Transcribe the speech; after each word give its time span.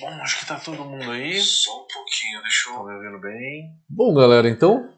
Bom, 0.00 0.08
acho 0.22 0.40
que 0.40 0.46
tá 0.46 0.56
todo 0.58 0.84
mundo 0.84 1.10
aí. 1.10 1.40
Só 1.40 1.70
um 1.72 1.86
pouquinho, 1.92 2.42
deixa 2.42 2.70
eu. 2.70 2.74
Tá 2.76 2.84
me 2.84 2.94
ouvindo 2.94 3.20
bem? 3.20 3.70
Bom, 3.88 4.14
galera, 4.14 4.48
então, 4.48 4.90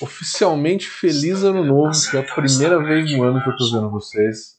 oficialmente 0.00 0.88
feliz 0.88 1.42
ano 1.42 1.64
novo, 1.64 1.92
que 2.10 2.16
é 2.16 2.20
a 2.20 2.34
primeira 2.34 2.82
vez 2.82 3.12
no 3.12 3.22
ano 3.22 3.42
que 3.42 3.48
eu 3.48 3.56
tô 3.56 3.70
vendo 3.72 3.90
vocês. 3.90 4.56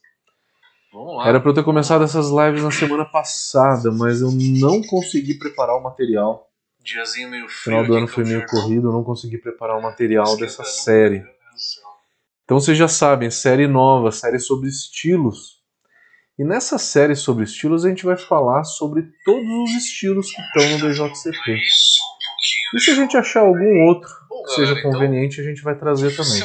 Vamos 0.94 1.18
lá. 1.18 1.28
Era 1.28 1.40
pra 1.40 1.50
eu 1.50 1.54
ter 1.54 1.64
começado 1.64 2.04
essas 2.04 2.30
lives 2.30 2.64
na 2.64 2.72
semana 2.72 3.06
passada, 3.06 3.92
mas 3.92 4.22
eu 4.22 4.32
não 4.32 4.82
consegui 4.84 5.36
preparar 5.36 5.76
o 5.76 5.84
material. 5.84 6.50
Diazinho 6.80 7.30
meio 7.30 7.46
O 7.46 7.50
frio. 7.50 7.64
final 7.64 7.86
do 7.86 7.94
ano 7.96 8.08
foi 8.08 8.24
meio 8.24 8.46
corrido, 8.46 8.88
eu 8.88 8.94
não 8.94 9.04
consegui 9.04 9.38
preparar 9.38 9.78
o 9.78 9.82
material 9.82 10.38
dessa 10.38 10.64
série. 10.64 11.26
Então 12.46 12.60
vocês 12.60 12.78
já 12.78 12.88
sabem, 12.88 13.30
série 13.30 13.68
nova, 13.68 14.10
série 14.12 14.40
sobre 14.40 14.70
estilos. 14.70 15.57
E 16.40 16.44
nessa 16.44 16.78
série 16.78 17.16
sobre 17.16 17.44
estilos 17.46 17.84
a 17.84 17.90
gente 17.90 18.06
vai 18.06 18.16
falar 18.16 18.64
sobre 18.64 19.04
todos 19.26 19.48
os 19.64 19.72
estilos 19.84 20.32
que 20.32 20.40
estão 20.40 20.70
no 20.70 20.80
pouquinho. 21.34 21.58
E 22.76 22.80
se 22.80 22.92
a 22.92 22.96
gente 22.96 23.18
achar 23.18 23.40
algum 23.42 23.88
outro 23.88 24.10
que 24.46 24.54
seja 24.54 24.74
então, 24.74 24.92
conveniente, 24.92 25.42
a 25.42 25.44
gente 25.44 25.64
vai 25.64 25.76
trazer 25.76 26.16
também. 26.16 26.44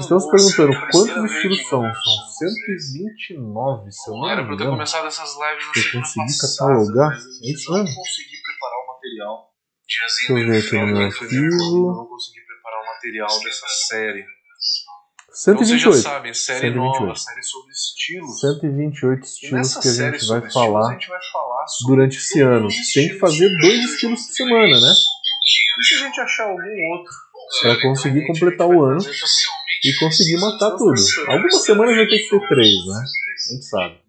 Estamos 0.00 0.26
perguntando 0.26 0.72
quantos 0.90 1.32
estilos 1.32 1.68
são? 1.68 1.82
São 1.82 2.48
129, 2.50 3.92
se 3.92 4.10
eu 4.10 4.14
não 4.14 4.22
me 4.22 4.34
pra 4.34 4.42
eu 4.42 4.48
ter 4.48 4.54
engano. 4.54 4.70
começado 4.72 5.06
essas 5.06 5.30
lives 5.30 5.64
na 5.64 5.72
Eu 5.76 6.00
consegui 6.00 6.38
catalogar? 6.40 7.12
É 7.12 7.52
isso 7.52 7.72
mesmo? 7.72 7.94
Deixa 9.86 10.32
eu 10.32 10.34
ver 10.34 10.58
aqui 10.58 10.76
no 10.76 10.86
meu 10.86 11.06
arquivo. 11.06 11.32
Eu 11.32 11.94
não 11.94 12.06
consegui 12.06 12.40
preparar 12.40 12.82
o 12.82 12.86
material 12.86 13.40
dessa 13.44 13.66
série. 13.88 14.24
Então 15.40 15.56
vocês 15.56 15.80
já 15.80 15.92
128. 15.92 16.02
sabem, 16.02 16.34
série 16.34 16.60
128. 16.60 16.76
nova, 16.76 17.14
série 17.16 17.42
sobre 17.42 17.72
estilos. 17.72 18.40
128 18.40 19.20
E 19.20 19.24
estilos 19.24 19.76
que 19.76 19.88
a 19.88 19.92
gente 19.92 20.26
vai 20.26 20.50
falar 20.50 20.92
gente 20.92 21.08
vai 21.08 21.20
falar 21.32 21.64
durante 21.86 22.18
esse 22.18 22.40
ano. 22.40 22.68
Tem 22.94 23.08
que 23.08 23.18
fazer 23.18 23.48
dois 23.60 23.84
estilos 23.90 24.26
por 24.26 24.32
semana, 24.34 24.80
né? 24.80 24.92
E 24.92 25.84
se 25.84 25.94
a 25.94 25.98
gente 25.98 26.20
achar 26.20 26.44
algum 26.44 26.90
outro 26.92 27.12
Pra 27.60 27.80
conseguir 27.82 28.26
completar 28.26 28.66
o 28.66 28.84
ano 28.84 29.00
e 29.84 29.98
conseguir 29.98 30.40
matar 30.40 30.70
tudo. 30.70 30.94
Algumas 31.28 31.64
semanas 31.64 31.96
vai 31.96 32.06
ter 32.06 32.18
que 32.18 32.30
ter 32.30 32.48
três, 32.48 32.86
né? 32.86 33.04
A 33.04 33.52
gente 33.52 33.64
sabe. 33.66 34.00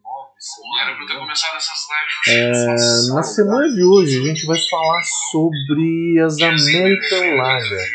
É, 2.28 3.14
na 3.14 3.24
semana 3.24 3.68
de 3.74 3.84
hoje 3.84 4.20
a 4.20 4.24
gente 4.24 4.46
vai 4.46 4.58
falar 4.70 5.02
sobre 5.32 6.20
as 6.22 6.42
American 6.42 7.36
Lager. 7.38 7.90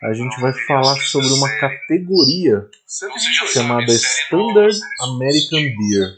A 0.00 0.12
gente 0.12 0.40
vai 0.40 0.52
falar 0.52 0.94
sobre 1.00 1.28
uma 1.32 1.50
categoria 1.58 2.64
chamada 3.52 3.92
Standard 3.92 4.78
American 5.00 5.60
Beer. 5.60 6.16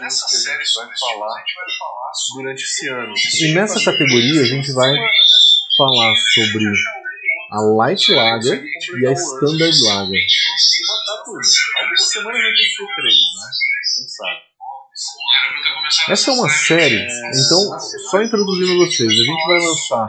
Nessa 0.00 0.26
série 0.26 0.64
sobre 0.66 0.92
estilos, 0.92 1.22
a 1.22 1.38
gente 1.38 1.54
vai 1.54 1.66
falar 1.78 2.10
durante 2.34 2.64
esse 2.64 2.88
ano. 2.88 3.14
E 3.42 3.54
nessa 3.54 3.84
categoria 3.84 4.40
a 4.40 4.44
gente 4.44 4.72
vai 4.72 4.92
falar 5.76 6.16
sobre 6.34 6.64
a 7.52 7.60
Light 7.60 8.10
Lager 8.12 8.64
e 8.64 9.06
a 9.06 9.12
Standard 9.12 9.82
Lager. 9.82 10.24
conseguir 10.50 10.86
matar 10.88 11.22
tudo. 11.24 11.38
Algumas 11.78 12.08
semanas 12.08 12.42
vai 12.42 12.50
ter 12.50 12.56
que 12.56 12.76
ter 12.76 12.94
três, 12.96 13.18
né? 13.36 13.50
Sabe. 14.08 14.50
Essa 16.08 16.30
é 16.30 16.34
uma 16.34 16.48
série, 16.48 17.06
então, 17.06 17.78
só 18.10 18.20
introduzindo 18.20 18.84
vocês, 18.84 19.08
a 19.08 19.24
gente 19.24 19.46
vai 19.46 19.58
lançar 19.58 20.06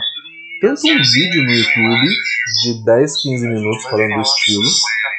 tanto 0.62 0.82
um 0.88 1.02
vídeo 1.02 1.44
no 1.44 1.52
YouTube 1.52 2.16
de 2.62 2.74
10, 2.86 3.22
15 3.22 3.48
minutos 3.48 3.84
falando 3.84 4.14
do 4.14 4.22
estilo, 4.22 4.70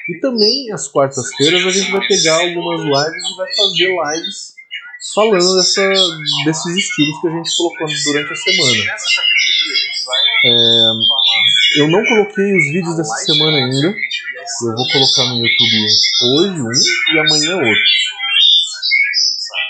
e 0.09 0.19
também 0.21 0.73
às 0.73 0.87
quartas-feiras 0.89 1.67
a 1.67 1.71
gente 1.71 1.91
vai 1.91 2.07
pegar 2.07 2.41
algumas 2.41 2.81
lives 2.81 3.25
e 3.25 3.37
vai 3.37 3.55
fazer 3.55 3.89
lives 3.89 4.55
falando 5.15 5.57
dessa, 5.57 5.89
desses 6.45 6.77
estilos 6.77 7.20
que 7.20 7.29
a 7.29 7.31
gente 7.33 7.57
colocou 7.57 7.87
durante 8.05 8.33
a 8.33 8.37
semana. 8.37 8.85
É, 10.45 11.80
eu 11.80 11.89
não 11.89 12.05
coloquei 12.05 12.57
os 12.57 12.64
vídeos 12.73 12.97
dessa 12.97 13.17
semana 13.17 13.59
ainda, 13.59 13.89
eu 13.89 14.77
vou 14.77 14.86
colocar 14.92 15.24
no 15.35 15.45
YouTube 15.45 15.86
hoje 16.35 16.63
um 16.63 17.14
e 17.14 17.19
amanhã 17.19 17.57
outro. 17.57 18.03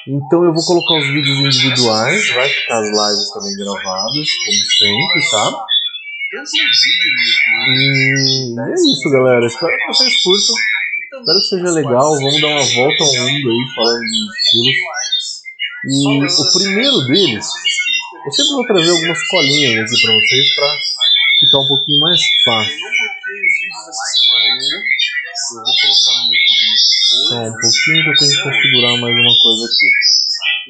Então 0.07 0.45
eu 0.45 0.53
vou 0.53 0.63
colocar 0.65 0.99
os 0.99 1.07
vídeos 1.07 1.39
individuais, 1.39 2.29
vai 2.35 2.49
ficar 2.49 2.81
as 2.81 2.89
lives 2.89 3.31
também 3.31 3.57
gravadas, 3.57 4.29
como 4.45 4.67
sempre, 4.79 5.31
tá? 5.31 5.67
E 6.33 6.37
é 8.59 8.75
isso, 8.75 9.11
galera. 9.11 9.47
Espero 9.47 9.79
que 9.79 9.87
vocês 9.87 10.21
curtam. 10.23 10.57
Espero 11.21 11.39
que 11.39 11.47
seja 11.47 11.71
legal. 11.71 12.17
Vamos 12.17 12.41
dar 12.41 12.49
uma 12.49 12.65
volta 12.65 13.05
ao 13.05 13.13
mundo 13.13 13.51
aí 13.51 13.75
falando 13.77 14.01
de 14.01 14.31
estilos. 14.33 14.77
E 15.85 16.25
o 16.25 16.53
primeiro 16.59 17.05
deles, 17.07 17.47
eu 18.25 18.33
sempre 18.33 18.55
vou 18.55 18.67
trazer 18.67 18.91
algumas 18.91 19.23
colinhas 19.29 19.93
aqui 19.93 20.03
pra 20.03 20.15
vocês 20.15 20.55
pra 20.55 20.81
ficar 21.39 21.61
um 21.61 21.69
pouquinho 21.69 22.01
mais 22.01 22.21
fácil. 22.45 22.73
Eu 22.73 22.81
não 22.81 22.91
coloquei 22.97 23.47
os 23.47 23.61
vídeos 23.61 23.84
dessa 23.87 24.05
semana 24.15 24.45
ainda. 24.51 24.67
Eu 24.73 24.81
vou 25.63 25.63
colocar 25.63 26.17
no 26.27 26.34
YouTube 26.34 26.75
Só 27.12 27.45
um 27.45 27.53
pouquinho 27.53 28.05
que 28.05 28.09
eu 28.09 28.17
tenho 28.17 28.33
que 28.33 28.43
configurar 28.43 28.97
mais 28.97 29.12
uma 29.12 29.37
coisa 29.37 29.69
aqui. 29.69 29.89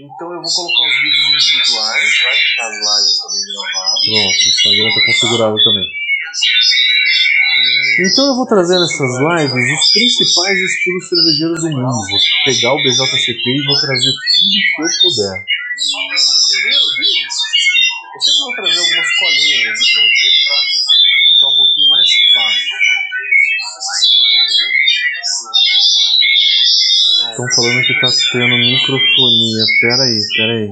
Então 0.02 0.26
eu 0.32 0.42
vou 0.42 0.50
colocar 0.50 0.84
os 0.90 0.96
vídeos 0.98 1.26
individuais, 1.38 2.10
vai 2.18 2.34
as 2.66 2.74
lives 2.82 3.14
também 3.22 3.42
gravadas. 3.46 4.02
Pronto, 4.02 4.26
o 4.26 4.48
Instagram 4.50 4.90
tá 4.90 5.00
configurado 5.06 5.56
também. 5.62 5.86
Então 8.02 8.26
eu 8.26 8.34
vou 8.34 8.46
trazer 8.46 8.80
nessas 8.80 9.12
lives 9.22 9.54
os 9.54 9.92
principais 9.92 10.58
estilos 10.58 11.08
cervejeiros 11.08 11.60
do 11.62 11.70
mundo. 11.70 11.94
Vou 11.94 12.18
pegar 12.44 12.74
o 12.74 12.82
BJCP 12.82 13.44
e 13.46 13.62
vou 13.62 13.78
trazer 13.78 14.10
tudo 14.10 14.50
que 14.50 14.82
eu 14.82 14.90
puder. 14.98 15.46
E 15.46 15.46
o 15.46 16.10
primeiro 16.10 16.86
deles, 16.98 17.36
eu 18.14 18.20
sempre 18.20 18.42
vou 18.42 18.54
trazer 18.58 18.80
algumas 18.82 19.10
colinhas 19.14 19.62
aqui 19.70 19.86
pra 19.94 20.02
vocês 20.10 20.34
pra 20.42 20.58
Estão 27.32 27.46
falando 27.50 27.86
que 27.86 27.98
tá 27.98 28.08
tendo 28.30 28.58
microfonia. 28.58 29.64
Pera 29.80 30.04
aí, 30.04 30.20
pera 30.36 30.52
aí. 30.52 30.68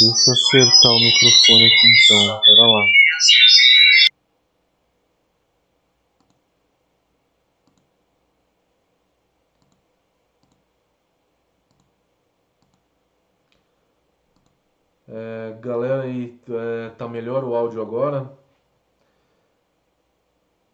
Deixa 0.00 0.30
eu 0.30 0.32
acertar 0.32 0.92
o 0.92 0.98
microfone 0.98 1.66
aqui 1.66 1.86
então. 1.92 2.40
Pera 2.40 2.66
lá. 2.66 2.90
É, 15.06 15.54
galera 15.60 16.02
aí, 16.04 16.40
é, 16.48 16.90
tá 16.96 17.06
melhor 17.06 17.44
o 17.44 17.54
áudio 17.54 17.82
agora? 17.82 18.39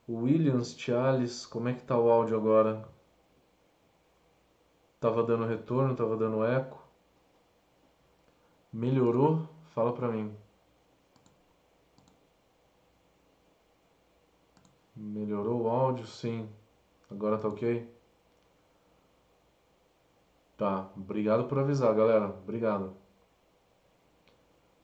Williams, 0.09 0.77
Charles, 0.79 1.47
como 1.47 1.69
é 1.69 1.75
que 1.75 1.83
tá 1.83 1.99
o 1.99 2.09
áudio 2.11 2.37
agora? 2.37 2.89
Tava 5.01 5.23
dando 5.23 5.45
retorno, 5.47 5.97
tava 5.97 6.17
dando 6.17 6.45
eco? 6.45 6.83
Melhorou? 8.73 9.49
Fala 9.75 9.93
pra 9.93 10.09
mim. 10.09 10.33
Melhorou 14.95 15.63
o 15.63 15.69
áudio? 15.69 16.07
Sim. 16.07 16.49
Agora 17.11 17.39
tá 17.39 17.49
ok? 17.49 17.89
Tá. 20.57 20.89
Obrigado 20.97 21.45
por 21.49 21.59
avisar, 21.59 21.95
galera. 21.95 22.27
Obrigado. 22.43 22.95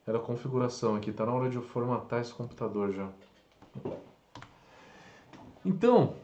Era 0.07 0.19
configuração 0.19 0.97
aqui. 0.97 1.13
Tá 1.13 1.25
na 1.27 1.33
hora 1.33 1.49
de 1.49 1.57
eu 1.57 1.63
formatar 1.63 2.21
esse 2.21 2.35
computador 2.35 2.93
já. 2.93 3.09
Então, 5.65 6.15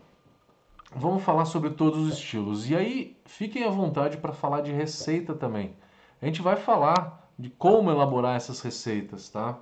vamos 0.95 1.23
falar 1.23 1.45
sobre 1.45 1.71
todos 1.71 2.07
os 2.07 2.15
estilos. 2.15 2.69
E 2.69 2.75
aí, 2.75 3.17
fiquem 3.25 3.63
à 3.65 3.71
vontade 3.71 4.17
para 4.17 4.33
falar 4.33 4.63
de 4.63 4.73
receita 4.73 5.33
também. 5.33 5.77
A 6.21 6.27
gente 6.27 6.43
vai 6.43 6.57
falar 6.57 7.31
de 7.39 7.49
como 7.51 7.89
elaborar 7.89 8.35
essas 8.35 8.61
receitas, 8.61 9.29
tá? 9.29 9.57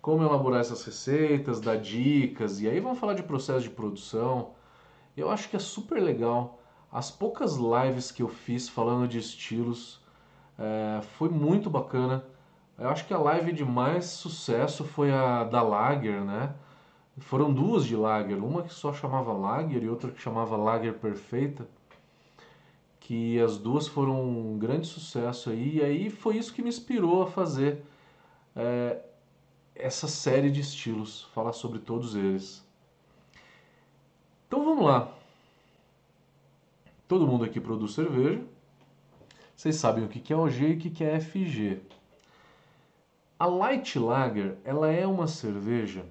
Como 0.00 0.22
elaborar 0.22 0.60
essas 0.60 0.82
receitas, 0.82 1.60
dar 1.60 1.76
dicas, 1.76 2.60
e 2.62 2.68
aí 2.68 2.80
vamos 2.80 2.98
falar 2.98 3.12
de 3.12 3.22
processo 3.22 3.60
de 3.60 3.70
produção. 3.70 4.52
Eu 5.14 5.30
acho 5.30 5.50
que 5.50 5.56
é 5.56 5.60
super 5.60 6.02
legal. 6.02 6.58
As 6.90 7.10
poucas 7.10 7.56
lives 7.56 8.10
que 8.10 8.22
eu 8.22 8.28
fiz 8.28 8.66
falando 8.66 9.06
de 9.06 9.18
estilos 9.18 10.00
é, 10.58 11.02
foi 11.02 11.28
muito 11.28 11.68
bacana. 11.68 12.24
Eu 12.78 12.88
acho 12.88 13.06
que 13.06 13.12
a 13.12 13.18
live 13.18 13.52
de 13.52 13.64
mais 13.64 14.06
sucesso 14.06 14.84
foi 14.84 15.12
a 15.12 15.44
da 15.44 15.60
Lager, 15.60 16.24
né? 16.24 16.54
Foram 17.18 17.52
duas 17.52 17.84
de 17.84 17.94
Lager, 17.94 18.42
uma 18.42 18.62
que 18.62 18.72
só 18.72 18.92
chamava 18.92 19.32
Lager 19.32 19.82
e 19.82 19.88
outra 19.88 20.10
que 20.10 20.20
chamava 20.20 20.56
Lager 20.56 20.94
Perfeita, 20.94 21.68
que 22.98 23.38
as 23.40 23.58
duas 23.58 23.86
foram 23.86 24.22
um 24.22 24.58
grande 24.58 24.86
sucesso 24.86 25.50
aí, 25.50 25.76
e 25.76 25.84
aí 25.84 26.10
foi 26.10 26.36
isso 26.36 26.54
que 26.54 26.62
me 26.62 26.68
inspirou 26.68 27.22
a 27.22 27.26
fazer 27.26 27.82
é, 28.56 29.02
essa 29.74 30.08
série 30.08 30.50
de 30.50 30.60
estilos, 30.60 31.24
falar 31.34 31.52
sobre 31.52 31.80
todos 31.80 32.14
eles. 32.14 32.64
Então 34.46 34.64
vamos 34.64 34.84
lá. 34.84 35.12
Todo 37.06 37.26
mundo 37.26 37.44
aqui 37.44 37.60
produz 37.60 37.92
cerveja. 37.92 38.42
Vocês 39.54 39.76
sabem 39.76 40.04
o 40.04 40.08
que 40.08 40.32
é 40.32 40.36
OG 40.36 40.62
e 40.62 40.72
o 40.74 40.78
que 40.78 41.04
é 41.04 41.20
FG. 41.20 41.80
A 43.38 43.46
Light 43.46 43.98
Lager, 43.98 44.56
ela 44.64 44.90
é 44.90 45.06
uma 45.06 45.26
cerveja. 45.26 46.06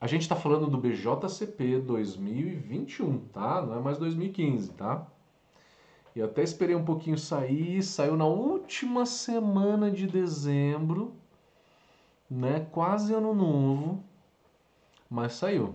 A 0.00 0.06
gente 0.06 0.22
está 0.22 0.36
falando 0.36 0.66
do 0.66 0.76
BJCP 0.76 1.78
2021, 1.78 3.18
tá? 3.28 3.62
Não 3.62 3.78
é 3.78 3.80
mais 3.80 3.98
2015, 3.98 4.72
tá? 4.72 5.06
E 6.14 6.22
até 6.22 6.42
esperei 6.42 6.76
um 6.76 6.84
pouquinho 6.84 7.18
sair, 7.18 7.82
saiu 7.82 8.16
na 8.16 8.26
última 8.26 9.06
semana 9.06 9.90
de 9.90 10.06
dezembro, 10.06 11.12
né? 12.30 12.66
Quase 12.70 13.14
ano 13.14 13.34
novo, 13.34 14.04
mas 15.10 15.34
saiu. 15.34 15.74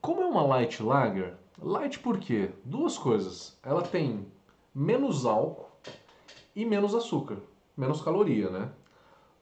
Como 0.00 0.22
é 0.22 0.26
uma 0.26 0.42
light 0.42 0.82
lager, 0.82 1.34
light 1.60 1.98
por 1.98 2.18
quê? 2.18 2.50
Duas 2.64 2.96
coisas. 2.96 3.58
Ela 3.62 3.82
tem 3.82 4.26
menos 4.74 5.26
álcool 5.26 5.70
e 6.54 6.64
menos 6.64 6.94
açúcar, 6.94 7.38
menos 7.76 8.00
caloria, 8.00 8.50
né? 8.50 8.70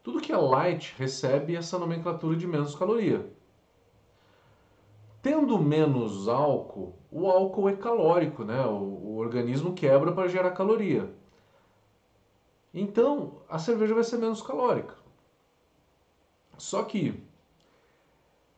Tudo 0.04 0.20
que 0.20 0.30
é 0.30 0.36
light 0.36 0.94
recebe 0.98 1.56
essa 1.56 1.78
nomenclatura 1.78 2.36
de 2.36 2.46
menos 2.46 2.74
caloria. 2.74 3.26
Tendo 5.22 5.58
menos 5.58 6.28
álcool, 6.28 6.94
o 7.10 7.26
álcool 7.26 7.70
é 7.70 7.76
calórico, 7.76 8.44
né? 8.44 8.66
O, 8.66 8.82
o 8.82 9.16
organismo 9.16 9.72
quebra 9.72 10.12
para 10.12 10.28
gerar 10.28 10.50
caloria. 10.50 11.10
Então, 12.74 13.40
a 13.48 13.58
cerveja 13.58 13.94
vai 13.94 14.04
ser 14.04 14.18
menos 14.18 14.42
calórica. 14.42 14.94
Só 16.58 16.82
que 16.82 17.24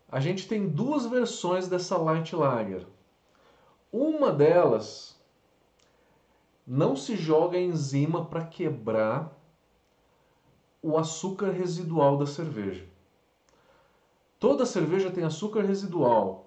a 0.09 0.19
gente 0.19 0.49
tem 0.49 0.69
duas 0.69 1.07
versões 1.07 1.69
dessa 1.69 1.97
light 1.97 2.35
lager. 2.35 2.85
Uma 3.93 4.33
delas 4.33 5.17
não 6.67 6.97
se 6.97 7.15
joga 7.15 7.57
enzima 7.57 8.25
para 8.25 8.45
quebrar 8.45 9.36
o 10.87 10.97
açúcar 10.97 11.51
residual 11.51 12.17
da 12.17 12.27
cerveja. 12.27 12.85
Toda 14.39 14.67
cerveja 14.67 15.11
tem 15.11 15.25
açúcar 15.25 15.63
residual, 15.63 16.47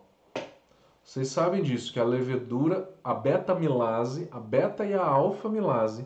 vocês 1.09 1.29
sabem 1.29 1.63
disso, 1.63 1.91
que 1.91 1.99
a 1.99 2.03
levedura, 2.03 2.87
a 3.03 3.15
beta-milase, 3.15 4.27
a 4.31 4.39
beta 4.39 4.85
e 4.85 4.93
a 4.93 5.03
alfa-milase 5.03 6.05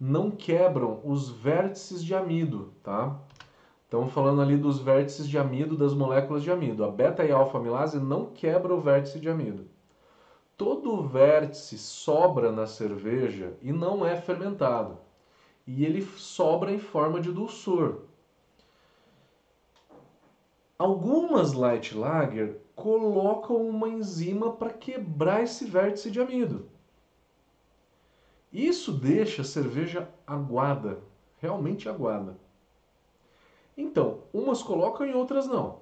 não 0.00 0.30
quebram 0.30 1.02
os 1.04 1.28
vértices 1.28 2.02
de 2.02 2.14
amido, 2.14 2.72
tá? 2.82 3.14
Estamos 3.84 4.10
falando 4.10 4.40
ali 4.40 4.56
dos 4.56 4.78
vértices 4.78 5.28
de 5.28 5.36
amido 5.36 5.76
das 5.76 5.92
moléculas 5.92 6.42
de 6.42 6.50
amido. 6.50 6.82
A 6.82 6.90
beta 6.90 7.26
e 7.26 7.30
a 7.30 7.36
alfa-milase 7.36 7.98
não 7.98 8.24
quebram 8.24 8.78
o 8.78 8.80
vértice 8.80 9.20
de 9.20 9.28
amido. 9.28 9.66
Todo 10.56 11.02
vértice 11.06 11.76
sobra 11.76 12.50
na 12.50 12.66
cerveja 12.66 13.52
e 13.60 13.70
não 13.70 14.06
é 14.06 14.16
fermentado. 14.16 14.96
E 15.70 15.84
ele 15.84 16.00
sobra 16.00 16.72
em 16.72 16.78
forma 16.78 17.20
de 17.20 17.30
dulçor. 17.30 18.04
Algumas 20.78 21.52
light 21.52 21.94
lager 21.94 22.58
colocam 22.74 23.68
uma 23.68 23.86
enzima 23.86 24.50
para 24.50 24.72
quebrar 24.72 25.42
esse 25.42 25.66
vértice 25.66 26.10
de 26.10 26.22
amido. 26.22 26.70
Isso 28.50 28.90
deixa 28.92 29.42
a 29.42 29.44
cerveja 29.44 30.08
aguada, 30.26 31.02
realmente 31.36 31.86
aguada. 31.86 32.38
Então, 33.76 34.22
umas 34.32 34.62
colocam 34.62 35.06
e 35.06 35.12
outras 35.12 35.46
não. 35.46 35.80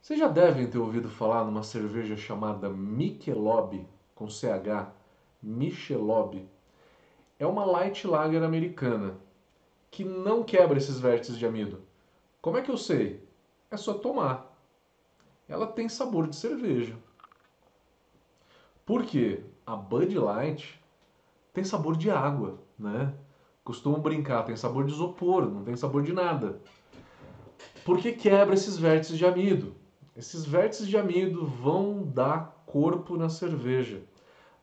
Vocês 0.00 0.16
já 0.16 0.28
devem 0.28 0.70
ter 0.70 0.78
ouvido 0.78 1.10
falar 1.10 1.44
numa 1.44 1.64
cerveja 1.64 2.16
chamada 2.16 2.68
Michelob, 2.68 3.84
com 4.14 4.28
CH, 4.28 4.92
Michelob. 5.42 6.48
É 7.40 7.46
uma 7.46 7.64
light 7.64 8.06
lager 8.06 8.44
americana 8.44 9.16
que 9.90 10.04
não 10.04 10.44
quebra 10.44 10.78
esses 10.78 11.00
vértices 11.00 11.36
de 11.36 11.44
amido. 11.44 11.82
Como 12.40 12.56
é 12.56 12.62
que 12.62 12.70
eu 12.70 12.76
sei? 12.76 13.28
É 13.68 13.76
só 13.76 13.94
tomar 13.94 14.50
ela 15.50 15.66
tem 15.66 15.88
sabor 15.88 16.28
de 16.28 16.36
cerveja. 16.36 16.96
Por 18.86 19.04
quê? 19.04 19.42
A 19.66 19.74
Bud 19.74 20.16
Light 20.16 20.80
tem 21.52 21.64
sabor 21.64 21.96
de 21.96 22.08
água, 22.08 22.60
né? 22.78 23.12
Costumam 23.64 24.00
brincar, 24.00 24.44
tem 24.44 24.56
sabor 24.56 24.86
de 24.86 24.92
isopor, 24.92 25.44
não 25.50 25.64
tem 25.64 25.76
sabor 25.76 26.02
de 26.02 26.12
nada. 26.12 26.60
Por 27.84 27.98
que 27.98 28.12
quebra 28.12 28.54
esses 28.54 28.76
vértices 28.76 29.18
de 29.18 29.26
amido? 29.26 29.74
Esses 30.16 30.44
vértices 30.44 30.86
de 30.86 30.96
amido 30.96 31.44
vão 31.44 32.04
dar 32.04 32.62
corpo 32.64 33.16
na 33.16 33.28
cerveja, 33.28 34.02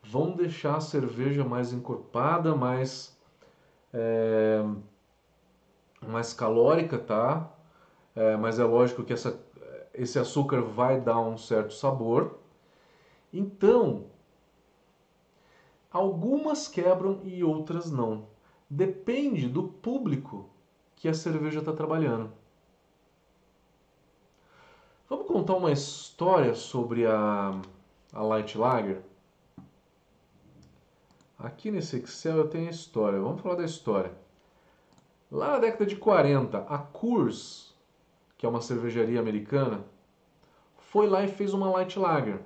vão 0.09 0.31
deixar 0.31 0.77
a 0.77 0.81
cerveja 0.81 1.44
mais 1.44 1.74
encorpada, 1.74 2.56
mais 2.56 3.18
é, 3.94 4.63
mais 6.06 6.33
calórica, 6.33 6.98
tá? 6.98 7.51
É, 8.15 8.36
mas 8.38 8.59
é 8.59 8.63
lógico 8.63 9.04
que 9.04 9.13
essa 9.13 9.39
esse 9.98 10.19
açúcar 10.19 10.62
vai 10.62 11.01
dar 11.01 11.19
um 11.19 11.38
certo 11.38 11.74
sabor. 11.74 12.38
Então, 13.33 14.06
algumas 15.92 16.68
quebram 16.68 17.21
e 17.24 17.44
outras 17.44 17.92
não. 17.92 18.27
Depende 18.69 19.50
do 19.50 19.63
público 19.63 20.50
que 20.95 21.07
a 21.07 21.13
cerveja 21.13 21.59
está 21.59 21.74
trabalhando. 21.74 22.31
Vamos 25.09 25.25
contar 25.25 25.56
uma 25.56 25.71
história 25.71 26.54
sobre 26.54 27.07
a, 27.07 27.59
a 28.13 28.21
Light 28.21 28.56
Lager? 28.57 29.01
Aqui 31.38 31.72
nesse 31.72 31.98
Excel 31.98 32.38
eu 32.38 32.48
tenho 32.48 32.68
a 32.68 32.72
história. 32.72 33.19
Vamos 33.19 33.42
falar 33.42 33.56
da 33.56 33.66
história. 33.66 34.12
Lá 35.31 35.51
na 35.51 35.60
década 35.60 35.86
de 35.86 35.95
40, 35.95 36.60
a 36.60 36.78
Coors 36.78 37.68
que 38.38 38.45
é 38.45 38.50
uma 38.50 38.62
cervejaria 38.62 39.19
americana, 39.19 39.84
foi 40.75 41.07
lá 41.07 41.24
e 41.24 41.28
fez 41.28 41.54
uma 41.54 41.69
light 41.72 41.98
lager. 41.98 42.39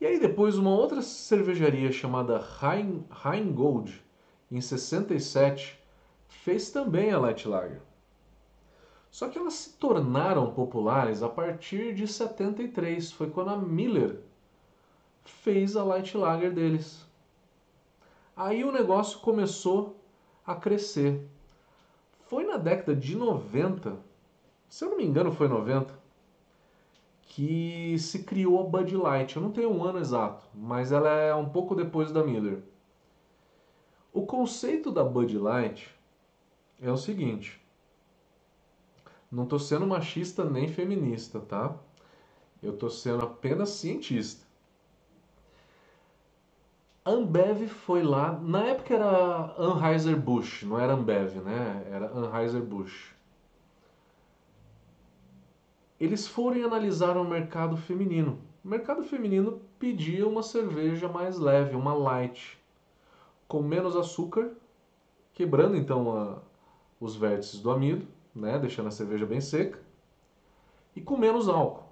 E 0.00 0.06
aí 0.06 0.20
depois 0.20 0.56
uma 0.56 0.70
outra 0.70 1.02
cervejaria 1.02 1.90
chamada 1.90 2.38
Rheingold, 2.38 4.04
em 4.50 4.60
67, 4.60 5.82
fez 6.28 6.70
também 6.70 7.10
a 7.10 7.18
light 7.18 7.48
lager. 7.48 7.82
Só 9.10 9.28
que 9.28 9.38
elas 9.38 9.54
se 9.54 9.72
tornaram 9.78 10.52
populares 10.52 11.22
a 11.22 11.28
partir 11.28 11.94
de 11.94 12.06
73, 12.06 13.10
foi 13.12 13.30
quando 13.30 13.50
a 13.50 13.56
Miller 13.56 14.20
fez 15.30 15.76
a 15.76 15.84
light 15.84 16.16
lager 16.16 16.52
deles. 16.52 17.06
Aí 18.36 18.64
o 18.64 18.72
negócio 18.72 19.20
começou 19.20 19.96
a 20.46 20.54
crescer. 20.54 21.26
Foi 22.26 22.44
na 22.44 22.56
década 22.56 22.94
de 22.94 23.16
90, 23.16 23.96
se 24.68 24.84
eu 24.84 24.90
não 24.90 24.96
me 24.96 25.04
engano 25.04 25.32
foi 25.32 25.48
90, 25.48 25.94
que 27.22 27.98
se 27.98 28.24
criou 28.24 28.60
a 28.60 28.64
Bud 28.64 28.96
Light. 28.96 29.36
Eu 29.36 29.42
não 29.42 29.52
tenho 29.52 29.70
um 29.70 29.84
ano 29.84 29.98
exato, 29.98 30.44
mas 30.54 30.92
ela 30.92 31.10
é 31.10 31.34
um 31.34 31.48
pouco 31.48 31.74
depois 31.74 32.10
da 32.10 32.24
Miller. 32.24 32.62
O 34.12 34.24
conceito 34.24 34.90
da 34.90 35.04
Bud 35.04 35.36
Light 35.36 35.94
é 36.80 36.90
o 36.90 36.96
seguinte: 36.96 37.60
não 39.30 39.44
estou 39.44 39.58
sendo 39.58 39.86
machista 39.86 40.44
nem 40.44 40.68
feminista, 40.68 41.40
tá? 41.40 41.76
Eu 42.62 42.72
estou 42.72 42.88
sendo 42.88 43.24
apenas 43.24 43.68
cientista. 43.70 44.45
Ambev 47.06 47.68
foi 47.68 48.02
lá, 48.02 48.32
na 48.32 48.64
época 48.64 48.92
era 48.92 49.54
Anheuser-Busch, 49.56 50.64
não 50.64 50.76
era 50.76 50.92
Ambev, 50.92 51.36
né? 51.36 51.86
Era 51.88 52.10
Anheuser-Busch. 52.10 53.14
Eles 56.00 56.26
foram 56.26 56.64
analisaram 56.64 57.22
o 57.22 57.28
mercado 57.28 57.76
feminino. 57.76 58.40
O 58.64 58.68
mercado 58.68 59.04
feminino 59.04 59.60
pedia 59.78 60.26
uma 60.26 60.42
cerveja 60.42 61.08
mais 61.08 61.38
leve, 61.38 61.76
uma 61.76 61.94
light, 61.94 62.58
com 63.46 63.62
menos 63.62 63.94
açúcar, 63.94 64.50
quebrando 65.32 65.76
então 65.76 66.12
a, 66.16 66.38
os 66.98 67.14
vértices 67.14 67.60
do 67.60 67.70
amido, 67.70 68.04
né? 68.34 68.58
Deixando 68.58 68.88
a 68.88 68.90
cerveja 68.90 69.24
bem 69.24 69.40
seca, 69.40 69.78
e 70.96 71.00
com 71.00 71.16
menos 71.16 71.48
álcool. 71.48 71.84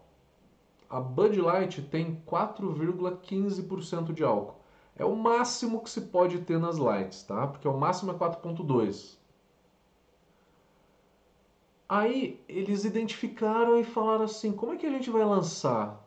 A 0.91 0.99
Bud 0.99 1.41
Light 1.41 1.83
tem 1.83 2.21
4,15% 2.27 4.13
de 4.13 4.25
álcool. 4.25 4.64
É 4.97 5.05
o 5.05 5.17
máximo 5.17 5.83
que 5.83 5.91
se 5.91 6.03
pode 6.03 6.41
ter 6.43 6.59
nas 6.59 6.79
lights, 6.79 7.23
tá? 7.25 7.47
Porque 7.47 7.67
o 7.67 7.77
máximo 7.77 8.13
é 8.13 8.15
4.2. 8.15 9.19
Aí 11.89 12.43
eles 12.49 12.85
identificaram 12.85 13.79
e 13.79 13.85
falaram 13.85 14.25
assim: 14.25 14.53
como 14.53 14.73
é 14.73 14.77
que 14.77 14.87
a 14.87 14.91
gente 14.91 15.11
vai 15.11 15.25
lançar? 15.25 16.01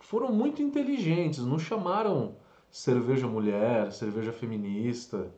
Foram 0.00 0.32
muito 0.32 0.62
inteligentes, 0.62 1.44
não 1.44 1.58
chamaram 1.58 2.36
cerveja 2.70 3.26
mulher, 3.26 3.92
cerveja 3.92 4.32
feminista, 4.32 5.32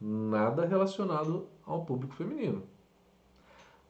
nada 0.00 0.64
relacionado 0.64 1.48
ao 1.66 1.84
público 1.84 2.14
feminino. 2.14 2.62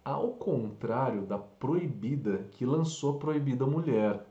Ao 0.04 0.32
contrário 0.32 1.26
da 1.26 1.38
Proibida, 1.38 2.48
que 2.52 2.64
lançou 2.64 3.18
Proibida 3.18 3.66
Mulher. 3.66 4.26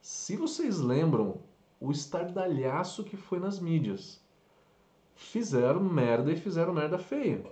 Se 0.00 0.36
vocês 0.36 0.80
lembram 0.80 1.40
o 1.80 1.90
estardalhaço 1.90 3.04
que 3.04 3.16
foi 3.16 3.38
nas 3.38 3.58
mídias. 3.60 4.20
Fizeram 5.14 5.80
merda 5.82 6.32
e 6.32 6.36
fizeram 6.36 6.72
merda 6.72 6.98
feia. 6.98 7.44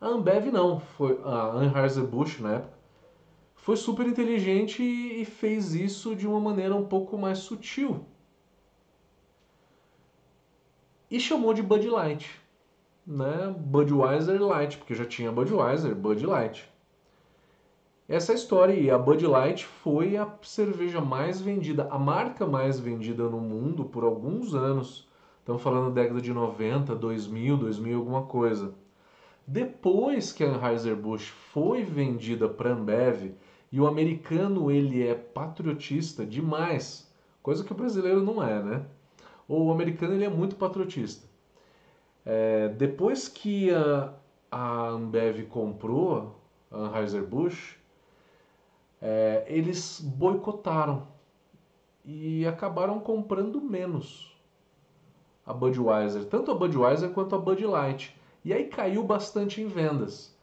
A 0.00 0.08
Ambev 0.08 0.50
não, 0.52 0.78
foi 0.78 1.18
a 1.24 1.52
Anheuser-Busch 1.52 2.40
na 2.40 2.54
época, 2.54 2.76
foi 3.54 3.76
super 3.76 4.06
inteligente 4.06 4.82
e 4.82 5.24
fez 5.24 5.74
isso 5.74 6.14
de 6.14 6.26
uma 6.26 6.38
maneira 6.38 6.74
um 6.74 6.86
pouco 6.86 7.18
mais 7.18 7.38
sutil. 7.38 8.04
E 11.10 11.18
chamou 11.18 11.54
de 11.54 11.62
Bud 11.62 11.88
Light, 11.88 12.40
né? 13.06 13.54
Budweiser 13.58 14.42
Light, 14.42 14.76
porque 14.78 14.94
já 14.94 15.04
tinha 15.04 15.32
Budweiser, 15.32 15.94
Bud 15.94 16.24
Light. 16.26 16.70
Essa 18.08 18.32
história 18.32 18.72
e 18.72 18.88
a 18.88 18.96
Bud 18.96 19.26
Light 19.26 19.66
foi 19.66 20.16
a 20.16 20.32
cerveja 20.40 21.00
mais 21.00 21.40
vendida, 21.40 21.88
a 21.90 21.98
marca 21.98 22.46
mais 22.46 22.78
vendida 22.78 23.24
no 23.28 23.40
mundo 23.40 23.84
por 23.84 24.04
alguns 24.04 24.54
anos. 24.54 25.08
Estamos 25.40 25.60
falando 25.60 25.92
da 25.92 26.02
década 26.02 26.20
de 26.20 26.32
90, 26.32 26.94
2000, 26.94 27.56
2000 27.56 27.98
alguma 27.98 28.22
coisa. 28.22 28.72
Depois 29.44 30.32
que 30.32 30.44
a 30.44 30.54
Anheuser-Busch 30.54 31.30
foi 31.52 31.82
vendida 31.82 32.48
para 32.48 32.70
a 32.70 32.74
Ambev, 32.74 33.34
e 33.72 33.80
o 33.80 33.88
americano 33.88 34.70
ele 34.70 35.04
é 35.04 35.16
patriotista 35.16 36.24
demais, 36.24 37.12
coisa 37.42 37.64
que 37.64 37.72
o 37.72 37.76
brasileiro 37.76 38.22
não 38.22 38.40
é, 38.40 38.62
né? 38.62 38.82
Ou 39.48 39.66
o 39.66 39.72
americano 39.72 40.14
ele 40.14 40.24
é 40.24 40.30
muito 40.30 40.54
patriotista. 40.54 41.26
É, 42.24 42.68
depois 42.68 43.26
que 43.26 43.74
a, 43.74 44.12
a 44.48 44.86
Ambev 44.90 45.46
comprou 45.48 46.36
a 46.70 46.98
Anheuser-Busch, 46.98 47.84
é, 49.08 49.44
eles 49.46 50.00
boicotaram 50.00 51.06
e 52.04 52.44
acabaram 52.44 52.98
comprando 52.98 53.60
menos 53.60 54.36
a 55.46 55.54
Budweiser, 55.54 56.24
tanto 56.24 56.50
a 56.50 56.54
Budweiser 56.56 57.10
quanto 57.10 57.36
a 57.36 57.38
Bud 57.38 57.64
Light. 57.64 58.18
E 58.44 58.52
aí 58.52 58.64
caiu 58.64 59.04
bastante 59.04 59.62
em 59.62 59.68
vendas. 59.68 60.36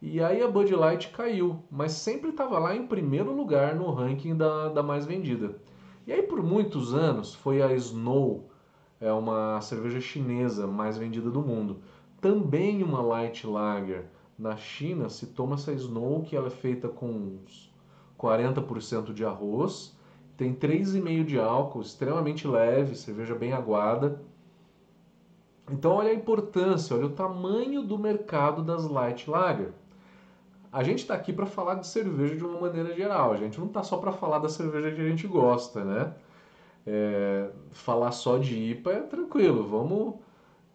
E 0.00 0.22
aí 0.22 0.42
a 0.42 0.48
Bud 0.48 0.74
Light 0.74 1.10
caiu, 1.10 1.62
mas 1.70 1.92
sempre 1.92 2.30
estava 2.30 2.58
lá 2.58 2.74
em 2.74 2.86
primeiro 2.86 3.34
lugar 3.34 3.74
no 3.74 3.90
ranking 3.90 4.34
da, 4.34 4.70
da 4.70 4.82
mais 4.82 5.04
vendida. 5.04 5.54
E 6.06 6.12
aí 6.12 6.22
por 6.22 6.42
muitos 6.42 6.94
anos 6.94 7.34
foi 7.34 7.60
a 7.60 7.74
Snow, 7.74 8.48
é 8.98 9.12
uma 9.12 9.60
cerveja 9.60 10.00
chinesa 10.00 10.66
mais 10.66 10.96
vendida 10.96 11.30
do 11.30 11.42
mundo. 11.42 11.82
Também 12.18 12.82
uma 12.82 13.02
light 13.02 13.46
lager. 13.46 14.06
Na 14.38 14.56
China 14.56 15.10
se 15.10 15.26
toma 15.26 15.56
essa 15.56 15.72
Snow 15.74 16.22
que 16.22 16.34
ela 16.34 16.46
é 16.46 16.50
feita 16.50 16.88
com 16.88 17.40
40% 18.18 19.12
de 19.12 19.24
arroz, 19.24 19.96
tem 20.36 20.54
3,5 20.54 21.24
de 21.24 21.38
álcool, 21.38 21.80
extremamente 21.80 22.46
leve, 22.46 22.94
cerveja 22.94 23.34
bem 23.34 23.52
aguada. 23.52 24.20
Então 25.70 25.92
olha 25.92 26.10
a 26.10 26.14
importância, 26.14 26.94
olha 26.94 27.06
o 27.06 27.10
tamanho 27.10 27.82
do 27.82 27.98
mercado 27.98 28.62
das 28.62 28.86
light 28.86 29.28
lager. 29.28 29.72
A 30.72 30.82
gente 30.82 31.00
está 31.00 31.14
aqui 31.14 31.32
para 31.32 31.46
falar 31.46 31.76
de 31.76 31.86
cerveja 31.86 32.36
de 32.36 32.44
uma 32.44 32.60
maneira 32.60 32.94
geral. 32.94 33.32
A 33.32 33.36
gente 33.36 33.58
não 33.58 33.66
está 33.66 33.82
só 33.82 33.96
para 33.96 34.12
falar 34.12 34.38
da 34.38 34.48
cerveja 34.48 34.94
que 34.94 35.00
a 35.00 35.08
gente 35.08 35.26
gosta, 35.26 35.82
né? 35.84 36.14
É, 36.86 37.50
falar 37.72 38.12
só 38.12 38.36
de 38.38 38.54
IPA 38.72 38.92
é 38.92 39.00
tranquilo. 39.00 39.66
Vamos 39.66 40.16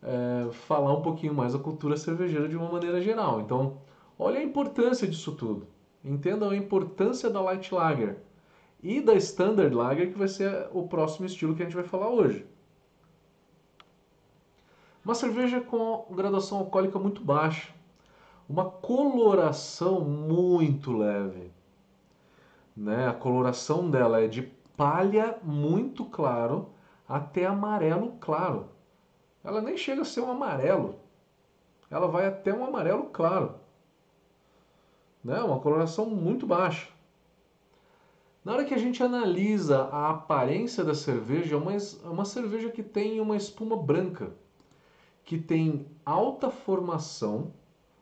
é, 0.02 0.52
falar 0.52 0.94
um 0.94 1.02
pouquinho 1.02 1.34
mais 1.34 1.54
da 1.54 1.60
cultura 1.60 1.96
cervejeira 1.96 2.48
de 2.48 2.58
uma 2.58 2.72
maneira 2.72 3.00
geral. 3.00 3.42
Então, 3.42 3.78
olha 4.18 4.40
a 4.40 4.44
importância 4.44 5.08
disso 5.08 5.34
tudo. 5.34 5.68
Entendam 6.04 6.50
a 6.50 6.56
importância 6.56 7.30
da 7.30 7.42
Light 7.42 7.74
Lager 7.74 8.18
e 8.82 9.00
da 9.00 9.14
Standard 9.16 9.74
Lager, 9.74 10.12
que 10.12 10.18
vai 10.18 10.28
ser 10.28 10.68
o 10.72 10.88
próximo 10.88 11.26
estilo 11.26 11.56
que 11.56 11.62
a 11.62 11.66
gente 11.66 11.76
vai 11.76 11.84
falar 11.84 12.10
hoje. 12.10 12.46
Uma 15.06 15.14
cerveja 15.14 15.62
com 15.62 16.08
graduação 16.12 16.60
alcoólica 16.60 16.98
muito 16.98 17.24
baixa, 17.24 17.72
uma 18.50 18.66
coloração 18.66 20.02
muito 20.02 20.92
leve. 20.92 21.52
Né? 22.76 23.08
A 23.08 23.14
coloração 23.14 23.90
dela 23.90 24.22
é 24.22 24.28
de 24.28 24.44
palha 24.76 25.38
muito 25.44 26.06
claro 26.06 26.70
até 27.08 27.46
amarelo 27.46 28.14
claro. 28.20 28.70
Ela 29.44 29.62
nem 29.62 29.78
chega 29.78 30.02
a 30.02 30.06
ser 30.06 30.22
um 30.22 30.32
amarelo. 30.32 30.96
Ela 31.90 32.08
vai 32.08 32.26
até 32.26 32.54
um 32.54 32.66
amarelo 32.66 33.06
claro 33.06 33.61
né? 35.24 35.42
uma 35.42 35.60
coloração 35.60 36.10
muito 36.10 36.46
baixa. 36.46 36.88
Na 38.44 38.54
hora 38.54 38.66
que 38.66 38.74
a 38.74 38.78
gente 38.78 39.04
analisa 39.04 39.84
a 39.92 40.10
aparência 40.10 40.84
da 40.84 40.96
cerveja, 40.96 41.56
é 41.56 41.58
uma, 41.58 41.74
é 41.74 42.10
uma 42.10 42.26
cerveja 42.26 42.72
que 42.72 42.82
tem 42.82 43.20
uma 43.20 43.38
espuma 43.38 43.78
branca, 43.78 44.34
que 45.24 45.38
tem 45.38 45.86
alta 46.04 46.50
formação, 46.50 47.54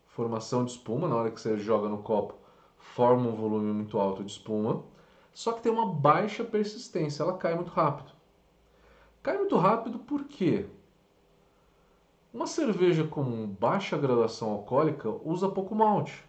formação 0.08 0.64
de 0.64 0.72
espuma, 0.72 1.10
na 1.10 1.16
hora 1.16 1.32
que 1.32 1.42
você 1.42 1.58
joga 1.58 1.90
no 1.90 1.98
copo, 1.98 2.36
forma 2.78 3.28
um 3.28 3.36
volume 3.36 3.74
muito 3.74 4.00
alto 4.00 4.24
de 4.24 4.32
espuma, 4.32 4.84
só 5.34 5.52
que 5.52 5.62
tem 5.62 5.72
uma 5.72 5.94
baixa 5.94 6.44
persistência, 6.44 7.22
ela 7.22 7.38
cai 7.38 7.54
muito 7.54 7.72
rápido. 7.72 8.14
Cai 9.22 9.38
muito 9.38 9.58
rápido 9.58 10.00
por 10.00 10.24
quê? 10.24 10.68
Uma 12.34 12.48
cerveja 12.48 13.04
com 13.04 13.48
baixa 13.48 13.98
graduação 13.98 14.52
alcoólica 14.52 15.10
usa 15.10 15.50
pouco 15.50 15.76
malte 15.76 16.28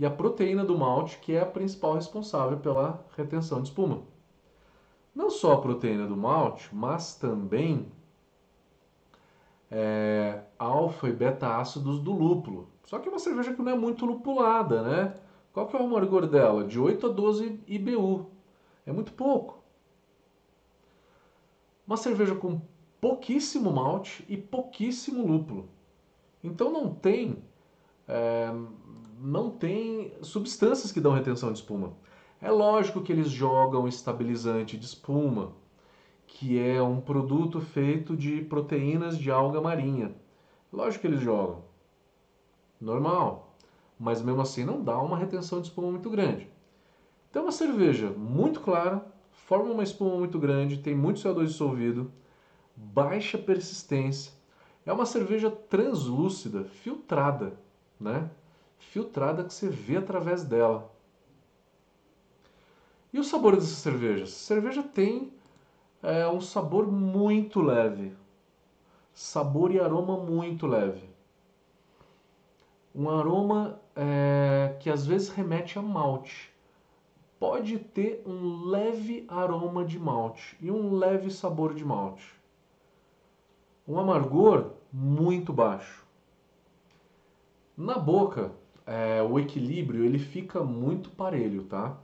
e 0.00 0.06
a 0.06 0.10
proteína 0.10 0.64
do 0.64 0.78
malte, 0.78 1.18
que 1.18 1.34
é 1.34 1.42
a 1.42 1.46
principal 1.46 1.92
responsável 1.92 2.56
pela 2.58 3.04
retenção 3.14 3.60
de 3.60 3.68
espuma. 3.68 4.02
Não 5.14 5.28
só 5.28 5.52
a 5.52 5.60
proteína 5.60 6.06
do 6.06 6.16
malte, 6.16 6.74
mas 6.74 7.16
também 7.16 7.92
é, 9.70 10.40
alfa 10.58 11.06
e 11.06 11.12
beta 11.12 11.54
ácidos 11.58 12.00
do 12.00 12.12
lúpulo. 12.12 12.70
Só 12.86 12.98
que 12.98 13.08
é 13.08 13.12
uma 13.12 13.18
cerveja 13.18 13.52
que 13.52 13.60
não 13.60 13.72
é 13.72 13.76
muito 13.76 14.06
lupulada, 14.06 14.82
né? 14.82 15.14
Qual 15.52 15.66
que 15.66 15.76
é 15.76 15.78
o 15.78 15.84
amargor 15.84 16.26
dela? 16.26 16.64
De 16.64 16.80
8 16.80 17.06
a 17.06 17.10
12 17.10 17.60
IBU. 17.66 18.30
É 18.86 18.92
muito 18.92 19.12
pouco. 19.12 19.62
Uma 21.86 21.98
cerveja 21.98 22.34
com 22.34 22.62
pouquíssimo 23.02 23.70
malte 23.70 24.24
e 24.30 24.38
pouquíssimo 24.38 25.26
lúpulo. 25.26 25.68
Então 26.42 26.72
não 26.72 26.94
tem 26.94 27.44
é, 28.08 28.50
não 29.20 29.50
tem 29.50 30.12
substâncias 30.22 30.90
que 30.90 31.00
dão 31.00 31.12
retenção 31.12 31.52
de 31.52 31.58
espuma. 31.58 31.92
É 32.40 32.50
lógico 32.50 33.02
que 33.02 33.12
eles 33.12 33.28
jogam 33.28 33.86
estabilizante 33.86 34.78
de 34.78 34.86
espuma, 34.86 35.52
que 36.26 36.58
é 36.58 36.82
um 36.82 37.00
produto 37.00 37.60
feito 37.60 38.16
de 38.16 38.40
proteínas 38.40 39.18
de 39.18 39.30
alga 39.30 39.60
marinha. 39.60 40.14
Lógico 40.72 41.02
que 41.02 41.06
eles 41.08 41.20
jogam. 41.20 41.62
Normal. 42.80 43.54
Mas 43.98 44.22
mesmo 44.22 44.40
assim 44.40 44.64
não 44.64 44.82
dá 44.82 44.96
uma 44.98 45.18
retenção 45.18 45.60
de 45.60 45.68
espuma 45.68 45.90
muito 45.90 46.08
grande. 46.08 46.48
Então 47.28 47.42
uma 47.42 47.52
cerveja 47.52 48.10
muito 48.10 48.60
clara, 48.60 49.04
forma 49.30 49.70
uma 49.70 49.82
espuma 49.82 50.16
muito 50.16 50.38
grande, 50.38 50.78
tem 50.78 50.94
muito 50.94 51.20
CO2 51.20 51.48
dissolvido, 51.48 52.10
baixa 52.74 53.36
persistência. 53.36 54.32
É 54.86 54.92
uma 54.92 55.04
cerveja 55.04 55.50
translúcida, 55.50 56.64
filtrada, 56.64 57.52
né? 58.00 58.30
Filtrada 58.80 59.44
que 59.44 59.54
você 59.54 59.68
vê 59.68 59.98
através 59.98 60.42
dela. 60.42 60.90
E 63.12 63.18
o 63.18 63.24
sabor 63.24 63.54
dessa 63.54 63.74
cerveja? 63.74 64.24
Essa 64.24 64.38
cerveja 64.38 64.82
tem 64.82 65.32
é, 66.02 66.26
um 66.28 66.40
sabor 66.40 66.90
muito 66.90 67.60
leve. 67.60 68.16
Sabor 69.12 69.72
e 69.72 69.78
aroma 69.80 70.16
muito 70.16 70.66
leve. 70.66 71.08
Um 72.94 73.08
aroma 73.08 73.80
é, 73.94 74.76
que 74.80 74.88
às 74.88 75.06
vezes 75.06 75.28
remete 75.28 75.78
a 75.78 75.82
malte. 75.82 76.50
Pode 77.38 77.78
ter 77.78 78.22
um 78.26 78.66
leve 78.66 79.24
aroma 79.28 79.84
de 79.84 79.98
malte 79.98 80.56
e 80.60 80.70
um 80.70 80.94
leve 80.94 81.30
sabor 81.30 81.74
de 81.74 81.84
malte. 81.84 82.34
Um 83.86 83.98
amargor 83.98 84.72
muito 84.92 85.52
baixo. 85.52 86.06
Na 87.76 87.98
boca, 87.98 88.52
é, 88.86 89.22
o 89.22 89.38
equilíbrio 89.38 90.04
ele 90.04 90.18
fica 90.18 90.62
muito 90.62 91.10
parelho, 91.10 91.64
tá? 91.64 91.96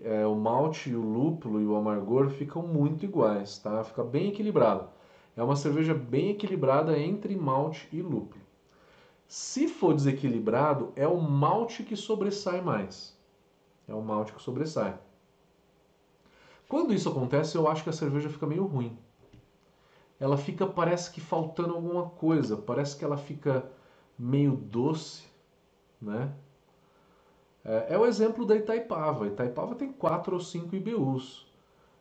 É, 0.00 0.26
o 0.26 0.34
malte, 0.34 0.94
o 0.94 1.00
lúpulo 1.00 1.60
e 1.60 1.66
o 1.66 1.76
amargor 1.76 2.28
ficam 2.30 2.62
muito 2.62 3.04
iguais, 3.04 3.58
tá? 3.58 3.84
Fica 3.84 4.02
bem 4.02 4.28
equilibrado. 4.28 4.88
É 5.36 5.42
uma 5.42 5.56
cerveja 5.56 5.94
bem 5.94 6.30
equilibrada 6.30 6.98
entre 6.98 7.36
malte 7.36 7.88
e 7.92 8.00
lúpulo. 8.00 8.42
Se 9.26 9.66
for 9.66 9.94
desequilibrado, 9.94 10.92
é 10.94 11.08
o 11.08 11.20
malte 11.20 11.82
que 11.82 11.96
sobressai 11.96 12.60
mais. 12.60 13.16
É 13.88 13.94
o 13.94 14.00
malte 14.00 14.32
que 14.32 14.42
sobressai. 14.42 14.98
Quando 16.68 16.94
isso 16.94 17.08
acontece, 17.08 17.56
eu 17.56 17.68
acho 17.68 17.82
que 17.82 17.90
a 17.90 17.92
cerveja 17.92 18.28
fica 18.30 18.46
meio 18.46 18.64
ruim. 18.64 18.96
Ela 20.18 20.36
fica, 20.36 20.66
parece 20.66 21.10
que 21.10 21.20
faltando 21.20 21.74
alguma 21.74 22.08
coisa, 22.10 22.56
parece 22.56 22.96
que 22.96 23.04
ela 23.04 23.16
fica 23.16 23.68
meio 24.18 24.52
doce, 24.52 25.24
né? 26.04 26.32
É, 27.64 27.94
é 27.94 27.98
o 27.98 28.06
exemplo 28.06 28.44
da 28.44 28.54
Itaipava. 28.54 29.26
Itaipava 29.26 29.74
tem 29.74 29.92
4 29.92 30.34
ou 30.34 30.40
5 30.40 30.76
IBUs. 30.76 31.46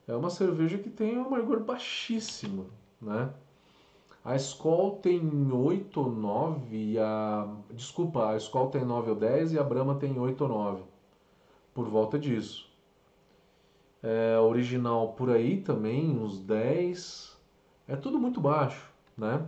é 0.07 0.15
uma 0.15 0.29
cerveja 0.29 0.77
que 0.77 0.89
tem 0.89 1.17
um 1.17 1.25
amargor 1.25 1.61
baixíssimo, 1.61 2.67
né? 3.01 3.33
A 4.25 4.35
Skol 4.37 4.99
tem 5.01 5.51
8 5.51 5.99
ou 5.99 6.11
9 6.11 6.75
e 6.75 6.99
a... 6.99 7.47
Desculpa, 7.71 8.29
a 8.29 8.37
Skol 8.37 8.69
tem 8.69 8.85
9 8.85 9.11
ou 9.11 9.15
10 9.17 9.53
e 9.53 9.59
a 9.59 9.63
Brahma 9.63 9.95
tem 9.95 10.17
8 10.17 10.41
ou 10.41 10.49
9. 10.49 10.83
Por 11.73 11.89
volta 11.89 12.17
disso. 12.17 12.69
É, 14.01 14.37
original 14.39 15.13
por 15.13 15.29
aí 15.29 15.61
também, 15.61 16.17
uns 16.17 16.39
10. 16.39 17.37
É 17.87 17.95
tudo 17.97 18.17
muito 18.19 18.39
baixo, 18.39 18.89
né? 19.17 19.47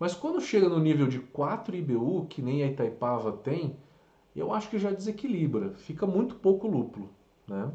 Mas 0.00 0.14
quando 0.14 0.40
chega 0.40 0.66
no 0.66 0.80
nível 0.80 1.06
de 1.06 1.20
4 1.20 1.76
IBU, 1.76 2.26
que 2.30 2.40
nem 2.40 2.62
a 2.62 2.66
Itaipava 2.68 3.32
tem, 3.32 3.76
eu 4.34 4.50
acho 4.50 4.70
que 4.70 4.78
já 4.78 4.90
desequilibra. 4.90 5.74
Fica 5.74 6.06
muito 6.06 6.36
pouco 6.36 6.66
lúpulo, 6.66 7.10
né? 7.46 7.70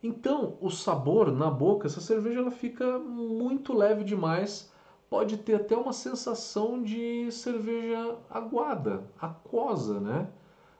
Então, 0.00 0.56
o 0.60 0.70
sabor 0.70 1.32
na 1.32 1.50
boca, 1.50 1.88
essa 1.88 2.00
cerveja 2.00 2.38
ela 2.38 2.52
fica 2.52 2.96
muito 2.96 3.74
leve 3.74 4.04
demais. 4.04 4.70
Pode 5.10 5.38
ter 5.38 5.54
até 5.54 5.76
uma 5.76 5.92
sensação 5.92 6.80
de 6.80 7.28
cerveja 7.32 8.16
aguada, 8.30 9.10
aquosa, 9.18 9.98
né? 9.98 10.28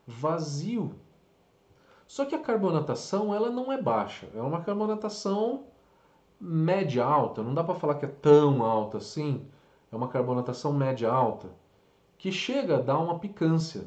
Vazio. 0.06 0.94
Só 2.06 2.24
que 2.24 2.34
a 2.34 2.40
carbonatação 2.40 3.34
ela 3.34 3.50
não 3.50 3.72
é 3.72 3.80
baixa, 3.80 4.28
é 4.34 4.40
uma 4.40 4.62
carbonatação 4.62 5.64
média 6.40 7.04
alta. 7.04 7.42
Não 7.42 7.54
dá 7.54 7.64
para 7.64 7.74
falar 7.74 7.96
que 7.96 8.04
é 8.04 8.08
tão 8.08 8.62
alta 8.62 8.98
assim. 8.98 9.46
É 9.90 9.96
uma 9.96 10.08
carbonatação 10.08 10.72
média 10.72 11.10
alta 11.10 11.48
que 12.18 12.30
chega 12.30 12.76
a 12.76 12.80
dar 12.80 12.98
uma 12.98 13.18
picância. 13.18 13.84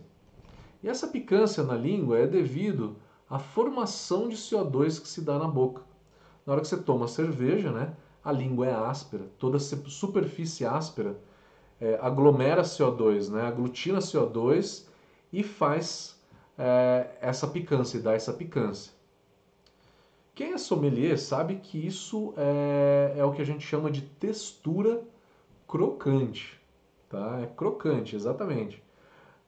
E 0.83 0.89
essa 0.89 1.07
picância 1.07 1.63
na 1.63 1.75
língua 1.75 2.17
é 2.19 2.27
devido 2.27 2.97
a 3.29 3.37
formação 3.37 4.27
de 4.27 4.35
CO2 4.35 5.01
que 5.01 5.07
se 5.07 5.21
dá 5.21 5.37
na 5.37 5.47
boca. 5.47 5.83
Na 6.45 6.53
hora 6.53 6.61
que 6.61 6.67
você 6.67 6.77
toma 6.77 7.07
cerveja, 7.07 7.71
né, 7.71 7.93
a 8.23 8.31
língua 8.31 8.67
é 8.67 8.73
áspera, 8.73 9.25
toda 9.37 9.57
a 9.57 9.59
superfície 9.59 10.65
áspera 10.65 11.17
é, 11.79 11.99
aglomera 12.01 12.63
CO2, 12.63 13.29
né, 13.29 13.45
aglutina 13.45 13.99
CO2 13.99 14.85
e 15.31 15.43
faz 15.43 16.18
é, 16.59 17.17
essa 17.21 17.47
picância, 17.47 17.97
e 17.97 18.01
dá 18.01 18.13
essa 18.13 18.33
picância. 18.33 18.91
Quem 20.35 20.53
é 20.53 20.57
sommelier 20.57 21.17
sabe 21.17 21.55
que 21.55 21.77
isso 21.85 22.33
é, 22.37 23.15
é 23.17 23.23
o 23.23 23.31
que 23.31 23.41
a 23.41 23.45
gente 23.45 23.65
chama 23.65 23.89
de 23.89 24.01
textura 24.01 25.01
crocante. 25.67 26.59
Tá? 27.09 27.39
É 27.41 27.45
crocante, 27.45 28.15
exatamente. 28.15 28.83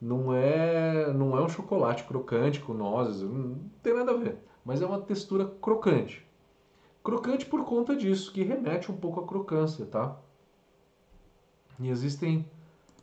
Não 0.01 0.33
é, 0.33 1.13
não 1.13 1.37
é 1.37 1.41
um 1.41 1.49
chocolate 1.49 2.05
crocante 2.05 2.59
com 2.59 2.73
nozes, 2.73 3.21
não 3.21 3.59
tem 3.83 3.93
nada 3.93 4.11
a 4.11 4.17
ver. 4.17 4.37
Mas 4.65 4.81
é 4.81 4.85
uma 4.85 4.99
textura 5.01 5.45
crocante. 5.61 6.25
Crocante 7.03 7.45
por 7.45 7.65
conta 7.65 7.95
disso, 7.95 8.31
que 8.31 8.43
remete 8.43 8.91
um 8.91 8.97
pouco 8.97 9.19
à 9.19 9.27
crocância, 9.27 9.85
tá? 9.85 10.17
E 11.79 11.89
existem 11.89 12.45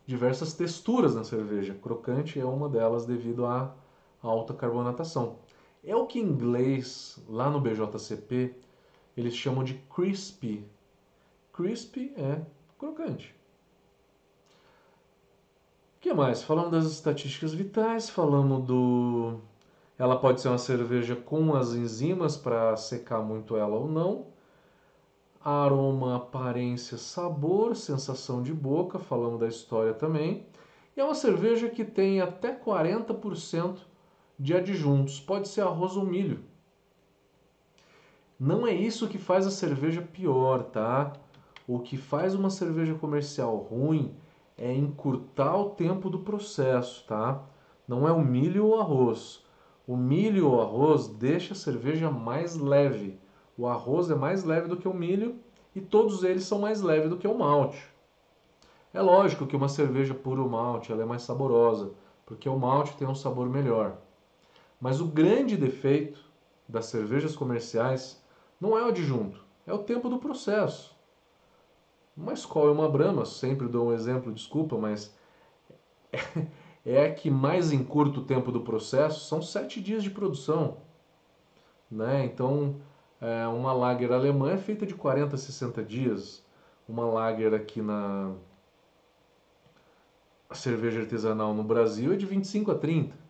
diversas 0.06 0.54
texturas 0.54 1.14
na 1.14 1.24
cerveja. 1.24 1.74
Crocante 1.74 2.40
é 2.40 2.44
uma 2.44 2.68
delas 2.68 3.06
devido 3.06 3.44
à 3.44 3.74
alta 4.22 4.54
carbonatação. 4.54 5.37
É 5.84 5.94
o 5.94 6.06
que 6.06 6.18
em 6.18 6.25
inglês, 6.25 7.18
lá 7.28 7.50
no 7.50 7.60
BJCP, 7.60 8.54
eles 9.16 9.34
chamam 9.34 9.64
de 9.64 9.75
crispy. 9.94 10.64
Crispy 11.52 12.12
é 12.16 12.40
crocante. 12.78 13.34
O 15.96 16.00
que 16.00 16.12
mais? 16.14 16.42
Falando 16.42 16.70
das 16.70 16.84
estatísticas 16.84 17.52
vitais, 17.52 18.08
falamos 18.08 18.64
do. 18.64 19.40
Ela 19.98 20.16
pode 20.16 20.40
ser 20.40 20.48
uma 20.48 20.58
cerveja 20.58 21.16
com 21.16 21.57
as 21.57 21.72
enzimas 21.72 22.37
para 22.37 22.76
secar 22.76 23.20
muito 23.20 23.57
ela 23.57 23.76
ou 23.76 23.88
não. 23.88 24.26
Aroma, 25.44 26.16
aparência, 26.16 26.96
sabor, 26.96 27.74
sensação 27.74 28.42
de 28.42 28.52
boca, 28.52 28.98
falamos 28.98 29.40
da 29.40 29.48
história 29.48 29.92
também. 29.92 30.46
E 30.96 31.00
é 31.00 31.04
uma 31.04 31.14
cerveja 31.14 31.68
que 31.68 31.85
tem 31.85 32.20
até 32.20 32.54
40% 32.54 33.88
de 34.38 34.55
adjuntos, 34.55 35.18
pode 35.18 35.48
ser 35.48 35.62
arroz 35.62 35.96
ou 35.96 36.05
milho. 36.05 36.40
Não 38.38 38.66
é 38.66 38.72
isso 38.72 39.09
que 39.09 39.18
faz 39.18 39.46
a 39.46 39.51
cerveja 39.51 40.01
pior, 40.01 40.62
tá? 40.62 41.12
O 41.66 41.81
que 41.81 41.96
faz 41.96 42.35
uma 42.35 42.51
cerveja 42.51 42.94
comercial 42.94 43.57
ruim 43.57 44.14
é 44.57 44.72
encurtar 44.72 45.57
o 45.57 45.70
tempo 45.70 46.09
do 46.09 46.20
processo, 46.20 47.05
tá? 47.07 47.42
Não 47.87 48.07
é 48.07 48.12
o 48.12 48.24
milho 48.24 48.66
ou 48.66 48.77
o 48.77 48.81
arroz. 48.81 49.44
O 49.87 49.96
milho 49.96 50.51
ou 50.51 50.61
arroz 50.61 51.09
deixa 51.09 51.55
a 51.55 51.57
cerveja 51.57 52.11
mais 52.11 52.57
leve. 52.57 53.18
O 53.57 53.66
arroz 53.66 54.11
é 54.11 54.14
mais 54.14 54.44
leve 54.44 54.68
do 54.68 54.77
que 54.77 54.87
o 54.87 54.94
milho 54.94 55.37
e 55.74 55.81
todos 55.81 56.22
eles 56.22 56.44
são 56.44 56.61
mais 56.61 56.81
leves 56.81 57.11
do 57.11 57.16
que 57.16 57.27
o 57.27 57.37
malte. 57.37 57.83
É 58.94 59.01
lógico 59.01 59.46
que 59.46 59.57
uma 59.57 59.68
cerveja 59.68 60.14
puro 60.14 60.48
malte 60.48 60.92
ela 60.92 61.03
é 61.03 61.07
mais 61.07 61.22
saborosa, 61.22 61.92
porque 62.24 62.48
o 62.48 62.59
malte 62.59 62.96
tem 62.96 63.07
um 63.07 63.14
sabor 63.14 63.48
melhor. 63.48 63.98
Mas 64.80 65.00
o 65.00 65.06
grande 65.06 65.56
defeito 65.56 66.24
das 66.68 66.86
cervejas 66.86 67.34
comerciais 67.34 68.22
não 68.60 68.76
é 68.78 68.82
o 68.82 68.88
adjunto, 68.88 69.44
é 69.66 69.72
o 69.72 69.78
tempo 69.78 70.08
do 70.08 70.18
processo. 70.18 70.96
Uma 72.16 72.32
escola 72.32 72.70
e 72.70 72.74
uma 72.74 72.88
Brahma, 72.88 73.24
sempre 73.24 73.68
dou 73.68 73.88
um 73.88 73.92
exemplo, 73.92 74.32
desculpa, 74.32 74.76
mas 74.76 75.14
é 76.84 77.06
a 77.06 77.14
que 77.14 77.30
mais 77.30 77.72
encurta 77.72 78.20
o 78.20 78.24
tempo 78.24 78.50
do 78.50 78.60
processo, 78.60 79.26
são 79.26 79.40
sete 79.40 79.80
dias 79.80 80.02
de 80.02 80.10
produção. 80.10 80.78
Né? 81.90 82.24
Então, 82.24 82.76
é, 83.20 83.46
uma 83.48 83.72
lager 83.72 84.12
alemã 84.12 84.52
é 84.52 84.56
feita 84.56 84.86
de 84.86 84.94
40 84.94 85.34
a 85.34 85.38
60 85.38 85.82
dias. 85.82 86.44
Uma 86.88 87.04
lager 87.04 87.54
aqui 87.54 87.82
na 87.82 88.34
cerveja 90.52 91.00
artesanal 91.00 91.52
no 91.52 91.62
Brasil 91.62 92.12
é 92.12 92.16
de 92.16 92.26
25 92.26 92.70
a 92.70 92.74
30. 92.74 93.27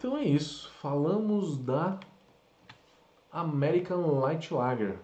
Então 0.00 0.16
é 0.16 0.24
isso. 0.24 0.70
Falamos 0.80 1.58
da 1.58 2.00
American 3.30 4.18
Light 4.18 4.50
Lager. 4.50 4.98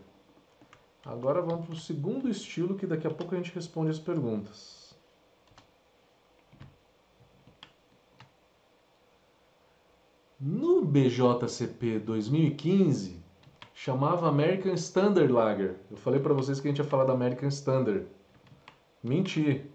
Agora 1.04 1.42
vamos 1.42 1.66
para 1.66 1.74
o 1.74 1.78
segundo 1.78 2.30
estilo 2.30 2.76
que 2.76 2.86
daqui 2.86 3.06
a 3.06 3.10
pouco 3.10 3.34
a 3.34 3.36
gente 3.36 3.54
responde 3.54 3.90
as 3.90 3.98
perguntas. 3.98 4.96
No 10.40 10.82
BJCP 10.82 11.98
2015 11.98 13.22
chamava 13.74 14.30
American 14.30 14.72
Standard 14.72 15.30
Lager. 15.30 15.76
Eu 15.90 15.98
falei 15.98 16.20
para 16.20 16.32
vocês 16.32 16.58
que 16.58 16.68
a 16.68 16.70
gente 16.70 16.78
ia 16.78 16.84
falar 16.84 17.04
da 17.04 17.12
American 17.12 17.50
Standard. 17.50 18.06
Menti. 19.02 19.70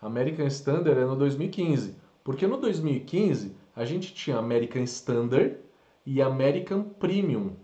American 0.00 0.48
Standard 0.48 0.98
é 0.98 1.04
no 1.04 1.14
2015, 1.14 1.96
porque 2.24 2.44
no 2.44 2.56
2015 2.56 3.61
a 3.74 3.84
gente 3.84 4.14
tinha 4.14 4.38
American 4.38 4.82
Standard 4.82 5.58
e 6.04 6.20
American 6.20 6.82
Premium. 6.82 7.56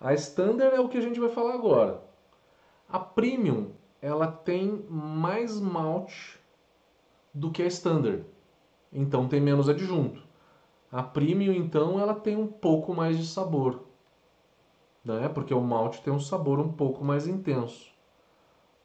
A 0.00 0.14
Standard 0.14 0.74
é 0.74 0.80
o 0.80 0.88
que 0.88 0.98
a 0.98 1.00
gente 1.02 1.20
vai 1.20 1.28
falar 1.28 1.54
agora. 1.54 2.02
A 2.88 2.98
Premium, 2.98 3.70
ela 4.00 4.26
tem 4.26 4.84
mais 4.88 5.60
malte 5.60 6.40
do 7.32 7.50
que 7.50 7.62
a 7.62 7.66
Standard. 7.66 8.24
Então 8.92 9.28
tem 9.28 9.40
menos 9.40 9.68
adjunto. 9.68 10.22
A 10.90 11.02
Premium, 11.02 11.52
então, 11.52 11.98
ela 11.98 12.14
tem 12.14 12.36
um 12.36 12.46
pouco 12.46 12.92
mais 12.94 13.16
de 13.16 13.26
sabor. 13.26 13.84
Né? 15.02 15.28
Porque 15.28 15.54
o 15.54 15.60
malte 15.60 16.02
tem 16.02 16.12
um 16.12 16.20
sabor 16.20 16.60
um 16.60 16.70
pouco 16.70 17.02
mais 17.02 17.26
intenso 17.26 17.90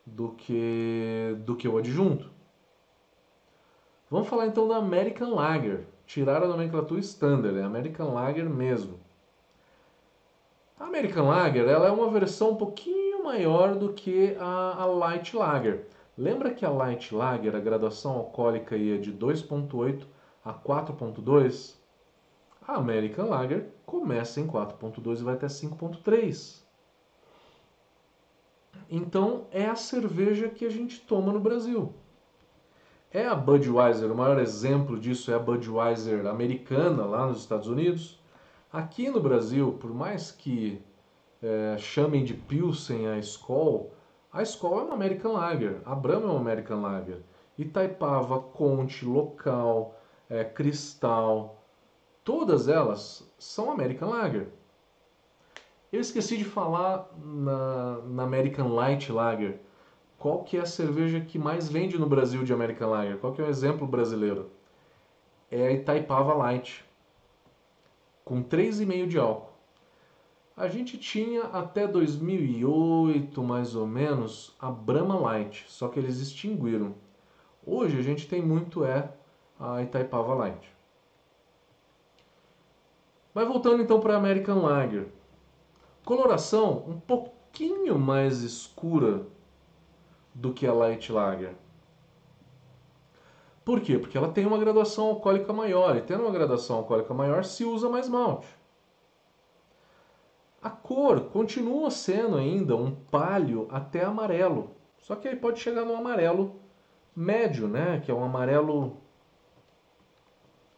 do 0.06 0.30
que, 0.30 1.36
do 1.40 1.56
que 1.56 1.68
o 1.68 1.78
adjunto. 1.78 2.32
Vamos 4.10 4.30
falar 4.30 4.48
então 4.48 4.68
da 4.68 4.78
American 4.78 5.36
Lager. 5.36 5.86
Tiraram 6.08 6.46
a 6.46 6.48
nomenclatura 6.48 7.02
Standard, 7.02 7.60
é 7.60 7.64
American 7.64 8.14
Lager 8.14 8.50
mesmo. 8.50 8.98
A 10.80 10.86
American 10.86 11.28
Lager 11.28 11.68
ela 11.68 11.88
é 11.90 11.92
uma 11.92 12.10
versão 12.10 12.52
um 12.52 12.56
pouquinho 12.56 13.26
maior 13.26 13.76
do 13.76 13.92
que 13.92 14.34
a, 14.40 14.84
a 14.84 14.86
Light 14.86 15.36
Lager. 15.36 15.86
Lembra 16.18 16.54
que 16.54 16.66
a 16.66 16.70
Light 16.70 17.14
Lager, 17.14 17.54
a 17.54 17.60
graduação 17.60 18.14
alcoólica 18.14 18.78
ia 18.78 18.98
de 18.98 19.12
2.8 19.12 20.06
a 20.46 20.54
4.2? 20.54 21.76
A 22.66 22.76
American 22.76 23.28
Lager 23.28 23.68
começa 23.86 24.40
em 24.40 24.48
4.2 24.48 25.20
e 25.20 25.24
vai 25.24 25.34
até 25.34 25.48
5.3. 25.48 26.62
Então 28.90 29.46
é 29.52 29.66
a 29.66 29.76
cerveja 29.76 30.48
que 30.48 30.66
a 30.66 30.70
gente 30.70 31.02
toma 31.02 31.34
no 31.34 31.40
Brasil. 31.42 31.94
É 33.18 33.26
a 33.26 33.34
Budweiser, 33.34 34.12
o 34.12 34.16
maior 34.16 34.38
exemplo 34.38 35.00
disso 35.00 35.32
é 35.32 35.34
a 35.34 35.40
Budweiser 35.40 36.28
americana 36.28 37.04
lá 37.04 37.26
nos 37.26 37.40
Estados 37.40 37.68
Unidos. 37.68 38.22
Aqui 38.72 39.10
no 39.10 39.20
Brasil, 39.20 39.72
por 39.80 39.92
mais 39.92 40.32
que 40.32 40.80
é, 41.42 41.76
chamem 41.80 42.24
de 42.24 42.36
Pilsen 42.36 43.08
a 43.08 43.18
Skol, 43.18 43.92
A 44.32 44.44
Skol 44.44 44.82
é 44.82 44.84
uma 44.84 44.94
American 44.94 45.34
Lager, 45.34 45.82
a 45.84 45.96
Brahma 45.96 46.26
é 46.26 46.30
uma 46.30 46.40
American 46.40 46.80
Lager. 46.80 47.24
Itaipava, 47.58 48.40
Conte, 48.40 49.04
Local, 49.04 50.00
é, 50.30 50.44
Cristal, 50.44 51.66
todas 52.24 52.68
elas 52.68 53.28
são 53.40 53.72
American 53.72 54.10
Lager. 54.12 54.48
Eu 55.92 56.02
esqueci 56.02 56.38
de 56.38 56.46
falar 56.46 57.10
na, 57.18 57.98
na 58.02 58.22
American 58.22 58.76
Light 58.76 59.12
Lager. 59.12 59.60
Qual 60.18 60.44
que 60.44 60.58
é 60.58 60.62
a 60.62 60.66
cerveja 60.66 61.22
que 61.22 61.38
mais 61.38 61.70
vende 61.70 61.98
no 61.98 62.08
Brasil 62.08 62.44
de 62.44 62.52
American 62.52 62.90
Lager? 62.90 63.18
Qual 63.18 63.34
que 63.34 63.42
é 63.42 63.46
o 63.46 63.50
exemplo 63.50 63.86
brasileiro? 63.86 64.50
É 65.52 65.68
a 65.68 65.72
Itaipava 65.72 66.34
Light, 66.34 66.84
com 68.26 68.44
3,5 68.44 69.08
de 69.08 69.20
álcool. 69.20 69.54
A 70.56 70.68
gente 70.68 70.98
tinha 70.98 71.44
até 71.44 71.88
2008, 71.88 73.44
mais 73.44 73.76
ou 73.76 73.86
menos, 73.86 74.56
a 74.60 74.72
Brahma 74.72 75.20
Light, 75.20 75.66
só 75.68 75.88
que 75.88 76.00
eles 76.00 76.20
extinguiram. 76.20 76.96
Hoje 77.64 78.00
a 78.00 78.02
gente 78.02 78.28
tem 78.28 78.42
muito 78.42 78.84
é 78.84 79.12
a 79.60 79.84
Itaipava 79.84 80.34
Light. 80.34 80.76
Mas 83.36 83.48
voltando 83.48 83.84
então 83.84 84.00
para 84.00 84.16
a 84.16 84.18
American 84.18 84.64
Lager. 84.64 85.10
Coloração 86.04 86.84
um 86.88 87.00
pouquinho 87.00 88.00
mais 88.00 88.42
escura 88.42 89.28
do 90.38 90.54
que 90.54 90.68
a 90.68 90.74
Light 90.74 91.12
Lager. 91.12 91.56
Por 93.66 93.82
quê? 93.82 93.98
Porque 93.98 94.18
ela 94.18 94.32
tem 94.32 94.46
uma 94.46 94.58
graduação 94.58 95.08
alcoólica 95.08 95.52
maior, 95.52 95.98
e 95.98 96.02
tendo 96.02 96.24
uma 96.24 96.32
graduação 96.32 96.78
alcoólica 96.78 97.14
maior 97.14 97.44
se 97.44 97.66
usa 97.66 97.90
mais 97.90 98.08
malte. 98.08 98.48
A 100.62 100.70
cor 100.70 101.22
continua 101.32 101.90
sendo 101.90 102.38
ainda 102.38 102.76
um 102.76 102.94
palho 102.94 103.68
até 103.72 104.04
amarelo, 104.04 104.76
só 105.00 105.16
que 105.16 105.28
aí 105.28 105.36
pode 105.36 105.60
chegar 105.60 105.84
no 105.84 105.96
amarelo 105.96 106.60
médio, 107.16 107.68
né? 107.68 108.00
Que 108.00 108.12
é 108.12 108.14
um 108.14 108.24
amarelo 108.24 108.98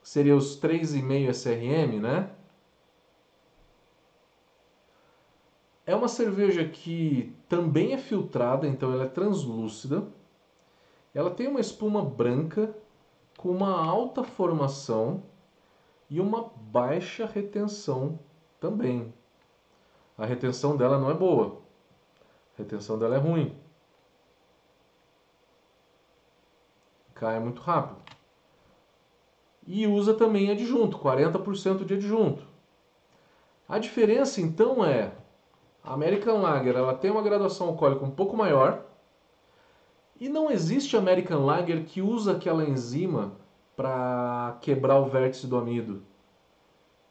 seria 0.02 0.36
os 0.36 0.60
3,5 0.60 1.30
SRM, 1.30 2.00
né? 2.00 2.32
É 5.90 5.96
uma 5.96 6.08
cerveja 6.08 6.64
que 6.64 7.36
também 7.48 7.94
é 7.94 7.98
filtrada, 7.98 8.68
então 8.68 8.94
ela 8.94 9.06
é 9.06 9.08
translúcida. 9.08 10.08
Ela 11.16 11.32
tem 11.32 11.48
uma 11.48 11.60
espuma 11.60 12.06
branca 12.06 12.76
com 13.36 13.50
uma 13.50 13.76
alta 13.84 14.24
formação 14.24 15.24
e 16.08 16.22
uma 16.22 16.52
baixa 16.56 17.26
retenção 17.26 18.20
também. 18.60 19.12
A 20.16 20.28
retenção 20.28 20.78
dela 20.78 21.00
não 21.00 21.10
é 21.10 21.14
boa. 21.16 21.60
A 22.54 22.60
retenção 22.60 23.00
dela 23.00 23.16
é 23.16 23.18
ruim. 23.18 23.58
Cai 27.16 27.40
muito 27.40 27.64
rápido. 27.64 28.00
E 29.66 29.88
usa 29.88 30.14
também 30.14 30.52
adjunto, 30.52 31.00
40% 31.00 31.84
de 31.84 31.96
adjunto. 31.96 32.44
A 33.68 33.80
diferença 33.80 34.40
então 34.40 34.86
é 34.86 35.14
a 35.84 35.94
American 35.94 36.42
Lager 36.42 36.76
ela 36.76 36.94
tem 36.94 37.10
uma 37.10 37.22
graduação 37.22 37.68
alcoólica 37.68 38.06
um 38.06 38.12
pouco 38.12 38.36
maior 38.36 38.86
e 40.20 40.28
não 40.28 40.52
existe 40.52 40.98
American 40.98 41.46
Lager 41.46 41.86
que 41.86 42.02
usa 42.02 42.34
aquela 42.34 42.64
enzima 42.64 43.34
para 43.76 44.58
quebrar 44.60 45.00
o 45.00 45.06
vértice 45.06 45.48
do 45.48 45.58
amido. 45.58 46.04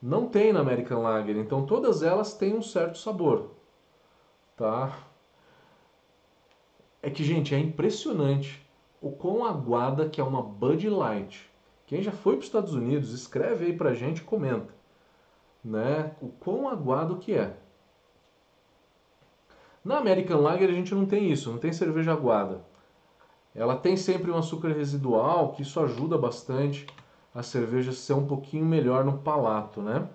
Não 0.01 0.29
tem 0.29 0.53
na 0.53 0.61
American 0.61 1.03
Lager, 1.03 1.37
então 1.37 1.65
todas 1.65 2.03
elas 2.03 2.35
têm 2.35 2.55
um 2.55 2.63
certo 2.63 2.99
sabor, 2.99 3.53
tá? 4.55 4.97
É 7.03 7.09
que, 7.09 7.25
gente, 7.25 7.55
é 7.55 7.59
impressionante 7.59 8.69
o 9.01 9.11
quão 9.11 9.45
aguada 9.45 10.09
que 10.09 10.21
é 10.21 10.25
uma 10.25 10.43
Bud 10.43 10.89
Light. 10.89 11.51
Quem 11.87 12.03
já 12.03 12.13
foi 12.13 12.35
para 12.35 12.41
os 12.41 12.47
Estados 12.47 12.75
Unidos, 12.75 13.13
escreve 13.13 13.67
aí 13.67 13.73
pra 13.73 13.95
gente 13.95 14.19
e 14.19 14.25
comenta, 14.25 14.75
né? 15.65 16.15
O 16.21 16.29
quão 16.29 16.69
aguado 16.69 17.17
que 17.17 17.33
é. 17.33 17.57
Na 19.89 19.97
American 19.97 20.43
Lager 20.43 20.69
a 20.69 20.75
gente 20.75 20.95
não 20.95 21.07
tem 21.07 21.33
isso, 21.33 21.51
não 21.51 21.57
tem 21.57 21.73
cerveja 21.73 22.13
aguada. 22.13 22.61
Ela 23.55 23.75
tem 23.75 23.97
sempre 23.97 24.31
um 24.31 24.37
açúcar 24.37 24.69
residual, 24.69 25.53
que 25.53 25.63
isso 25.63 25.81
ajuda 25.81 26.19
bastante 26.19 26.87
a 27.35 27.43
cerveja 27.43 27.91
ser 27.91 28.13
um 28.13 28.27
pouquinho 28.27 28.67
melhor 28.67 29.03
no 29.03 29.17
palato, 29.17 29.81
né? 29.81 30.07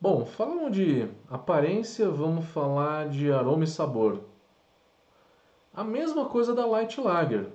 Bom, 0.00 0.24
falando 0.24 0.70
de 0.70 1.06
aparência, 1.28 2.08
vamos 2.08 2.46
falar 2.46 3.10
de 3.10 3.30
aroma 3.30 3.64
e 3.64 3.66
sabor. 3.66 4.20
A 5.74 5.84
mesma 5.84 6.24
coisa 6.30 6.54
da 6.54 6.64
Light 6.64 6.98
Lager. 6.98 7.52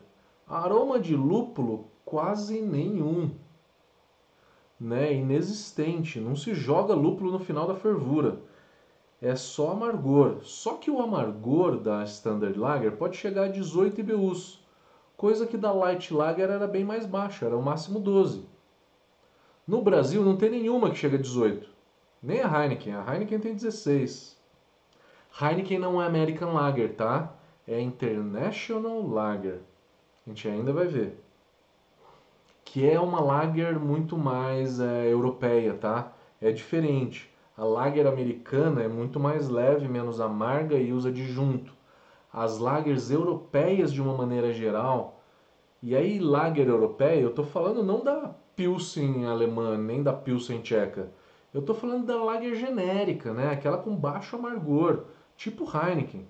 Aroma 0.48 1.00
de 1.00 1.16
lúpulo 1.16 1.90
quase 2.06 2.62
nenhum 2.62 3.32
né, 4.80 5.14
inexistente, 5.14 6.20
não 6.20 6.36
se 6.36 6.54
joga 6.54 6.94
lúpulo 6.94 7.32
no 7.32 7.40
final 7.40 7.68
da 7.68 7.76
fervura. 7.76 8.40
É 9.22 9.36
só 9.36 9.72
amargor. 9.72 10.42
Só 10.44 10.76
que 10.76 10.92
o 10.92 11.02
amargor 11.02 11.80
da 11.80 12.04
Standard 12.04 12.58
Lager 12.58 12.92
pode 12.94 13.18
chegar 13.18 13.46
a 13.46 13.48
18 13.48 14.00
IBUs, 14.00 14.64
coisa 15.16 15.48
que 15.48 15.58
da 15.58 15.72
Light 15.72 16.14
Lager 16.14 16.50
era 16.50 16.68
bem 16.68 16.84
mais 16.84 17.06
baixa, 17.06 17.46
era 17.46 17.58
o 17.58 17.64
máximo 17.64 18.00
12. 18.00 18.46
No 19.68 19.82
Brasil 19.82 20.24
não 20.24 20.38
tem 20.38 20.52
nenhuma 20.52 20.92
que 20.92 20.98
chega 20.98 21.18
a 21.18 21.22
18. 21.22 21.68
Nem 22.22 22.42
a 22.42 22.64
Heineken, 22.64 22.94
a 22.94 23.14
Heineken 23.14 23.40
tem 23.40 23.54
16. 23.54 24.38
Heineken 25.42 25.80
não 25.80 26.02
é 26.02 26.06
American 26.06 26.54
Lager, 26.54 26.96
tá? 26.96 27.34
É 27.68 27.80
International 27.82 29.02
Lager. 29.06 29.60
A 30.26 30.30
gente 30.30 30.48
ainda 30.48 30.72
vai 30.72 30.88
ver 30.88 31.27
que 32.78 32.88
é 32.88 33.00
uma 33.00 33.20
lager 33.20 33.80
muito 33.80 34.16
mais 34.16 34.80
é, 34.80 35.12
europeia, 35.12 35.74
tá? 35.74 36.14
É 36.40 36.52
diferente. 36.52 37.28
A 37.58 37.64
lager 37.66 38.06
americana 38.06 38.84
é 38.84 38.88
muito 38.88 39.20
mais 39.20 39.50
leve, 39.50 39.88
menos 39.88 40.22
amarga 40.22 40.76
e 40.76 40.94
usa 40.94 41.10
adjunto. 41.10 41.74
As 42.32 42.60
lagers 42.60 43.10
europeias, 43.10 43.92
de 43.92 44.00
uma 44.00 44.14
maneira 44.16 44.54
geral, 44.54 45.24
e 45.82 45.96
aí 45.96 46.20
lager 46.20 46.68
europeia, 46.68 47.20
eu 47.20 47.34
tô 47.34 47.44
falando 47.44 47.82
não 47.82 48.04
da 48.04 48.36
Pilsen 48.56 49.26
alemã, 49.26 49.76
nem 49.76 50.04
da 50.04 50.14
Pilsen 50.14 50.62
tcheca. 50.62 51.12
Eu 51.52 51.64
tô 51.64 51.74
falando 51.74 52.06
da 52.06 52.24
lager 52.24 52.54
genérica, 52.54 53.34
né? 53.34 53.50
Aquela 53.50 53.80
com 53.80 53.96
baixo 53.96 54.36
amargor, 54.36 55.06
tipo 55.36 55.64
Heineken. 55.64 56.28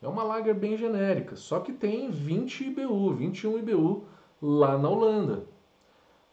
É 0.00 0.08
uma 0.08 0.22
lager 0.22 0.54
bem 0.54 0.78
genérica, 0.78 1.36
só 1.36 1.60
que 1.60 1.74
tem 1.74 2.08
20 2.10 2.68
IBU, 2.68 3.12
21 3.12 3.58
IBU 3.58 4.11
lá 4.42 4.76
na 4.76 4.88
Holanda. 4.88 5.44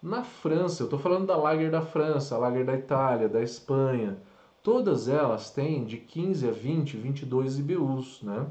Na 0.01 0.23
França, 0.23 0.81
eu 0.81 0.85
estou 0.85 0.97
falando 0.97 1.27
da 1.27 1.37
Lager 1.37 1.69
da 1.69 1.81
França, 1.81 2.33
a 2.35 2.39
Lager 2.39 2.65
da 2.65 2.73
Itália, 2.73 3.29
da 3.29 3.43
Espanha, 3.43 4.17
todas 4.63 5.07
elas 5.07 5.51
têm 5.51 5.85
de 5.85 5.97
15 5.97 6.47
a 6.47 6.51
20, 6.51 6.97
22 6.97 7.59
IBUs, 7.59 8.23
né? 8.23 8.47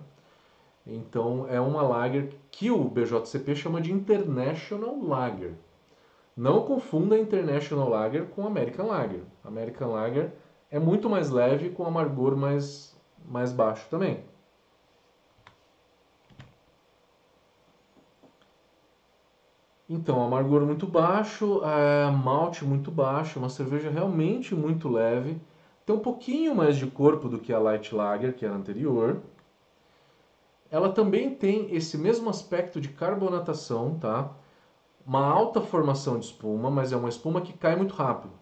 Então 0.86 1.46
é 1.48 1.60
uma 1.60 1.82
lager 1.82 2.30
que 2.50 2.70
o 2.70 2.84
BJCP 2.84 3.54
chama 3.56 3.80
de 3.80 3.92
International 3.92 4.98
Lager. 5.02 5.54
Não 6.36 6.64
confunda 6.64 7.18
International 7.18 7.88
Lager 7.88 8.26
com 8.26 8.46
American 8.46 8.86
Lager. 8.86 9.22
American 9.44 9.90
Lager 9.90 10.32
é 10.70 10.78
muito 10.78 11.10
mais 11.10 11.30
leve 11.30 11.70
com 11.70 11.84
amargor 11.84 12.36
mais, 12.36 12.96
mais 13.26 13.52
baixo 13.52 13.86
também. 13.90 14.24
Então, 19.88 20.22
amargor 20.22 20.66
muito 20.66 20.86
baixo, 20.86 21.62
é, 21.64 22.10
malte 22.10 22.62
muito 22.64 22.90
baixo, 22.90 23.38
uma 23.38 23.48
cerveja 23.48 23.88
realmente 23.88 24.54
muito 24.54 24.86
leve. 24.88 25.40
Tem 25.86 25.96
um 25.96 26.00
pouquinho 26.00 26.54
mais 26.54 26.76
de 26.76 26.86
corpo 26.86 27.28
do 27.28 27.38
que 27.38 27.52
a 27.52 27.58
Light 27.58 27.94
Lager, 27.94 28.36
que 28.36 28.44
era 28.44 28.54
anterior. 28.54 29.22
Ela 30.70 30.92
também 30.92 31.34
tem 31.34 31.74
esse 31.74 31.96
mesmo 31.96 32.28
aspecto 32.28 32.78
de 32.78 32.88
carbonatação, 32.88 33.98
tá? 33.98 34.30
Uma 35.06 35.24
alta 35.24 35.62
formação 35.62 36.18
de 36.18 36.26
espuma, 36.26 36.70
mas 36.70 36.92
é 36.92 36.96
uma 36.96 37.08
espuma 37.08 37.40
que 37.40 37.54
cai 37.54 37.74
muito 37.74 37.94
rápido. 37.94 38.34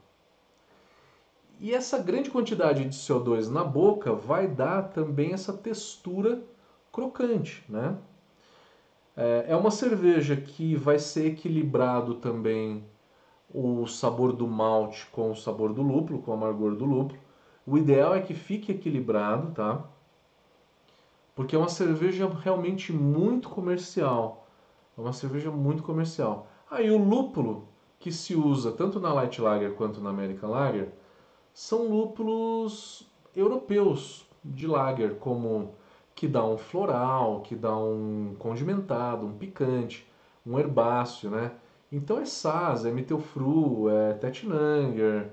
E 1.61 1.73
essa 1.73 1.99
grande 1.99 2.29
quantidade 2.29 2.85
de 2.85 2.97
CO2 2.97 3.49
na 3.49 3.63
boca 3.63 4.13
vai 4.13 4.49
dar 4.49 4.91
também 4.91 5.33
essa 5.33 5.53
textura 5.53 6.43
crocante, 6.93 7.65
né? 7.69 7.97
É, 9.16 9.46
é 9.48 9.57
uma 9.57 9.70
cerveja 9.70 10.37
que 10.37 10.76
vai 10.76 10.98
ser 10.98 11.26
equilibrado 11.29 12.16
também 12.16 12.85
o 13.52 13.87
sabor 13.87 14.33
do 14.33 14.46
malte 14.46 15.07
com 15.07 15.31
o 15.31 15.37
sabor 15.37 15.72
do 15.72 15.83
lúpulo, 15.83 16.20
com 16.20 16.31
o 16.33 16.35
amargor 16.35 16.74
do 16.74 16.85
lúpulo. 16.85 17.18
O 17.66 17.79
ideal 17.79 18.14
é 18.14 18.20
que 18.20 18.35
fique 18.35 18.72
equilibrado, 18.72 19.52
tá? 19.52 19.85
Porque 21.35 21.57
é 21.57 21.59
uma 21.59 21.68
cerveja 21.68 22.29
realmente 22.29 22.92
muito 22.92 23.48
comercial. 23.48 24.46
É 24.96 25.00
uma 25.00 25.12
cerveja 25.12 25.50
muito 25.50 25.83
comercial. 25.83 26.48
Aí 26.70 26.90
o 26.90 26.98
lúpulo 26.98 27.68
que 27.98 28.12
se 28.12 28.35
usa 28.35 28.72
tanto 28.72 29.00
na 29.00 29.12
Light 29.12 29.40
Lager 29.40 29.72
quanto 29.74 30.00
na 30.00 30.11
American 30.11 30.50
Lager 30.50 30.92
são 31.52 31.88
lúpulos 31.88 33.07
europeus 33.35 34.26
de 34.44 34.66
lager, 34.66 35.16
como 35.16 35.74
que 36.16 36.26
dá 36.26 36.42
um 36.42 36.57
floral, 36.57 37.42
que 37.42 37.55
dá 37.55 37.76
um 37.76 38.35
condimentado, 38.38 39.26
um 39.26 39.37
picante, 39.37 40.11
um 40.46 40.59
herbáceo, 40.59 41.31
né? 41.31 41.52
Então 41.92 42.18
é 42.18 42.24
Saz, 42.24 42.87
é 42.87 42.90
Mittelfru, 42.90 43.90
é 43.90 44.14
Tettnanger, 44.14 45.31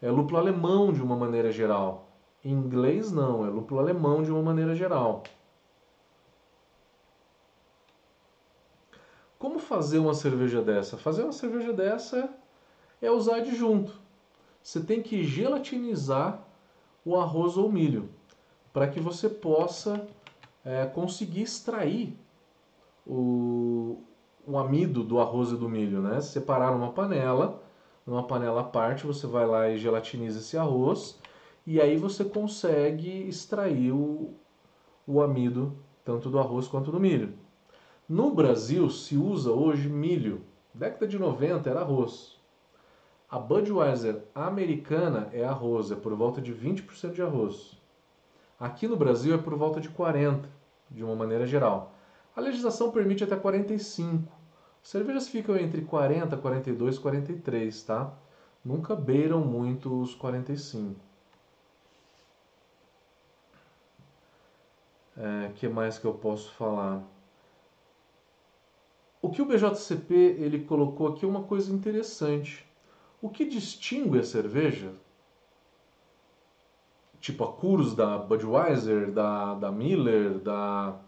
é 0.00 0.10
lúpulo 0.10 0.38
alemão 0.38 0.92
de 0.92 1.02
uma 1.02 1.16
maneira 1.16 1.50
geral. 1.50 2.08
Em 2.44 2.52
inglês 2.52 3.10
não, 3.10 3.44
é 3.44 3.50
lúpulo 3.50 3.80
alemão 3.80 4.22
de 4.22 4.30
uma 4.30 4.40
maneira 4.40 4.76
geral. 4.76 5.24
Como 9.40 9.58
fazer 9.58 9.98
uma 9.98 10.14
cerveja 10.14 10.62
dessa? 10.62 10.96
Fazer 10.96 11.24
uma 11.24 11.32
cerveja 11.32 11.72
dessa 11.72 12.32
é 13.00 13.10
usar 13.10 13.38
adjunto. 13.38 14.00
Você 14.62 14.80
tem 14.80 15.02
que 15.02 15.24
gelatinizar 15.24 16.46
o 17.04 17.16
arroz 17.16 17.56
ou 17.56 17.70
milho 17.70 18.08
para 18.72 18.88
que 18.88 19.00
você 19.00 19.28
possa 19.28 20.06
é, 20.64 20.86
conseguir 20.86 21.42
extrair 21.42 22.16
o, 23.06 23.98
o 24.46 24.58
amido 24.58 25.02
do 25.02 25.20
arroz 25.20 25.50
e 25.50 25.56
do 25.56 25.68
milho, 25.68 26.00
né? 26.00 26.20
Separar 26.20 26.72
numa 26.72 26.92
panela, 26.92 27.62
numa 28.06 28.22
panela 28.22 28.62
à 28.62 28.64
parte, 28.64 29.06
você 29.06 29.26
vai 29.26 29.46
lá 29.46 29.68
e 29.68 29.78
gelatiniza 29.78 30.38
esse 30.38 30.56
arroz 30.56 31.18
e 31.66 31.80
aí 31.80 31.96
você 31.96 32.24
consegue 32.24 33.28
extrair 33.28 33.92
o, 33.92 34.34
o 35.06 35.20
amido 35.20 35.76
tanto 36.04 36.28
do 36.28 36.38
arroz 36.38 36.66
quanto 36.66 36.90
do 36.90 36.98
milho. 36.98 37.34
No 38.08 38.34
Brasil 38.34 38.90
se 38.90 39.16
usa 39.16 39.52
hoje 39.52 39.88
milho. 39.88 40.42
Década 40.74 41.06
de 41.06 41.18
90 41.18 41.70
era 41.70 41.80
arroz. 41.80 42.40
A 43.28 43.38
Budweiser 43.38 44.24
americana 44.34 45.28
é 45.32 45.44
arroz, 45.44 45.90
é 45.90 45.94
por 45.94 46.14
volta 46.14 46.40
de 46.40 46.52
20% 46.52 47.12
de 47.12 47.22
arroz. 47.22 47.80
Aqui 48.62 48.86
no 48.86 48.96
Brasil 48.96 49.34
é 49.34 49.38
por 49.38 49.56
volta 49.56 49.80
de 49.80 49.88
40%, 49.88 50.44
de 50.88 51.02
uma 51.02 51.16
maneira 51.16 51.44
geral. 51.44 51.96
A 52.36 52.40
legislação 52.40 52.92
permite 52.92 53.24
até 53.24 53.34
45%. 53.34 54.22
Cervejas 54.80 55.26
ficam 55.26 55.56
entre 55.56 55.82
40, 55.82 56.36
42 56.36 56.94
e 56.94 57.00
43, 57.00 57.82
tá? 57.82 58.14
Nunca 58.64 58.94
beiram 58.94 59.40
muito 59.40 60.00
os 60.00 60.14
45. 60.14 60.94
É, 65.16 65.50
que 65.56 65.68
mais 65.68 65.98
que 65.98 66.04
eu 66.04 66.14
posso 66.14 66.52
falar? 66.52 67.02
O 69.20 69.28
que 69.28 69.42
o 69.42 69.44
BJCP 69.44 70.14
ele 70.14 70.64
colocou 70.66 71.08
aqui 71.08 71.24
é 71.24 71.28
uma 71.28 71.42
coisa 71.42 71.72
interessante. 71.72 72.64
O 73.20 73.28
que 73.28 73.44
distingue 73.44 74.20
a 74.20 74.22
cerveja, 74.22 74.92
tipo 77.22 77.44
a 77.44 77.52
Curus 77.52 77.94
da 77.94 78.18
Budweiser, 78.18 79.12
da, 79.12 79.54
da 79.54 79.70
Miller, 79.70 80.40
da. 80.40 80.98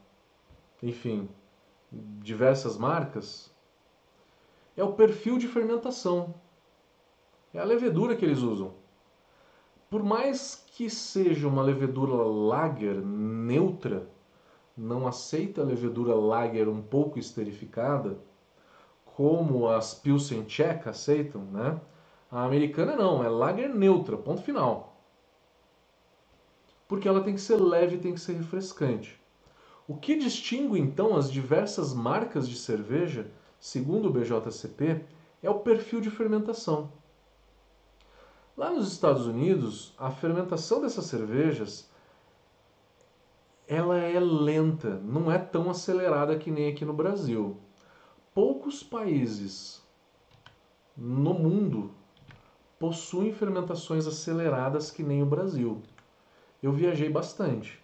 enfim, 0.81 1.29
diversas 1.91 2.79
marcas, 2.79 3.53
é 4.77 4.85
o 4.85 4.93
perfil 4.93 5.37
de 5.37 5.49
fermentação. 5.49 6.37
É 7.53 7.59
a 7.59 7.65
levedura 7.65 8.15
que 8.15 8.25
eles 8.25 8.39
usam. 8.39 8.75
Por 9.91 10.03
mais 10.03 10.65
que 10.69 10.89
seja 10.89 11.49
uma 11.49 11.63
levedura 11.63 12.15
lager 12.15 12.97
neutra, 13.05 14.09
não 14.77 15.07
aceita 15.07 15.63
a 15.63 15.65
levedura 15.65 16.15
lager 16.15 16.69
um 16.69 16.81
pouco 16.83 17.19
esterificada, 17.19 18.19
como 19.05 19.69
as 19.69 19.95
Pilsen 19.95 20.45
Czech 20.45 20.89
aceitam, 20.89 21.43
né? 21.45 21.81
A 22.31 22.45
americana 22.45 22.97
não, 22.97 23.23
é 23.23 23.29
lager 23.29 23.73
neutra, 23.73 24.17
ponto 24.17 24.43
final. 24.43 24.94
Porque 26.95 27.09
ela 27.09 27.25
tem 27.25 27.35
que 27.35 27.41
ser 27.41 27.57
leve 27.57 27.97
e 27.97 27.99
tem 27.99 28.15
que 28.15 28.21
ser 28.21 28.35
refrescante. 28.35 29.21
O 29.89 29.97
que 29.97 30.15
distingue 30.15 30.79
então 30.79 31.17
as 31.17 31.29
diversas 31.29 31.93
marcas 31.93 32.49
de 32.49 32.57
cerveja, 32.57 33.33
segundo 33.59 34.07
o 34.07 34.13
BJCP, 34.13 35.05
é 35.43 35.51
o 35.51 35.59
perfil 35.59 36.01
de 36.01 36.09
fermentação. 36.09 36.93
Lá 38.57 38.71
nos 38.71 38.93
Estados 38.93 39.27
Unidos, 39.27 39.93
a 39.99 40.13
fermentação 40.13 40.81
dessas 40.83 41.07
cervejas 41.07 41.91
ela 43.67 43.99
é 43.99 44.21
lenta, 44.21 45.01
não 45.01 45.33
é 45.33 45.39
tão 45.39 45.69
acelerada 45.69 46.39
que 46.39 46.49
nem 46.49 46.71
aqui 46.71 46.85
no 46.85 46.95
Brasil. 46.95 47.57
Poucos 48.33 48.85
países 48.85 49.83
no 50.97 51.35
mundo 51.35 51.91
possuem 52.79 53.33
fermentações 53.33 54.07
aceleradas 54.07 54.93
que 54.93 55.03
nem 55.03 55.25
o 55.25 55.27
Brasil. 55.27 55.83
Eu 56.65 56.73
viajei 56.73 57.11
bastante. 57.11 57.79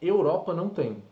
Europa 0.00 0.54
não 0.54 0.70
tem. 0.70 1.02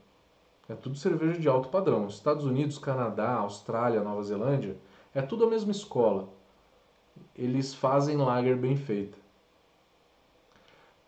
É 0.67 0.75
tudo 0.75 0.97
cerveja 0.97 1.39
de 1.39 1.47
alto 1.47 1.69
padrão. 1.69 2.07
Estados 2.07 2.47
Unidos, 2.47 2.79
Canadá, 2.79 3.35
Austrália, 3.35 4.01
Nova 4.01 4.23
Zelândia, 4.23 4.79
é 5.15 5.21
tudo 5.21 5.45
a 5.45 5.51
mesma 5.51 5.71
escola. 5.71 6.31
Eles 7.37 7.75
fazem 7.75 8.17
lager 8.17 8.57
bem 8.57 8.75
feita. 8.75 9.19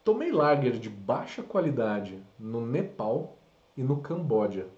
Tomei 0.05 0.31
lager 0.31 0.79
de 0.79 0.91
baixa 0.91 1.43
qualidade 1.43 2.23
no 2.39 2.67
Nepal 2.67 3.39
e 3.79 3.83
no 3.83 4.03
Camboja. 4.03 4.69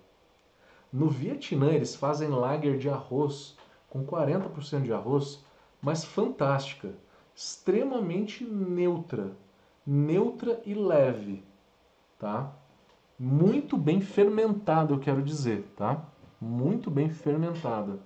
No 0.93 1.09
Vietnã 1.09 1.73
eles 1.73 1.97
fazem 1.97 2.29
lager 2.29 2.79
de 2.79 2.89
arroz 2.89 3.57
com 3.91 4.07
40% 4.07 4.83
de 4.83 4.93
arroz, 4.93 5.45
mas 5.81 6.05
fantástica, 6.05 6.95
extremamente 7.35 8.45
neutra, 8.45 9.33
neutra 9.87 10.61
e 10.65 10.75
leve, 10.75 11.45
tá? 12.19 12.53
Muito 13.19 13.77
bem 13.77 14.01
fermentada, 14.01 14.93
eu 14.93 14.99
quero 14.99 15.23
dizer, 15.23 15.63
tá? 15.77 16.05
Muito 16.41 16.91
bem 16.91 17.09
fermentada. 17.09 17.99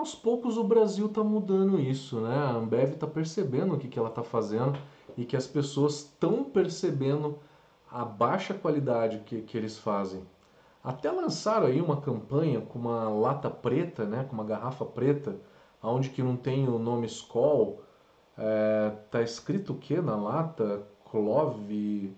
aos 0.00 0.14
poucos 0.14 0.56
o 0.56 0.64
Brasil 0.64 1.06
está 1.06 1.22
mudando 1.22 1.78
isso, 1.78 2.20
né? 2.20 2.34
A 2.34 2.52
Ambev 2.52 2.94
está 2.94 3.06
percebendo 3.06 3.74
o 3.74 3.78
que, 3.78 3.86
que 3.86 3.98
ela 3.98 4.08
está 4.08 4.22
fazendo 4.22 4.78
e 5.16 5.24
que 5.26 5.36
as 5.36 5.46
pessoas 5.46 5.96
estão 5.96 6.42
percebendo 6.42 7.38
a 7.90 8.04
baixa 8.04 8.54
qualidade 8.54 9.18
que, 9.26 9.42
que 9.42 9.56
eles 9.56 9.78
fazem. 9.78 10.22
Até 10.82 11.10
lançaram 11.10 11.66
aí 11.66 11.80
uma 11.80 12.00
campanha 12.00 12.60
com 12.62 12.78
uma 12.78 13.10
lata 13.10 13.50
preta, 13.50 14.06
né? 14.06 14.24
Com 14.24 14.32
uma 14.32 14.44
garrafa 14.44 14.86
preta, 14.86 15.36
onde 15.82 16.10
que 16.10 16.22
não 16.22 16.36
tem 16.36 16.68
o 16.68 16.78
nome 16.78 17.06
Skol. 17.06 17.82
É, 18.36 18.90
tá 19.10 19.22
escrito 19.22 19.72
o 19.72 19.78
que 19.78 20.00
na 20.00 20.16
lata? 20.16 20.86
Clove, 21.10 22.14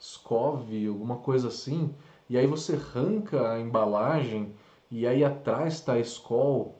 Scove, 0.00 0.86
alguma 0.86 1.16
coisa 1.16 1.48
assim. 1.48 1.94
E 2.28 2.36
aí 2.36 2.46
você 2.46 2.74
arranca 2.74 3.52
a 3.52 3.60
embalagem 3.60 4.54
e 4.90 5.06
aí 5.06 5.24
atrás 5.24 5.74
está 5.74 5.98
Skol. 5.98 6.76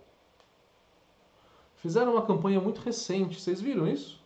Fizeram 1.77 2.13
uma 2.13 2.27
campanha 2.27 2.61
muito 2.61 2.81
recente, 2.81 3.41
vocês 3.41 3.61
viram 3.61 3.87
isso? 3.87 4.23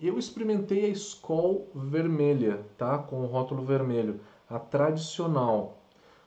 Eu 0.00 0.18
experimentei 0.18 0.86
a 0.86 0.88
Skol 0.88 1.68
vermelha, 1.74 2.64
tá? 2.76 2.98
Com 2.98 3.22
o 3.22 3.26
rótulo 3.26 3.64
vermelho, 3.64 4.20
a 4.48 4.58
tradicional. 4.58 5.78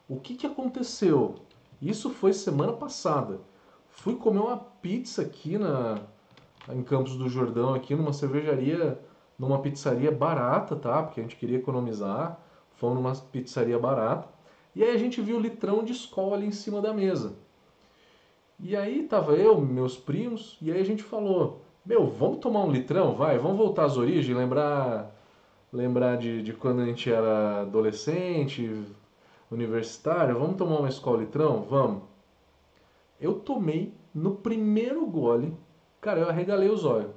O 0.08 0.20
que, 0.20 0.36
que 0.36 0.48
aconteceu? 0.48 1.36
Isso 1.82 2.10
foi 2.10 2.32
semana 2.32 2.74
passada. 2.74 3.40
Fui 3.96 4.16
comer 4.16 4.40
uma 4.40 4.58
pizza 4.58 5.22
aqui 5.22 5.58
na, 5.58 6.00
em 6.70 6.84
Campos 6.84 7.16
do 7.16 7.28
Jordão, 7.28 7.74
aqui 7.74 7.96
numa 7.96 8.14
cervejaria, 8.14 9.00
numa 9.38 9.60
pizzaria 9.60 10.12
barata, 10.12 10.76
tá? 10.76 11.04
Porque 11.04 11.20
a 11.20 11.24
gente 11.24 11.36
queria 11.36 11.58
economizar. 11.58 12.40
Fomos 12.76 12.96
numa 12.96 13.16
pizzaria 13.16 13.80
barata. 13.80 14.28
E 14.76 14.84
aí 14.84 14.94
a 14.94 14.98
gente 14.98 15.22
viu 15.22 15.38
o 15.38 15.40
litrão 15.40 15.84
de 15.84 15.94
Skol 15.94 16.34
ali 16.34 16.46
em 16.46 16.52
cima 16.52 16.82
da 16.82 16.94
mesa. 16.94 17.34
E 18.60 18.76
aí 18.76 19.04
tava 19.04 19.34
eu, 19.34 19.60
meus 19.60 19.98
primos, 19.98 20.58
e 20.62 20.72
aí 20.72 20.80
a 20.80 20.86
gente 20.86 21.04
falou, 21.04 21.62
meu, 21.86 22.08
vamos 22.08 22.38
tomar 22.40 22.64
um 22.64 22.72
litrão, 22.72 23.16
vai, 23.16 23.38
vamos 23.38 23.58
voltar 23.58 23.86
às 23.86 23.98
origens, 23.98 24.36
lembrar 24.36 25.14
lembrar 25.76 26.18
de, 26.18 26.42
de 26.42 26.54
quando 26.54 26.82
a 26.82 26.86
gente 26.86 27.12
era 27.12 27.62
adolescente, 27.62 28.86
universitário, 29.52 30.40
vamos 30.40 30.56
tomar 30.56 30.80
uma 30.80 30.90
escola 30.90 31.20
litrão? 31.20 31.66
Vamos. 31.70 32.04
Eu 33.26 33.40
tomei 33.40 33.92
no 34.14 34.36
primeiro 34.36 35.04
gole, 35.08 35.58
cara, 36.00 36.20
eu 36.20 36.30
arregalei 36.30 36.70
os 36.70 36.86
olhos. 36.86 37.12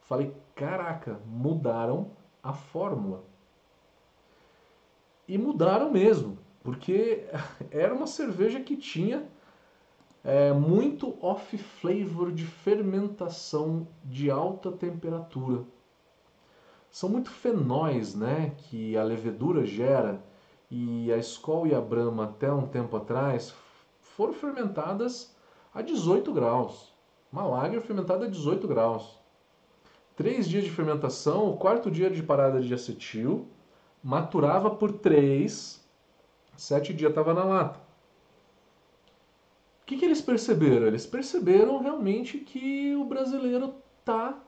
Falei, 0.00 0.34
caraca, 0.56 1.20
mudaram 1.24 2.10
a 2.42 2.52
fórmula. 2.52 3.22
E 5.28 5.38
mudaram 5.38 5.88
mesmo, 5.88 6.36
porque 6.64 7.24
era 7.70 7.94
uma 7.94 8.08
cerveja 8.08 8.58
que 8.58 8.76
tinha 8.76 9.24
é, 10.24 10.52
muito 10.52 11.16
off-flavor 11.24 12.32
de 12.32 12.44
fermentação 12.44 13.86
de 14.04 14.32
alta 14.32 14.72
temperatura. 14.72 15.62
São 16.90 17.08
muito 17.08 17.30
fenóis 17.30 18.16
né, 18.16 18.52
que 18.58 18.96
a 18.96 19.04
levedura 19.04 19.64
gera 19.64 20.20
e 20.68 21.12
a 21.12 21.18
Skol 21.18 21.68
e 21.68 21.74
a 21.74 21.80
Brahma 21.80 22.24
até 22.24 22.52
um 22.52 22.66
tempo 22.66 22.96
atrás 22.96 23.54
foram 24.16 24.32
fermentadas 24.32 25.34
a 25.74 25.82
18 25.82 26.32
graus. 26.32 26.92
Uma 27.32 27.46
lager 27.46 27.80
fermentada 27.80 28.26
a 28.26 28.28
18 28.28 28.68
graus. 28.68 29.18
Três 30.14 30.48
dias 30.48 30.64
de 30.64 30.70
fermentação, 30.70 31.48
o 31.48 31.56
quarto 31.56 31.90
dia 31.90 32.10
de 32.10 32.22
parada 32.22 32.60
de 32.60 32.74
acetil, 32.74 33.48
maturava 34.02 34.70
por 34.70 34.92
três, 34.92 35.82
sete 36.56 36.92
dias 36.92 37.10
estava 37.10 37.32
na 37.32 37.44
lata. 37.44 37.80
O 39.82 39.86
que, 39.86 39.96
que 39.96 40.04
eles 40.04 40.20
perceberam? 40.20 40.86
Eles 40.86 41.06
perceberam 41.06 41.80
realmente 41.80 42.38
que 42.38 42.94
o 42.94 43.04
brasileiro 43.04 43.74
está 43.98 44.38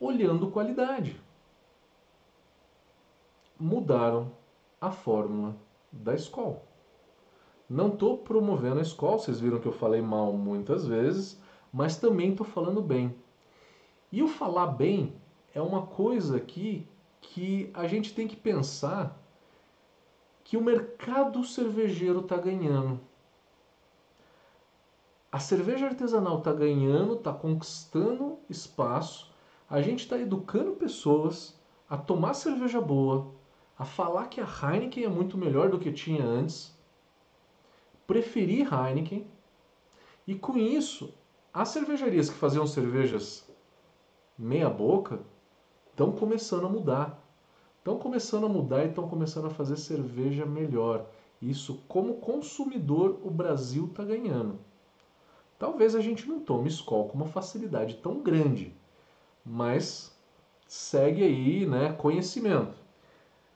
olhando 0.00 0.50
qualidade. 0.50 1.20
Mudaram 3.58 4.30
a 4.80 4.90
fórmula 4.92 5.56
da 5.90 6.14
escola. 6.14 6.67
Não 7.68 7.88
estou 7.88 8.16
promovendo 8.16 8.78
a 8.78 8.82
escola, 8.82 9.18
vocês 9.18 9.40
viram 9.40 9.60
que 9.60 9.66
eu 9.68 9.72
falei 9.72 10.00
mal 10.00 10.32
muitas 10.32 10.86
vezes, 10.86 11.38
mas 11.72 11.98
também 11.98 12.30
estou 12.30 12.46
falando 12.46 12.80
bem. 12.80 13.14
E 14.10 14.22
o 14.22 14.28
falar 14.28 14.68
bem 14.68 15.12
é 15.54 15.60
uma 15.60 15.86
coisa 15.86 16.36
aqui 16.36 16.88
que 17.20 17.70
a 17.74 17.86
gente 17.86 18.14
tem 18.14 18.26
que 18.26 18.36
pensar 18.36 19.20
que 20.42 20.56
o 20.56 20.62
mercado 20.62 21.44
cervejeiro 21.44 22.20
está 22.20 22.38
ganhando. 22.38 22.98
A 25.30 25.38
cerveja 25.38 25.84
artesanal 25.84 26.38
está 26.38 26.54
ganhando, 26.54 27.14
está 27.14 27.34
conquistando 27.34 28.38
espaço. 28.48 29.30
A 29.68 29.82
gente 29.82 30.00
está 30.00 30.18
educando 30.18 30.72
pessoas 30.72 31.54
a 31.86 31.98
tomar 31.98 32.32
cerveja 32.32 32.80
boa, 32.80 33.30
a 33.78 33.84
falar 33.84 34.28
que 34.28 34.40
a 34.40 34.46
Heineken 34.46 35.04
é 35.04 35.08
muito 35.08 35.36
melhor 35.36 35.68
do 35.68 35.78
que 35.78 35.92
tinha 35.92 36.24
antes, 36.24 36.74
preferir 38.08 38.66
Heineken. 38.72 39.26
E 40.26 40.34
com 40.34 40.56
isso, 40.56 41.14
as 41.52 41.68
cervejarias 41.68 42.30
que 42.30 42.36
faziam 42.36 42.66
cervejas 42.66 43.46
meia 44.36 44.70
boca 44.70 45.20
estão 45.90 46.10
começando 46.10 46.66
a 46.66 46.70
mudar. 46.70 47.22
Estão 47.78 47.98
começando 47.98 48.46
a 48.46 48.48
mudar 48.48 48.84
e 48.84 48.88
estão 48.88 49.08
começando 49.08 49.46
a 49.46 49.50
fazer 49.50 49.76
cerveja 49.76 50.46
melhor. 50.46 51.06
Isso, 51.40 51.82
como 51.86 52.14
consumidor, 52.14 53.20
o 53.22 53.30
Brasil 53.30 53.84
está 53.84 54.02
ganhando. 54.02 54.58
Talvez 55.58 55.94
a 55.94 56.00
gente 56.00 56.26
não 56.26 56.40
tome 56.40 56.68
Skol 56.68 57.08
com 57.08 57.16
uma 57.16 57.26
facilidade 57.26 57.96
tão 57.96 58.22
grande, 58.22 58.74
mas 59.44 60.16
segue 60.66 61.22
aí, 61.22 61.66
né, 61.66 61.92
conhecimento. 61.92 62.77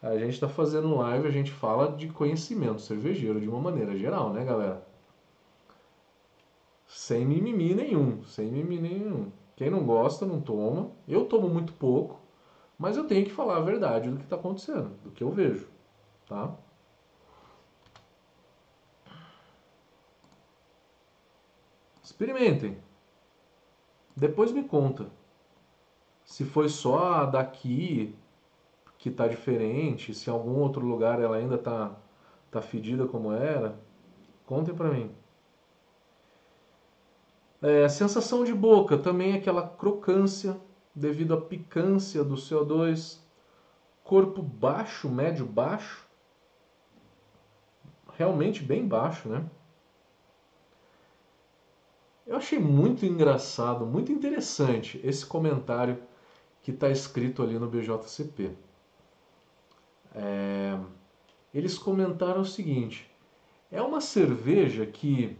A 0.03 0.19
gente 0.19 0.35
está 0.35 0.49
fazendo 0.49 0.97
live, 0.97 1.29
a 1.29 1.31
gente 1.31 1.53
fala 1.53 1.93
de 1.93 2.09
conhecimento 2.09 2.81
cervejeiro 2.81 3.41
de 3.41 3.49
uma 3.49 3.61
maneira 3.61 3.97
geral, 3.97 4.33
né, 4.33 4.45
galera? 4.45 4.85
Sem 6.89 7.25
mimimi 7.25 7.73
nenhum, 7.73 8.25
sem 8.25 8.51
mimimi 8.51 8.89
nenhum. 8.89 9.31
Quem 9.55 9.71
não 9.71 9.87
gosta, 9.87 10.27
não 10.27 10.41
toma. 10.41 10.91
Eu 11.07 11.27
tomo 11.27 11.49
muito 11.49 11.73
pouco, 11.75 12.21
mas 12.77 12.97
eu 12.97 13.07
tenho 13.07 13.25
que 13.25 13.31
falar 13.31 13.59
a 13.59 13.61
verdade 13.61 14.11
do 14.11 14.17
que 14.17 14.25
está 14.25 14.35
acontecendo, 14.35 14.91
do 15.05 15.11
que 15.13 15.23
eu 15.23 15.31
vejo, 15.31 15.69
tá? 16.27 16.53
Experimentem. 22.03 22.77
Depois 24.17 24.51
me 24.51 24.65
conta. 24.65 25.09
Se 26.25 26.45
foi 26.45 26.69
só 26.69 27.25
daqui 27.25 28.17
que 29.03 29.09
está 29.09 29.27
diferente, 29.27 30.15
se 30.15 30.31
em 30.31 30.33
algum 30.33 30.61
outro 30.61 30.87
lugar 30.87 31.21
ela 31.21 31.37
ainda 31.37 31.57
está 31.57 31.91
tá 32.53 32.63
fedida 32.63 33.05
como 33.05 33.33
era, 33.33 33.77
contem 34.47 34.73
para 34.73 34.93
mim. 34.93 35.11
É, 37.61 37.89
sensação 37.89 38.45
de 38.45 38.55
boca, 38.55 38.97
também 38.97 39.35
aquela 39.35 39.67
crocância 39.67 40.57
devido 40.95 41.35
à 41.35 41.41
picância 41.41 42.23
do 42.23 42.37
CO2. 42.37 43.19
Corpo 44.05 44.41
baixo, 44.41 45.09
médio 45.09 45.47
baixo. 45.47 46.07
Realmente 48.17 48.63
bem 48.63 48.87
baixo, 48.87 49.29
né? 49.29 49.45
Eu 52.25 52.37
achei 52.37 52.61
muito 52.61 53.05
engraçado, 53.05 53.85
muito 53.85 54.13
interessante 54.13 55.01
esse 55.03 55.27
comentário 55.27 56.01
que 56.63 56.71
está 56.71 56.89
escrito 56.89 57.43
ali 57.43 57.59
no 57.59 57.69
BJCP. 57.69 58.57
É, 60.15 60.79
eles 61.53 61.79
comentaram 61.79 62.43
o 62.43 62.47
seguinte: 62.47 63.11
é 63.71 63.81
uma 63.81 64.01
cerveja 64.01 64.87
que, 64.87 65.37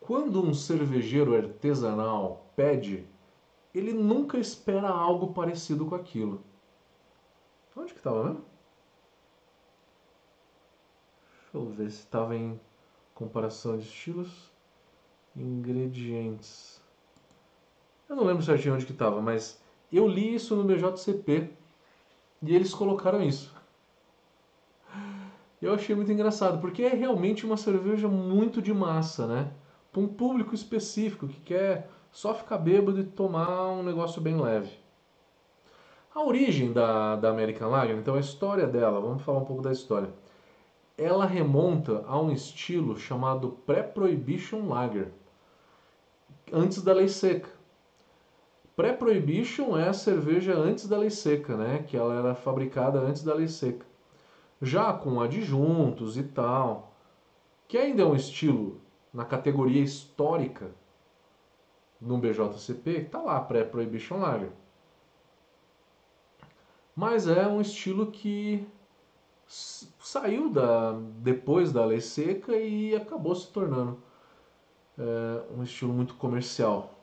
quando 0.00 0.42
um 0.42 0.52
cervejeiro 0.52 1.36
artesanal 1.36 2.46
pede, 2.56 3.06
ele 3.74 3.92
nunca 3.92 4.38
espera 4.38 4.88
algo 4.88 5.32
parecido 5.32 5.86
com 5.86 5.94
aquilo. 5.94 6.42
Onde 7.76 7.92
que 7.92 8.00
estava 8.00 8.24
mesmo? 8.24 8.44
Deixa 11.52 11.56
eu 11.56 11.66
ver 11.66 11.90
se 11.90 12.00
estava 12.00 12.36
em 12.36 12.60
comparação 13.14 13.78
de 13.78 13.84
estilos. 13.84 14.50
Ingredientes. 15.34 16.82
Eu 18.06 18.16
não 18.16 18.24
lembro 18.24 18.42
certinho 18.42 18.74
onde 18.74 18.84
que 18.84 18.92
estava, 18.92 19.22
mas 19.22 19.62
eu 19.90 20.06
li 20.06 20.34
isso 20.34 20.54
no 20.54 20.64
BJCP 20.64 21.50
e 22.42 22.54
eles 22.54 22.74
colocaram 22.74 23.22
isso. 23.22 23.51
Eu 25.62 25.74
achei 25.74 25.94
muito 25.94 26.10
engraçado, 26.10 26.60
porque 26.60 26.82
é 26.82 26.88
realmente 26.88 27.46
uma 27.46 27.56
cerveja 27.56 28.08
muito 28.08 28.60
de 28.60 28.74
massa, 28.74 29.28
né? 29.28 29.52
Para 29.92 30.02
um 30.02 30.08
público 30.08 30.56
específico 30.56 31.28
que 31.28 31.40
quer 31.40 31.88
só 32.10 32.34
ficar 32.34 32.58
bêbado 32.58 32.98
e 32.98 33.04
tomar 33.04 33.68
um 33.68 33.84
negócio 33.84 34.20
bem 34.20 34.40
leve. 34.40 34.72
A 36.12 36.20
origem 36.24 36.72
da, 36.72 37.14
da 37.14 37.30
American 37.30 37.70
Lager, 37.70 37.96
então 37.96 38.16
a 38.16 38.20
história 38.20 38.66
dela, 38.66 39.00
vamos 39.00 39.22
falar 39.22 39.38
um 39.38 39.44
pouco 39.44 39.62
da 39.62 39.70
história. 39.70 40.10
Ela 40.98 41.24
remonta 41.24 42.04
a 42.08 42.20
um 42.20 42.32
estilo 42.32 42.98
chamado 42.98 43.50
Pré-Prohibition 43.64 44.68
Lager, 44.68 45.12
antes 46.52 46.82
da 46.82 46.92
lei 46.92 47.08
seca. 47.08 47.48
Pré-prohibition 48.74 49.78
é 49.78 49.88
a 49.88 49.92
cerveja 49.92 50.54
antes 50.54 50.88
da 50.88 50.98
lei 50.98 51.10
seca, 51.10 51.56
né? 51.56 51.84
Que 51.86 51.96
ela 51.96 52.14
era 52.14 52.34
fabricada 52.34 52.98
antes 52.98 53.22
da 53.22 53.32
lei 53.32 53.46
seca. 53.46 53.91
Já 54.62 54.92
com 54.92 55.20
adjuntos 55.20 56.16
e 56.16 56.22
tal, 56.22 56.94
que 57.66 57.76
ainda 57.76 58.02
é 58.02 58.06
um 58.06 58.14
estilo 58.14 58.80
na 59.12 59.24
categoria 59.24 59.82
histórica 59.82 60.70
no 62.00 62.16
BJCP, 62.16 63.04
tá 63.04 63.20
lá 63.20 63.40
pré-prohibition 63.40 64.20
lager. 64.20 64.52
Mas 66.94 67.26
é 67.26 67.46
um 67.46 67.60
estilo 67.60 68.10
que 68.10 68.64
saiu 69.46 70.48
da 70.50 70.92
depois 71.18 71.72
da 71.72 71.84
lei 71.84 72.00
seca 72.00 72.56
e 72.56 72.94
acabou 72.94 73.34
se 73.34 73.50
tornando 73.50 73.98
é, 74.98 75.42
um 75.56 75.62
estilo 75.62 75.92
muito 75.92 76.14
comercial. 76.14 77.02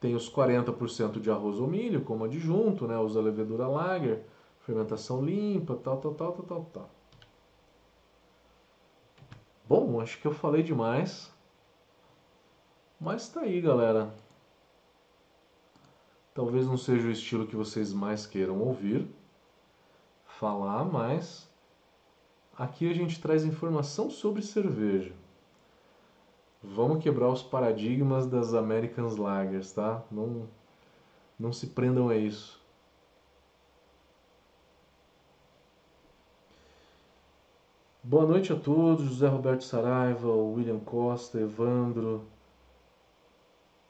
Tem 0.00 0.14
os 0.14 0.28
40% 0.28 1.20
de 1.20 1.30
arroz 1.30 1.60
ou 1.60 1.68
milho 1.68 2.02
como 2.02 2.24
adjunto, 2.24 2.88
né? 2.88 2.98
usa 2.98 3.20
levedura 3.20 3.68
lager, 3.68 4.24
fermentação 4.64 5.24
limpa, 5.24 5.76
tal, 5.76 5.98
tal, 5.98 6.14
tal, 6.14 6.32
tal, 6.32 6.44
tal, 6.46 6.64
tal. 6.72 6.90
Bom, 9.68 10.00
acho 10.00 10.20
que 10.20 10.26
eu 10.26 10.32
falei 10.32 10.62
demais. 10.62 11.32
Mas 13.00 13.28
tá 13.28 13.40
aí, 13.40 13.60
galera. 13.60 14.14
Talvez 16.34 16.66
não 16.66 16.76
seja 16.76 17.08
o 17.08 17.10
estilo 17.10 17.46
que 17.46 17.56
vocês 17.56 17.92
mais 17.92 18.26
queiram 18.26 18.58
ouvir, 18.60 19.06
falar, 20.24 20.84
mas 20.84 21.50
aqui 22.56 22.90
a 22.90 22.94
gente 22.94 23.20
traz 23.20 23.44
informação 23.44 24.08
sobre 24.08 24.40
cerveja. 24.40 25.12
Vamos 26.62 27.02
quebrar 27.02 27.28
os 27.28 27.42
paradigmas 27.42 28.26
das 28.26 28.54
American 28.54 29.08
Lagers, 29.18 29.72
tá? 29.72 30.02
Não, 30.10 30.48
não 31.38 31.52
se 31.52 31.66
prendam 31.66 32.08
a 32.08 32.16
isso. 32.16 32.61
Boa 38.04 38.26
noite 38.26 38.52
a 38.52 38.58
todos, 38.58 39.06
José 39.06 39.28
Roberto 39.28 39.62
Saraiva, 39.62 40.26
William 40.26 40.80
Costa, 40.80 41.38
Evandro, 41.40 42.26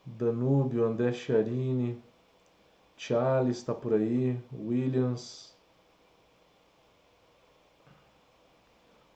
Danúbio, 0.05 0.85
André 0.85 1.11
Chiarini, 1.11 1.99
Charles 2.95 3.57
está 3.57 3.73
por 3.73 3.91
aí, 3.91 4.39
Williams. 4.53 5.57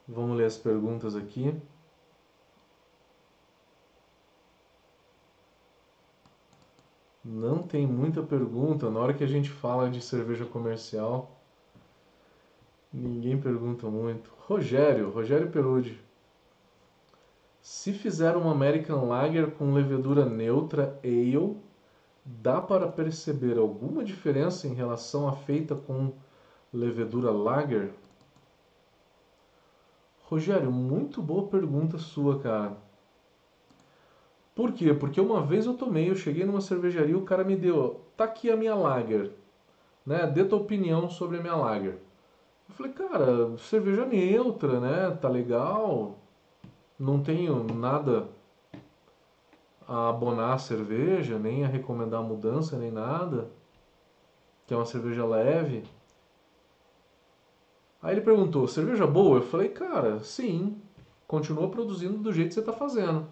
Vamos 0.07 0.35
ler 0.35 0.45
as 0.45 0.57
perguntas 0.57 1.15
aqui. 1.15 1.55
Não 7.23 7.61
tem 7.61 7.85
muita 7.85 8.23
pergunta. 8.23 8.89
Na 8.89 8.99
hora 8.99 9.13
que 9.13 9.23
a 9.23 9.27
gente 9.27 9.51
fala 9.51 9.91
de 9.91 10.01
cerveja 10.01 10.45
comercial, 10.47 11.36
ninguém 12.93 13.39
pergunta 13.39 13.87
muito. 13.87 14.31
Rogério, 14.47 15.09
Rogério 15.09 15.49
Perude. 15.49 15.99
Se 17.61 17.91
fizer 17.91 18.35
uma 18.37 18.51
American 18.51 19.07
Lager 19.07 19.51
com 19.51 19.73
levedura 19.73 20.25
neutra 20.25 20.97
ale, 21.03 21.57
dá 22.23 22.61
para 22.61 22.87
perceber 22.87 23.57
alguma 23.57 24.03
diferença 24.03 24.67
em 24.67 24.73
relação 24.73 25.27
à 25.27 25.33
feita 25.33 25.75
com 25.75 26.13
levedura 26.73 27.31
lager? 27.31 27.93
Rogério, 30.23 30.71
muito 30.71 31.21
boa 31.21 31.47
pergunta 31.47 31.97
sua, 31.97 32.39
cara. 32.39 32.77
Por 34.53 34.71
quê? 34.73 34.93
Porque 34.93 35.21
uma 35.21 35.41
vez 35.41 35.65
eu 35.65 35.75
tomei, 35.75 36.09
eu 36.09 36.15
cheguei 36.15 36.43
numa 36.43 36.61
cervejaria, 36.61 37.17
o 37.17 37.25
cara 37.25 37.43
me 37.43 37.55
deu, 37.55 38.01
tá 38.17 38.23
aqui 38.23 38.49
a 38.49 38.57
minha 38.57 38.75
lager, 38.75 39.31
né? 40.05 40.25
Dê 40.25 40.43
tua 40.43 40.59
opinião 40.59 41.09
sobre 41.09 41.37
a 41.37 41.41
minha 41.41 41.55
lager. 41.55 42.06
Eu 42.69 42.75
falei, 42.75 42.91
cara, 42.93 43.57
cerveja 43.57 44.05
neutra, 44.05 44.79
né? 44.79 45.17
Tá 45.21 45.29
legal. 45.29 46.17
Não 46.99 47.21
tenho 47.21 47.63
nada 47.63 48.27
a 49.87 50.09
abonar 50.09 50.53
a 50.53 50.57
cerveja, 50.57 51.39
nem 51.39 51.63
a 51.63 51.67
recomendar 51.67 52.21
mudança, 52.21 52.77
nem 52.77 52.91
nada. 52.91 53.49
Que 54.65 54.73
é 54.73 54.77
uma 54.77 54.85
cerveja 54.85 55.25
leve. 55.25 55.83
Aí 58.01 58.13
ele 58.13 58.21
perguntou, 58.21 58.67
cerveja 58.67 59.07
boa? 59.07 59.37
Eu 59.37 59.43
falei, 59.43 59.69
cara, 59.69 60.19
sim. 60.19 60.81
Continua 61.27 61.69
produzindo 61.69 62.17
do 62.17 62.31
jeito 62.31 62.49
que 62.49 62.53
você 62.53 62.59
está 62.59 62.73
fazendo. 62.73 63.27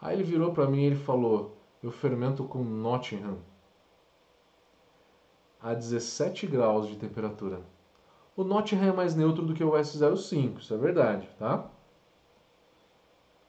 Aí 0.00 0.16
ele 0.16 0.24
virou 0.24 0.52
para 0.52 0.66
mim 0.66 0.82
e 0.82 0.86
ele 0.86 0.96
falou, 0.96 1.56
eu 1.82 1.90
fermento 1.90 2.44
com 2.44 2.62
Nottingham 2.62 3.38
a 5.60 5.74
17 5.74 6.46
graus 6.46 6.88
de 6.88 6.96
temperatura. 6.96 7.60
O 8.36 8.44
Nottingham 8.44 8.88
é 8.88 8.92
mais 8.92 9.16
neutro 9.16 9.44
do 9.44 9.54
que 9.54 9.64
o 9.64 9.72
S05, 9.72 10.58
isso 10.58 10.72
é 10.72 10.76
verdade, 10.76 11.28
tá? 11.38 11.68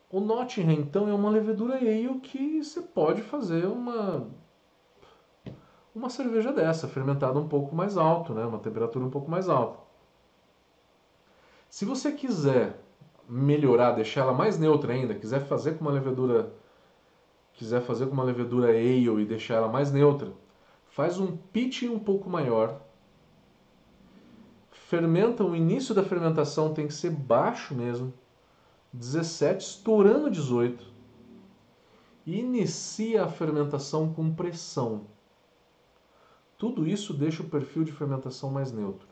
O 0.09 0.19
Nottingham, 0.19 0.73
então, 0.73 1.07
é 1.07 1.13
uma 1.13 1.29
levedura 1.29 1.75
ale 1.75 2.19
que 2.21 2.63
você 2.63 2.81
pode 2.81 3.21
fazer 3.21 3.67
uma 3.67 4.27
uma 5.93 6.09
cerveja 6.09 6.51
dessa, 6.51 6.87
fermentada 6.87 7.37
um 7.37 7.47
pouco 7.47 7.75
mais 7.75 7.97
alto, 7.97 8.33
né? 8.33 8.45
uma 8.45 8.59
temperatura 8.59 9.05
um 9.05 9.09
pouco 9.09 9.29
mais 9.29 9.49
alta. 9.49 9.79
Se 11.69 11.85
você 11.85 12.11
quiser 12.11 12.79
melhorar, 13.27 13.91
deixar 13.91 14.21
ela 14.21 14.33
mais 14.33 14.57
neutra 14.57 14.93
ainda, 14.93 15.13
quiser 15.13 15.41
fazer 15.41 15.77
com 15.77 15.81
uma 15.81 15.91
levedura 15.91 16.51
quiser 17.53 17.81
fazer 17.81 18.07
com 18.07 18.13
uma 18.13 18.23
levedura 18.23 18.69
ale 18.69 19.21
e 19.21 19.25
deixar 19.25 19.55
ela 19.55 19.67
mais 19.67 19.91
neutra, 19.91 20.31
faz 20.99 21.17
um 21.17 21.37
pitch 21.37 21.83
um 21.83 21.97
pouco 21.97 22.29
maior. 22.29 22.81
Fermenta, 24.69 25.45
o 25.45 25.55
início 25.55 25.95
da 25.95 26.03
fermentação 26.03 26.73
tem 26.73 26.87
que 26.87 26.93
ser 26.93 27.09
baixo 27.09 27.73
mesmo, 27.73 28.13
17, 28.91 29.65
estourando 29.65 30.29
18. 30.29 30.85
E 32.25 32.37
inicia 32.37 33.23
a 33.23 33.29
fermentação 33.29 34.13
com 34.13 34.33
pressão. 34.33 35.05
Tudo 36.57 36.85
isso 36.85 37.13
deixa 37.13 37.43
o 37.43 37.49
perfil 37.49 37.85
de 37.85 37.93
fermentação 37.93 38.51
mais 38.51 38.73
neutro. 38.73 39.07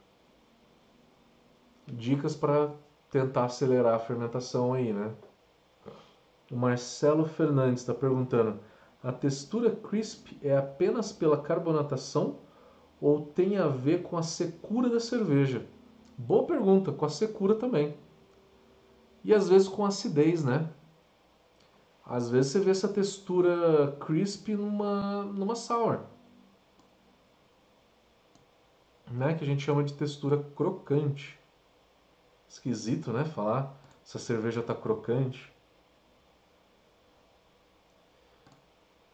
Dicas 1.88 2.36
para 2.36 2.70
tentar 3.10 3.46
acelerar 3.46 3.96
a 3.96 4.00
fermentação 4.00 4.74
aí, 4.74 4.92
né? 4.92 5.16
O 6.52 6.58
Marcelo 6.58 7.26
Fernandes 7.26 7.80
está 7.80 7.94
perguntando: 7.94 8.60
a 9.04 9.12
textura 9.12 9.76
crisp 9.76 10.38
é 10.42 10.58
apenas 10.58 11.12
pela 11.12 11.42
carbonatação 11.42 12.40
ou 13.00 13.26
tem 13.26 13.58
a 13.58 13.68
ver 13.68 14.04
com 14.04 14.18
a 14.18 14.24
secura 14.24 14.90
da 14.90 15.00
cerveja? 15.00 15.66
Boa 16.18 16.46
pergunta, 16.46 16.92
com 16.92 17.06
a 17.06 17.10
secura 17.10 17.56
também. 17.56 17.96
E 19.24 19.34
às 19.34 19.48
vezes 19.48 19.68
com 19.68 19.86
acidez, 19.86 20.44
né? 20.44 20.70
Às 22.04 22.30
vezes 22.30 22.52
você 22.52 22.60
vê 22.60 22.72
essa 22.72 22.88
textura 22.88 23.96
crisp 24.00 24.56
numa, 24.56 25.24
numa 25.24 25.56
sour. 25.56 26.00
Né? 29.12 29.34
Que 29.36 29.44
a 29.44 29.48
gente 29.48 29.64
chama 29.64 29.84
de 29.84 29.94
textura 29.94 30.42
crocante. 30.56 31.38
Esquisito, 32.48 33.12
né? 33.12 33.26
Falar 33.26 33.78
se 34.04 34.16
a 34.18 34.20
cerveja 34.20 34.62
está 34.62 34.74
crocante. 34.74 35.54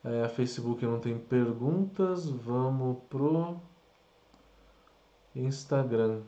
É, 0.03 0.27
Facebook 0.27 0.85
não 0.85 0.99
tem 0.99 1.17
perguntas. 1.17 2.27
Vamos 2.29 2.97
pro 3.09 3.57
Instagram. 5.33 6.21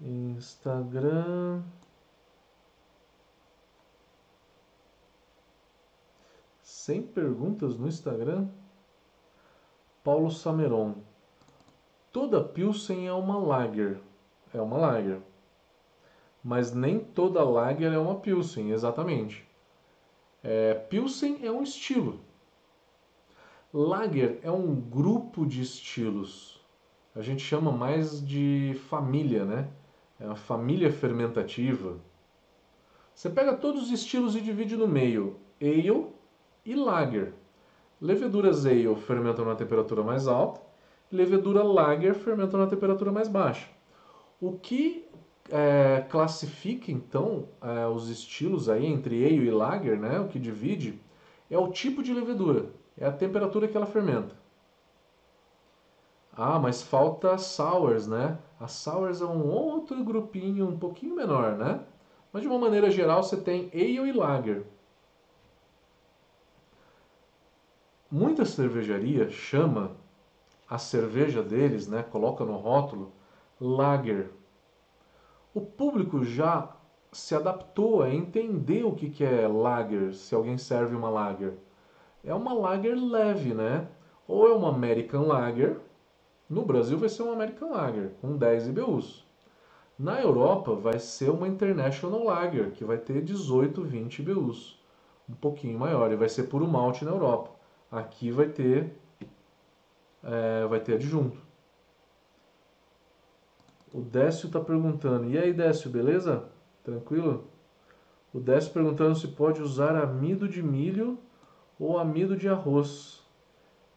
Instagram. 0.00 1.62
Sem 6.62 7.02
perguntas 7.02 7.78
no 7.78 7.88
Instagram? 7.88 8.48
Paulo 10.04 10.30
Sameron. 10.30 10.96
Toda 12.12 12.42
Pilsen 12.42 13.06
é 13.06 13.12
uma 13.12 13.38
lager. 13.38 14.00
É 14.52 14.60
uma 14.60 14.76
lager. 14.76 15.20
Mas 16.42 16.72
nem 16.72 16.98
toda 16.98 17.42
lager 17.44 17.92
é 17.92 17.98
uma 17.98 18.16
Pilsen, 18.16 18.70
exatamente. 18.70 19.46
É, 20.42 20.74
Pilsen 20.74 21.40
é 21.42 21.50
um 21.50 21.62
estilo. 21.62 22.20
Lager 23.72 24.38
é 24.42 24.50
um 24.50 24.74
grupo 24.74 25.44
de 25.44 25.60
estilos. 25.60 26.64
A 27.14 27.20
gente 27.20 27.42
chama 27.42 27.70
mais 27.70 28.24
de 28.26 28.80
família, 28.88 29.44
né? 29.44 29.68
É 30.18 30.24
uma 30.24 30.36
família 30.36 30.90
fermentativa. 30.90 31.96
Você 33.14 33.28
pega 33.28 33.56
todos 33.56 33.84
os 33.84 33.90
estilos 33.90 34.36
e 34.36 34.40
divide 34.40 34.76
no 34.76 34.86
meio: 34.86 35.38
ale 35.60 36.06
e 36.64 36.74
lager. 36.74 37.34
Leveduras 38.00 38.64
ale 38.64 38.94
fermentam 38.94 39.44
na 39.44 39.56
temperatura 39.56 40.02
mais 40.02 40.28
alta, 40.28 40.60
levedura 41.10 41.62
lager 41.62 42.14
fermentam 42.14 42.60
na 42.60 42.68
temperatura 42.68 43.10
mais 43.10 43.28
baixa. 43.28 43.68
O 44.40 44.52
que 44.52 45.08
é, 45.50 46.04
classifica 46.08 46.92
então 46.92 47.48
é, 47.60 47.86
os 47.86 48.08
estilos 48.08 48.68
aí 48.68 48.86
entre 48.86 49.24
ale 49.24 49.46
e 49.46 49.50
lager, 49.50 49.98
né? 49.98 50.20
O 50.20 50.28
que 50.28 50.38
divide 50.38 51.00
é 51.50 51.58
o 51.58 51.72
tipo 51.72 52.02
de 52.02 52.12
levedura, 52.12 52.70
é 52.96 53.06
a 53.06 53.12
temperatura 53.12 53.66
que 53.66 53.76
ela 53.76 53.86
fermenta. 53.86 54.36
Ah, 56.32 56.58
mas 56.58 56.82
falta 56.82 57.36
sours, 57.36 58.06
né? 58.06 58.38
A 58.60 58.68
sours 58.68 59.20
é 59.20 59.24
um 59.24 59.50
outro 59.50 60.02
grupinho 60.04 60.68
um 60.68 60.78
pouquinho 60.78 61.16
menor, 61.16 61.56
né? 61.56 61.80
Mas 62.32 62.42
de 62.42 62.48
uma 62.48 62.58
maneira 62.58 62.90
geral 62.90 63.22
você 63.22 63.36
tem 63.36 63.70
ale 63.72 64.10
e 64.10 64.12
lager. 64.12 64.64
Muita 68.10 68.44
cervejaria 68.44 69.28
chama 69.30 69.96
a 70.68 70.78
cerveja 70.78 71.42
deles, 71.42 71.88
né? 71.88 72.02
Coloca 72.04 72.44
no 72.44 72.56
rótulo 72.56 73.12
lager. 73.60 74.30
O 75.54 75.60
público 75.60 76.24
já 76.24 76.76
se 77.10 77.34
adaptou 77.34 78.02
a 78.02 78.12
entender 78.12 78.84
o 78.84 78.94
que 78.94 79.24
é 79.24 79.48
lager, 79.48 80.14
se 80.14 80.34
alguém 80.34 80.58
serve 80.58 80.94
uma 80.94 81.08
lager. 81.08 81.54
É 82.22 82.34
uma 82.34 82.52
lager 82.52 82.96
leve, 82.96 83.54
né? 83.54 83.88
Ou 84.26 84.46
é 84.46 84.52
uma 84.52 84.68
American 84.68 85.26
Lager, 85.26 85.80
no 86.48 86.64
Brasil 86.64 86.98
vai 86.98 87.08
ser 87.08 87.22
um 87.22 87.32
American 87.32 87.70
Lager 87.70 88.12
com 88.20 88.36
10 88.36 88.68
IBUs. 88.68 89.26
Na 89.98 90.20
Europa 90.20 90.74
vai 90.74 90.98
ser 90.98 91.30
uma 91.30 91.48
International 91.48 92.22
Lager, 92.24 92.70
que 92.72 92.84
vai 92.84 92.98
ter 92.98 93.22
18, 93.22 93.82
20 93.82 94.18
IBUs. 94.20 94.78
Um 95.28 95.34
pouquinho 95.34 95.78
maior, 95.78 96.10
e 96.12 96.16
vai 96.16 96.28
ser 96.28 96.44
puro 96.44 96.66
malte 96.66 97.04
na 97.04 97.10
Europa. 97.10 97.50
Aqui 97.90 98.30
vai 98.30 98.48
ter 98.48 98.94
é, 100.22 100.66
vai 100.66 100.80
ter 100.80 100.94
adjunto. 100.94 101.47
O 103.92 104.00
Décio 104.00 104.46
está 104.46 104.60
perguntando, 104.60 105.30
e 105.30 105.38
aí 105.38 105.52
Décio, 105.52 105.90
beleza? 105.90 106.44
Tranquilo? 106.84 107.48
O 108.32 108.38
Décio 108.40 108.72
perguntando 108.72 109.14
se 109.14 109.28
pode 109.28 109.62
usar 109.62 109.96
amido 109.96 110.48
de 110.48 110.62
milho 110.62 111.18
ou 111.78 111.98
amido 111.98 112.36
de 112.36 112.48
arroz. 112.48 113.22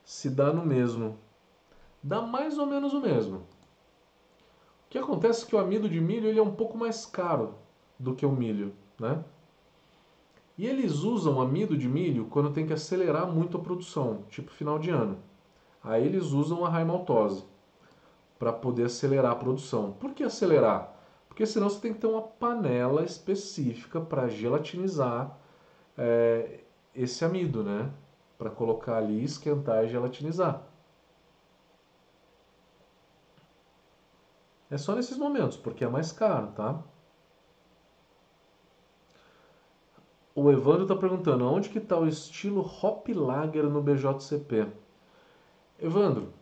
Se 0.04 0.30
dá 0.30 0.54
no 0.54 0.66
mesmo 0.66 1.18
dá 2.04 2.22
mais 2.22 2.58
ou 2.58 2.66
menos 2.66 2.94
o 2.94 3.02
mesmo. 3.02 3.38
O 3.38 3.44
que 4.90 4.98
acontece 4.98 5.46
é 5.46 5.48
que 5.48 5.56
o 5.56 5.60
amido 5.60 5.88
de 5.88 6.02
milho 6.02 6.28
ele 6.28 6.40
é 6.40 6.44
um 6.44 6.54
pouco 6.54 6.78
mais 6.78 7.06
caro 7.06 7.56
do 7.98 8.16
que 8.16 8.26
o 8.26 8.32
milho, 8.32 8.74
né? 9.00 9.24
E 10.58 10.68
eles 10.68 11.00
usam 11.00 11.40
amido 11.40 11.78
de 11.78 11.88
milho 11.88 12.26
quando 12.26 12.52
tem 12.52 12.68
que 12.68 12.74
acelerar 12.74 13.28
muito 13.28 13.58
a 13.58 13.62
produção, 13.62 14.24
tipo 14.30 14.52
final 14.52 14.78
de 14.78 14.90
ano. 14.90 15.18
Aí 15.84 16.06
eles 16.06 16.26
usam 16.32 16.66
a 16.66 16.70
raimaltose 16.70 17.46
para 18.42 18.52
poder 18.52 18.86
acelerar 18.86 19.34
a 19.34 19.36
produção. 19.36 19.92
Por 19.92 20.16
que 20.16 20.24
acelerar? 20.24 20.92
Porque 21.28 21.46
senão 21.46 21.70
você 21.70 21.80
tem 21.80 21.94
que 21.94 22.00
ter 22.00 22.08
uma 22.08 22.24
panela 22.24 23.04
específica 23.04 24.02
para 24.02 24.28
gelatinizar 24.28 25.38
é, 25.96 26.62
esse 26.96 27.24
amido, 27.24 27.62
né? 27.64 27.92
Para 28.40 28.50
colocar 28.50 28.98
ali, 28.98 29.24
esquentar 29.24 29.86
e 29.86 29.90
gelatinizar. 29.90 30.64
É 34.72 34.78
só 34.80 34.96
nesses 34.96 35.18
momentos, 35.18 35.56
porque 35.56 35.84
é 35.86 35.88
mais 35.88 36.12
caro, 36.12 36.48
tá? 36.54 36.82
O 40.34 40.50
Evandro 40.50 40.82
está 40.82 40.96
perguntando, 40.96 41.46
onde 41.46 41.70
que 41.70 41.78
está 41.78 41.96
o 41.96 42.08
estilo 42.08 42.62
Hop 42.62 43.08
Lager 43.10 43.66
no 43.66 43.84
BJCP? 43.84 44.66
Evandro, 45.80 46.41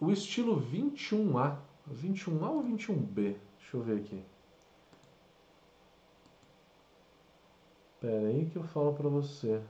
o 0.00 0.10
estilo 0.10 0.60
21A, 0.60 1.56
21A 1.90 2.48
ou 2.48 2.62
21B? 2.64 3.36
Deixa 3.58 3.76
eu 3.76 3.82
ver 3.82 3.98
aqui. 3.98 4.22
Espera 7.94 8.26
aí 8.28 8.46
que 8.46 8.56
eu 8.56 8.62
falo 8.62 8.92
para 8.92 9.08
você. 9.08 9.60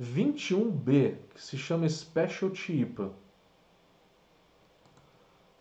21B, 0.00 1.16
que 1.32 1.40
se 1.40 1.56
chama 1.56 1.88
Specialty 1.88 2.80
IPA. 2.80 3.12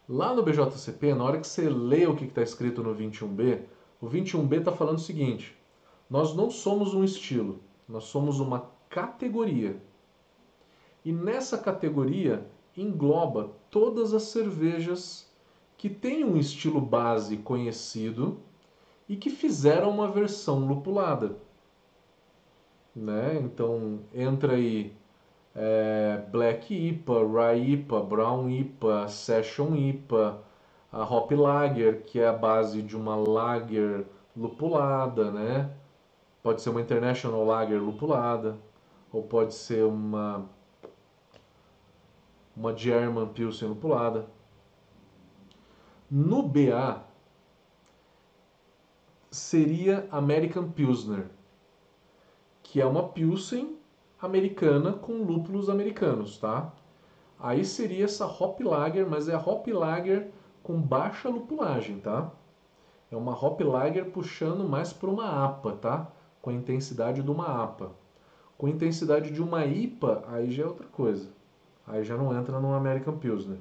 Lá 0.10 0.34
no 0.34 0.44
BJCP, 0.44 1.14
na 1.14 1.24
hora 1.24 1.40
que 1.40 1.48
você 1.48 1.70
lê 1.70 2.08
o 2.08 2.16
que 2.16 2.26
está 2.26 2.42
escrito 2.42 2.82
no 2.82 2.96
21B, 2.96 3.62
o 4.02 4.08
21B 4.08 4.60
está 4.60 4.72
falando 4.72 4.98
o 4.98 5.02
seguinte: 5.02 5.56
nós 6.10 6.36
não 6.36 6.50
somos 6.50 6.94
um 6.94 7.04
estilo, 7.04 7.62
nós 7.88 8.06
somos 8.06 8.40
uma 8.40 8.70
categoria. 8.90 9.82
E 11.06 11.12
nessa 11.12 11.58
categoria 11.58 12.46
engloba 12.76 13.52
todas 13.70 14.14
as 14.14 14.24
cervejas 14.24 15.30
que 15.78 15.90
têm 15.90 16.24
um 16.24 16.38
estilo 16.38 16.80
base 16.80 17.38
conhecido 17.38 18.40
e 19.10 19.16
que 19.16 19.30
fizeram 19.30 19.90
uma 19.90 20.08
versão 20.08 20.60
lupulada. 20.60 21.36
Né? 22.96 23.40
Então 23.42 24.02
entra 24.14 24.54
aí 24.54 24.94
é, 25.56 26.24
Black 26.32 26.74
IPA, 26.74 27.14
Rye 27.28 27.74
IPA, 27.74 28.00
Brown 28.02 28.50
IPA, 28.50 29.08
Session 29.08 29.76
IPA, 29.76 30.42
a 30.92 31.04
Hop 31.04 31.32
Lager, 31.32 32.04
que 32.04 32.20
é 32.20 32.28
a 32.28 32.34
base 32.34 32.82
de 32.82 32.96
uma 32.98 33.16
lager 33.16 34.06
lupulada, 34.36 35.32
né? 35.32 35.72
Pode 36.44 36.62
ser 36.62 36.70
uma 36.70 36.82
International 36.82 37.46
Lager 37.46 37.82
lupulada, 37.82 38.58
ou 39.12 39.24
pode 39.24 39.54
ser 39.54 39.84
uma 39.86 40.50
uma 42.56 42.76
German 42.76 43.28
Pilsen 43.28 43.70
lupulada. 43.70 44.28
No 46.10 46.44
BA 46.44 47.04
seria 49.30 50.08
American 50.12 50.70
Pilsner, 50.72 51.30
que 52.62 52.82
é 52.82 52.86
uma 52.86 53.08
Pilsen 53.10 53.78
americana 54.22 54.94
com 54.94 55.24
lúpulos 55.24 55.70
americanos, 55.70 56.38
tá? 56.38 56.74
Aí 57.40 57.66
seria 57.66 58.06
essa 58.06 58.28
Hop 58.28 58.60
Lager, 58.62 59.10
mas 59.10 59.28
é 59.28 59.34
a 59.34 59.40
Hop 59.40 59.68
Lager 59.68 60.30
com 60.62 60.80
baixa 60.80 61.30
lupulagem, 61.30 62.00
tá? 62.00 62.32
É 63.10 63.16
uma 63.16 63.34
Hop 63.34 63.60
Lager 63.62 64.12
puxando 64.12 64.68
mais 64.68 64.94
para 64.94 65.10
uma 65.10 65.46
APA, 65.46 65.72
tá? 65.74 66.12
Com 66.42 66.50
a 66.50 66.54
intensidade 66.54 67.24
de 67.24 67.32
uma 67.32 67.64
APA. 67.64 67.92
Com 68.58 68.68
a 68.68 68.70
intensidade 68.70 69.32
de 69.32 69.42
uma 69.42 69.66
IPA, 69.66 70.24
aí 70.28 70.52
já 70.52 70.64
é 70.64 70.68
outra 70.68 70.88
coisa. 70.88 71.30
Aí 71.92 72.06
já 72.06 72.16
não 72.16 72.34
entra 72.34 72.58
no 72.58 72.74
American 72.74 73.18
Pilsner. 73.18 73.60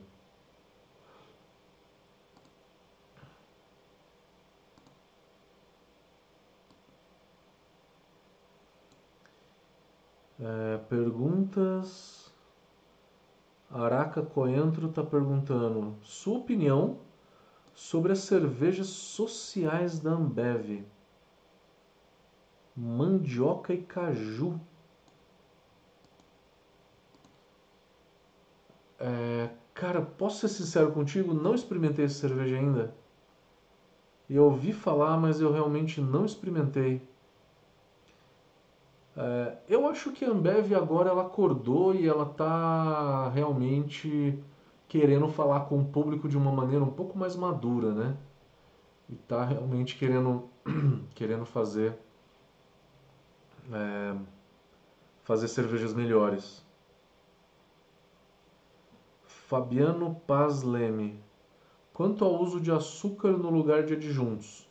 É, 10.39 10.79
perguntas. 10.89 12.33
Araca 13.69 14.23
Coentro 14.23 14.89
está 14.89 15.03
perguntando 15.03 15.97
sua 16.03 16.39
opinião 16.39 16.99
sobre 17.75 18.13
as 18.13 18.21
cervejas 18.21 18.87
sociais 18.87 19.99
da 19.99 20.13
Ambev. 20.13 20.85
Mandioca 22.77 23.75
e 23.75 23.83
caju. 23.83 24.61
É, 29.01 29.49
cara, 29.75 30.03
posso 30.03 30.41
ser 30.41 30.49
sincero 30.49 30.93
contigo? 30.93 31.33
Não 31.35 31.55
experimentei 31.55 32.05
essa 32.05 32.15
cerveja 32.29 32.57
ainda. 32.57 32.95
Eu 34.29 34.45
ouvi 34.45 34.73
falar, 34.73 35.17
mas 35.17 35.41
eu 35.41 35.53
realmente 35.53 36.01
não 36.01 36.25
experimentei. 36.25 37.03
É, 39.17 39.57
eu 39.69 39.89
acho 39.89 40.13
que 40.13 40.25
a 40.25 40.31
Ambev 40.31 40.73
agora 40.75 41.11
ela 41.11 41.23
acordou 41.23 41.95
e 41.95 42.07
ela 42.07 42.25
está 42.31 43.29
realmente 43.31 44.39
querendo 44.87 45.29
falar 45.29 45.61
com 45.61 45.81
o 45.81 45.85
público 45.85 46.29
de 46.29 46.37
uma 46.37 46.53
maneira 46.53 46.85
um 46.85 46.91
pouco 46.91 47.19
mais 47.19 47.35
madura, 47.37 47.93
né? 47.93 48.17
E 49.09 49.15
está 49.15 49.45
realmente 49.45 49.97
querendo, 49.97 50.49
querendo 51.15 51.45
fazer 51.45 51.99
é, 53.73 54.17
fazer 55.25 55.49
cervejas 55.49 55.95
melhores. 55.95 56.65
Fabiano 59.51 60.15
Paz 60.29 60.63
Leme. 60.63 61.19
Quanto 61.93 62.25
ao 62.25 62.41
uso 62.41 62.61
de 62.61 62.71
açúcar 62.71 63.33
no 63.33 63.51
lugar 63.51 63.83
de 63.83 63.95
adjuntos. 63.95 64.71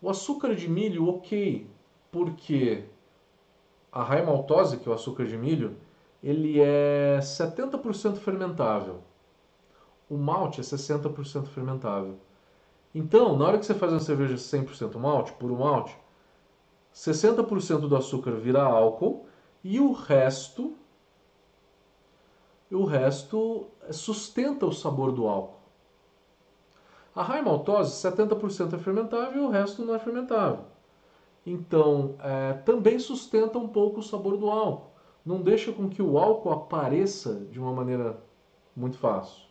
O 0.00 0.08
açúcar 0.08 0.54
de 0.54 0.66
milho, 0.66 1.06
ok, 1.06 1.66
porque 2.10 2.84
a 3.92 4.02
raimaltose, 4.02 4.78
que 4.78 4.88
é 4.88 4.90
o 4.90 4.94
açúcar 4.94 5.26
de 5.26 5.36
milho, 5.36 5.76
ele 6.22 6.62
é 6.62 7.18
70% 7.20 8.16
fermentável. 8.16 9.02
O 10.08 10.16
malte 10.16 10.62
é 10.62 10.64
60% 10.64 11.48
fermentável. 11.48 12.16
Então, 12.94 13.36
na 13.36 13.44
hora 13.44 13.58
que 13.58 13.66
você 13.66 13.74
faz 13.74 13.92
uma 13.92 14.00
cerveja 14.00 14.36
100% 14.36 14.96
malte, 14.96 15.32
puro 15.34 15.56
malte, 15.56 15.94
60% 16.94 17.80
do 17.80 17.96
açúcar 17.98 18.30
vira 18.30 18.62
álcool 18.62 19.26
e 19.62 19.78
o 19.78 19.92
resto 19.92 20.74
o 22.70 22.84
resto 22.84 23.66
sustenta 23.90 24.66
o 24.66 24.72
sabor 24.72 25.12
do 25.12 25.26
álcool. 25.26 25.60
A 27.14 27.22
raimaltose, 27.22 27.92
70% 27.92 28.74
é 28.74 28.78
fermentável 28.78 29.42
e 29.42 29.46
o 29.46 29.50
resto 29.50 29.84
não 29.84 29.94
é 29.94 29.98
fermentável. 29.98 30.64
Então, 31.46 32.16
é, 32.20 32.54
também 32.64 32.98
sustenta 32.98 33.58
um 33.58 33.68
pouco 33.68 34.00
o 34.00 34.02
sabor 34.02 34.36
do 34.36 34.50
álcool. 34.50 34.90
Não 35.24 35.40
deixa 35.40 35.72
com 35.72 35.88
que 35.88 36.02
o 36.02 36.18
álcool 36.18 36.50
apareça 36.50 37.46
de 37.50 37.60
uma 37.60 37.72
maneira 37.72 38.18
muito 38.74 38.98
fácil. 38.98 39.44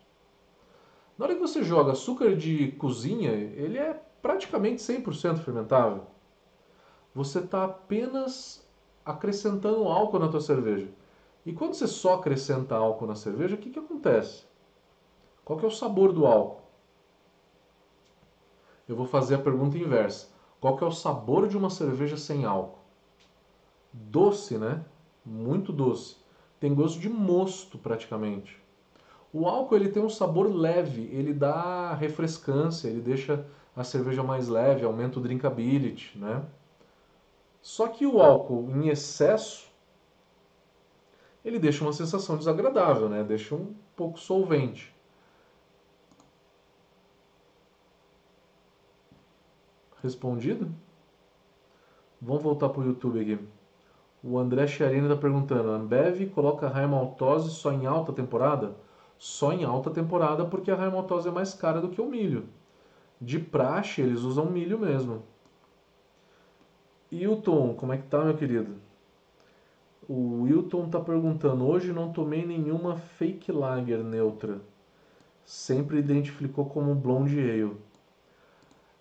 Na 1.16 1.24
hora 1.24 1.34
que 1.34 1.40
você 1.40 1.62
joga 1.62 1.92
açúcar 1.92 2.36
de 2.36 2.72
cozinha, 2.72 3.30
ele 3.30 3.78
é 3.78 3.98
praticamente 4.20 4.82
100% 4.82 5.38
fermentável. 5.38 6.02
Você 7.14 7.38
está 7.38 7.64
apenas 7.64 8.66
acrescentando 9.04 9.84
álcool 9.84 10.18
na 10.18 10.28
tua 10.28 10.40
cerveja. 10.40 10.88
E 11.44 11.52
quando 11.52 11.74
você 11.74 11.86
só 11.86 12.14
acrescenta 12.14 12.74
álcool 12.74 13.06
na 13.06 13.14
cerveja, 13.14 13.54
o 13.54 13.58
que, 13.58 13.70
que 13.70 13.78
acontece? 13.78 14.44
Qual 15.44 15.58
que 15.58 15.64
é 15.64 15.68
o 15.68 15.72
sabor 15.72 16.12
do 16.12 16.26
álcool? 16.26 16.62
Eu 18.88 18.96
vou 18.96 19.06
fazer 19.06 19.34
a 19.34 19.38
pergunta 19.38 19.76
inversa. 19.76 20.28
Qual 20.60 20.76
que 20.76 20.84
é 20.84 20.86
o 20.86 20.92
sabor 20.92 21.46
de 21.46 21.56
uma 21.56 21.68
cerveja 21.68 22.16
sem 22.16 22.44
álcool? 22.44 22.78
Doce, 23.92 24.56
né? 24.56 24.84
Muito 25.24 25.72
doce. 25.72 26.16
Tem 26.58 26.74
gosto 26.74 26.98
de 26.98 27.10
mosto 27.10 27.76
praticamente. 27.76 28.62
O 29.32 29.46
álcool 29.46 29.76
ele 29.76 29.88
tem 29.90 30.02
um 30.02 30.08
sabor 30.08 30.46
leve, 30.54 31.10
ele 31.12 31.34
dá 31.34 31.92
refrescância, 31.94 32.88
ele 32.88 33.00
deixa 33.00 33.44
a 33.76 33.82
cerveja 33.84 34.22
mais 34.22 34.48
leve, 34.48 34.84
aumenta 34.84 35.18
o 35.18 35.22
drinkability, 35.22 36.16
né? 36.16 36.42
Só 37.60 37.88
que 37.88 38.06
o 38.06 38.22
álcool 38.22 38.70
em 38.70 38.88
excesso 38.88 39.73
ele 41.44 41.58
deixa 41.58 41.84
uma 41.84 41.92
sensação 41.92 42.36
desagradável, 42.36 43.08
né? 43.08 43.22
Deixa 43.22 43.54
um 43.54 43.74
pouco 43.94 44.18
solvente. 44.18 44.94
Respondido? 50.02 50.74
Vamos 52.20 52.42
voltar 52.42 52.70
para 52.70 52.80
o 52.80 52.86
YouTube 52.86 53.20
aqui. 53.20 53.38
O 54.22 54.38
André 54.38 54.66
Chiarina 54.66 55.06
está 55.06 55.16
perguntando: 55.20 55.70
Ambev 55.70 56.30
coloca 56.30 56.68
raimaltose 56.68 57.50
só 57.50 57.72
em 57.72 57.84
alta 57.84 58.12
temporada? 58.12 58.74
Só 59.18 59.52
em 59.52 59.64
alta 59.64 59.90
temporada 59.90 60.44
porque 60.46 60.70
a 60.70 60.76
raimaltose 60.76 61.28
é 61.28 61.30
mais 61.30 61.52
cara 61.52 61.80
do 61.80 61.90
que 61.90 62.00
o 62.00 62.06
milho. 62.06 62.48
De 63.20 63.38
praxe, 63.38 64.00
eles 64.00 64.20
usam 64.20 64.46
milho 64.46 64.78
mesmo. 64.78 65.22
Hilton, 67.12 67.74
como 67.74 67.92
é 67.92 67.98
que 67.98 68.04
tá, 68.04 68.24
meu 68.24 68.36
querido? 68.36 68.76
O 70.08 70.42
Wilton 70.42 70.86
está 70.86 71.00
perguntando: 71.00 71.66
hoje 71.66 71.92
não 71.92 72.12
tomei 72.12 72.46
nenhuma 72.46 72.96
fake 72.96 73.50
lager 73.52 74.02
neutra. 74.02 74.60
Sempre 75.44 75.98
identificou 75.98 76.66
como 76.66 76.94
blonde 76.94 77.38
ale. 77.38 77.76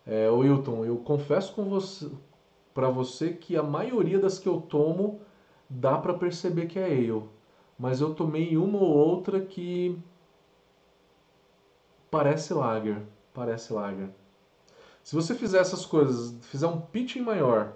É, 0.05 0.29
Wilton, 0.29 0.83
eu 0.85 0.97
confesso 0.97 1.53
com 1.53 1.65
você, 1.65 2.09
para 2.73 2.89
você 2.89 3.31
que 3.31 3.55
a 3.55 3.63
maioria 3.63 4.19
das 4.19 4.37
que 4.37 4.47
eu 4.49 4.59
tomo 4.59 5.21
dá 5.69 5.97
para 5.97 6.13
perceber 6.13 6.65
que 6.65 6.77
é 6.77 6.85
ale, 6.85 7.23
mas 7.79 8.01
eu 8.01 8.13
tomei 8.13 8.57
uma 8.57 8.79
ou 8.79 8.89
outra 8.89 9.39
que 9.39 9.97
Parece 12.13 12.53
lager, 12.53 13.01
parece 13.33 13.73
lager. 13.73 14.07
Se 15.03 15.15
você 15.15 15.33
fizer 15.33 15.57
essas 15.57 15.83
coisas, 15.83 16.35
fizer 16.45 16.67
um 16.67 16.79
pitching 16.79 17.21
maior, 17.21 17.73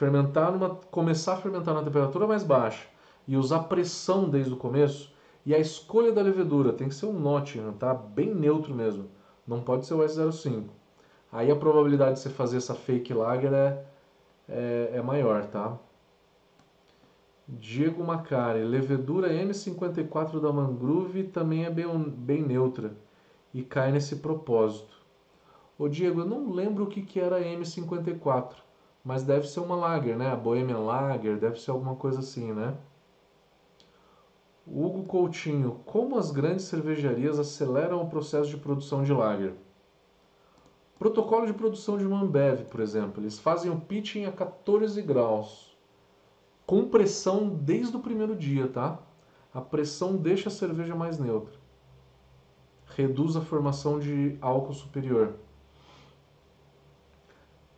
fermentar 0.00 0.50
numa, 0.50 0.70
começar 0.90 1.34
a 1.34 1.36
fermentar 1.36 1.74
na 1.74 1.82
temperatura 1.82 2.26
mais 2.26 2.42
baixa 2.42 2.86
e 3.28 3.36
usar 3.36 3.64
pressão 3.64 4.30
desde 4.30 4.50
o 4.50 4.56
começo, 4.56 5.12
e 5.44 5.54
a 5.54 5.58
escolha 5.58 6.10
da 6.10 6.22
levedura 6.22 6.72
tem 6.72 6.88
que 6.88 6.94
ser 6.94 7.04
um 7.04 7.12
Nottingham, 7.12 7.74
tá? 7.74 7.92
Bem 7.92 8.34
neutro 8.34 8.74
mesmo. 8.74 9.08
Não 9.46 9.60
pode 9.60 9.84
ser 9.84 9.92
o 9.92 9.98
S05. 9.98 10.64
Aí 11.30 11.50
a 11.50 11.56
probabilidade 11.56 12.14
de 12.14 12.20
você 12.20 12.30
fazer 12.30 12.56
essa 12.56 12.74
fake 12.74 13.12
lager 13.12 13.52
é, 13.52 13.84
é, 14.48 14.90
é 14.94 15.02
maior, 15.02 15.44
tá? 15.48 15.76
Diego 17.46 18.02
Macari, 18.02 18.64
levedura 18.64 19.28
M54 19.28 20.40
da 20.40 20.50
Mangrove 20.50 21.24
também 21.24 21.66
é 21.66 21.70
bem, 21.70 21.86
bem 22.08 22.42
neutra 22.42 22.94
e 23.52 23.62
cai 23.62 23.92
nesse 23.92 24.16
propósito. 24.16 24.96
Ô 25.78 25.88
Diego, 25.88 26.20
eu 26.20 26.26
não 26.26 26.50
lembro 26.50 26.84
o 26.84 26.86
que, 26.86 27.02
que 27.02 27.20
era 27.20 27.42
M54, 27.42 28.54
mas 29.04 29.22
deve 29.22 29.46
ser 29.48 29.60
uma 29.60 29.76
lager, 29.76 30.16
né? 30.16 30.30
A 30.30 30.36
Bohemian 30.36 30.78
Lager, 30.78 31.38
deve 31.38 31.60
ser 31.60 31.70
alguma 31.70 31.96
coisa 31.96 32.20
assim, 32.20 32.52
né? 32.52 32.76
Hugo 34.66 35.04
Coutinho, 35.04 35.80
como 35.84 36.16
as 36.16 36.30
grandes 36.30 36.66
cervejarias 36.66 37.38
aceleram 37.38 38.02
o 38.02 38.08
processo 38.08 38.48
de 38.50 38.56
produção 38.56 39.02
de 39.02 39.12
lager? 39.12 39.54
Protocolo 40.98 41.46
de 41.46 41.54
produção 41.54 41.96
de 41.96 42.06
uma 42.06 42.28
por 42.70 42.80
exemplo, 42.80 43.22
eles 43.22 43.38
fazem 43.38 43.70
o 43.70 43.80
pitching 43.80 44.26
a 44.26 44.32
14 44.32 45.00
graus, 45.00 45.76
com 46.66 46.88
pressão 46.88 47.48
desde 47.48 47.96
o 47.96 48.00
primeiro 48.00 48.36
dia, 48.36 48.68
tá? 48.68 49.00
A 49.52 49.60
pressão 49.60 50.16
deixa 50.16 50.48
a 50.48 50.52
cerveja 50.52 50.94
mais 50.94 51.18
neutra. 51.18 51.58
Reduz 52.94 53.34
a 53.34 53.40
formação 53.40 53.98
de 53.98 54.36
álcool 54.40 54.74
superior. 54.74 55.34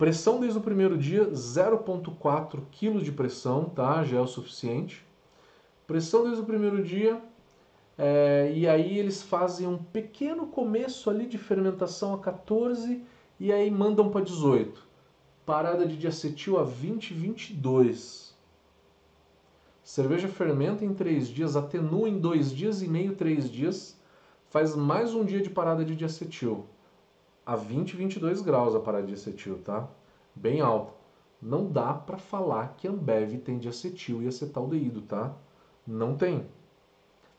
Pressão 0.02 0.40
desde 0.40 0.58
o 0.58 0.60
primeiro 0.60 0.98
dia, 0.98 1.30
0,4 1.30 2.62
kg 2.72 3.00
de 3.00 3.12
pressão, 3.12 3.66
tá? 3.66 4.02
Já 4.02 4.16
é 4.16 4.20
o 4.20 4.26
suficiente. 4.26 5.06
Pressão 5.86 6.24
desde 6.24 6.42
o 6.42 6.44
primeiro 6.44 6.82
dia, 6.82 7.22
é, 7.96 8.52
e 8.52 8.66
aí 8.66 8.98
eles 8.98 9.22
fazem 9.22 9.64
um 9.64 9.78
pequeno 9.78 10.48
começo 10.48 11.08
ali 11.08 11.24
de 11.24 11.38
fermentação 11.38 12.12
a 12.14 12.18
14 12.18 13.00
e 13.38 13.52
aí 13.52 13.70
mandam 13.70 14.10
para 14.10 14.24
18. 14.24 14.84
Parada 15.46 15.86
de 15.86 15.96
diacetil 15.96 16.58
a 16.58 16.64
20, 16.64 17.14
22. 17.14 18.34
Cerveja 19.84 20.26
fermenta 20.26 20.84
em 20.84 20.92
3 20.92 21.28
dias, 21.28 21.54
atenua 21.54 22.08
em 22.08 22.18
2 22.18 22.50
dias 22.50 22.82
e 22.82 22.88
meio, 22.88 23.14
3 23.14 23.48
dias. 23.48 23.96
Faz 24.50 24.74
mais 24.74 25.14
um 25.14 25.24
dia 25.24 25.40
de 25.40 25.48
parada 25.48 25.84
de 25.84 25.94
diacetil. 25.94 26.66
A 27.44 27.56
20, 27.56 27.96
22 27.96 28.40
graus 28.40 28.74
a 28.74 28.80
parada 28.80 29.06
de 29.06 29.14
diacetil, 29.14 29.58
tá? 29.58 29.88
Bem 30.34 30.60
alta. 30.60 30.92
Não 31.40 31.70
dá 31.70 31.92
para 31.92 32.16
falar 32.16 32.74
que 32.76 32.86
Ambev 32.86 33.38
tem 33.38 33.58
diacetil 33.58 34.22
e 34.22 34.28
acetaldeído, 34.28 35.02
tá? 35.02 35.34
Não 35.84 36.16
tem. 36.16 36.46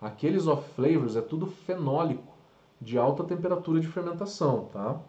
Aqueles 0.02 0.46
off 0.46 0.70
flavors 0.74 1.16
é 1.16 1.22
tudo 1.22 1.48
fenólico 1.48 2.34
de 2.82 2.98
alta 2.98 3.24
temperatura 3.24 3.80
de 3.80 3.88
fermentação, 3.88 4.66
tá? 4.66 5.00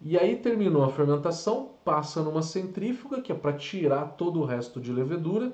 E 0.00 0.16
aí 0.16 0.36
terminou 0.36 0.84
a 0.84 0.88
fermentação, 0.88 1.70
passa 1.84 2.22
numa 2.22 2.42
centrífuga, 2.42 3.20
que 3.20 3.32
é 3.32 3.34
para 3.34 3.52
tirar 3.52 4.12
todo 4.16 4.40
o 4.40 4.44
resto 4.44 4.80
de 4.80 4.92
levedura, 4.92 5.52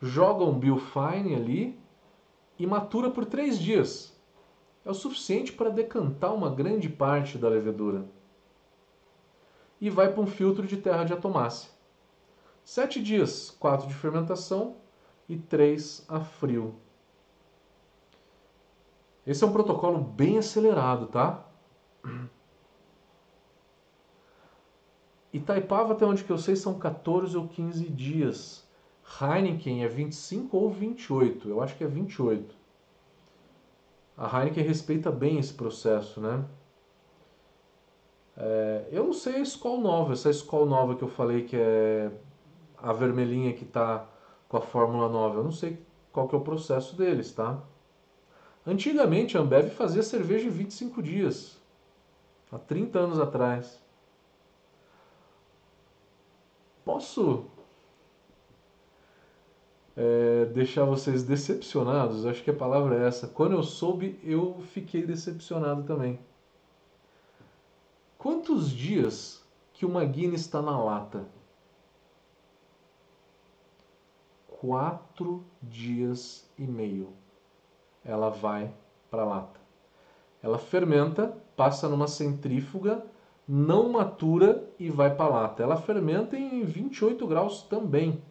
joga 0.00 0.44
um 0.44 0.58
Biofine 0.58 1.34
ali 1.34 1.80
e 2.58 2.66
matura 2.66 3.10
por 3.10 3.24
três 3.24 3.58
dias. 3.58 4.14
É 4.84 4.90
o 4.90 4.94
suficiente 4.94 5.52
para 5.52 5.70
decantar 5.70 6.34
uma 6.34 6.50
grande 6.50 6.88
parte 6.88 7.36
da 7.36 7.48
levedura. 7.48 8.06
E 9.80 9.90
vai 9.90 10.12
para 10.12 10.22
um 10.22 10.26
filtro 10.26 10.66
de 10.66 10.76
terra 10.76 11.04
de 11.04 11.12
atomácia. 11.12 11.70
Sete 12.64 13.02
dias, 13.02 13.50
quatro 13.50 13.88
de 13.88 13.94
fermentação, 13.94 14.76
e 15.28 15.36
3 15.36 16.04
a 16.08 16.20
frio. 16.20 16.74
Esse 19.24 19.44
é 19.44 19.46
um 19.46 19.52
protocolo 19.52 19.98
bem 19.98 20.38
acelerado, 20.38 21.06
tá? 21.06 21.46
Itaipava, 25.32 25.92
até 25.92 26.04
onde 26.04 26.24
que 26.24 26.32
eu 26.32 26.38
sei, 26.38 26.56
são 26.56 26.78
14 26.80 27.36
ou 27.36 27.46
15 27.46 27.88
dias. 27.90 28.68
Heineken 29.20 29.84
é 29.84 29.88
25 29.88 30.56
ou 30.56 30.68
28. 30.68 31.48
Eu 31.48 31.62
acho 31.62 31.76
que 31.76 31.84
é 31.84 31.86
28. 31.86 32.59
A 34.20 34.26
Heineken 34.38 34.62
respeita 34.64 35.10
bem 35.10 35.38
esse 35.38 35.54
processo, 35.54 36.20
né? 36.20 36.44
É, 38.36 38.86
eu 38.92 39.04
não 39.04 39.14
sei 39.14 39.36
a 39.36 39.40
escola 39.40 39.80
nova, 39.80 40.12
essa 40.12 40.28
escola 40.28 40.66
nova 40.66 40.94
que 40.94 41.02
eu 41.02 41.08
falei 41.08 41.44
que 41.44 41.56
é 41.56 42.10
a 42.76 42.92
vermelhinha 42.92 43.54
que 43.54 43.64
está 43.64 44.06
com 44.46 44.58
a 44.58 44.60
Fórmula 44.60 45.08
9. 45.08 45.38
Eu 45.38 45.44
não 45.44 45.50
sei 45.50 45.82
qual 46.12 46.28
que 46.28 46.34
é 46.34 46.38
o 46.38 46.42
processo 46.42 46.94
deles, 46.96 47.32
tá? 47.32 47.62
Antigamente 48.66 49.38
a 49.38 49.40
Ambev 49.40 49.70
fazia 49.70 50.02
cerveja 50.02 50.46
em 50.46 50.50
25 50.50 51.02
dias. 51.02 51.58
Há 52.52 52.58
30 52.58 52.98
anos 52.98 53.18
atrás. 53.18 53.82
Posso 56.84 57.46
é, 59.96 60.46
deixar 60.46 60.84
vocês 60.84 61.22
decepcionados? 61.22 62.26
Acho 62.26 62.42
que 62.42 62.50
a 62.50 62.54
palavra 62.54 62.96
é 62.96 63.06
essa. 63.06 63.28
Quando 63.28 63.52
eu 63.52 63.62
soube, 63.62 64.18
eu 64.22 64.60
fiquei 64.72 65.04
decepcionado 65.04 65.82
também. 65.84 66.18
Quantos 68.18 68.70
dias 68.70 69.42
que 69.72 69.86
uma 69.86 70.04
Guinness 70.04 70.42
está 70.42 70.60
na 70.60 70.78
lata? 70.82 71.26
quatro 74.60 75.42
dias 75.62 76.46
e 76.58 76.66
meio 76.66 77.14
ela 78.04 78.28
vai 78.28 78.70
para 79.10 79.22
a 79.22 79.26
lata. 79.26 79.58
Ela 80.42 80.58
fermenta, 80.58 81.34
passa 81.56 81.88
numa 81.88 82.06
centrífuga, 82.06 83.04
não 83.48 83.90
matura 83.90 84.64
e 84.78 84.90
vai 84.90 85.14
para 85.14 85.24
a 85.24 85.28
lata. 85.28 85.62
Ela 85.62 85.76
fermenta 85.76 86.36
em 86.36 86.62
28 86.62 87.26
graus 87.26 87.62
também. 87.62 88.22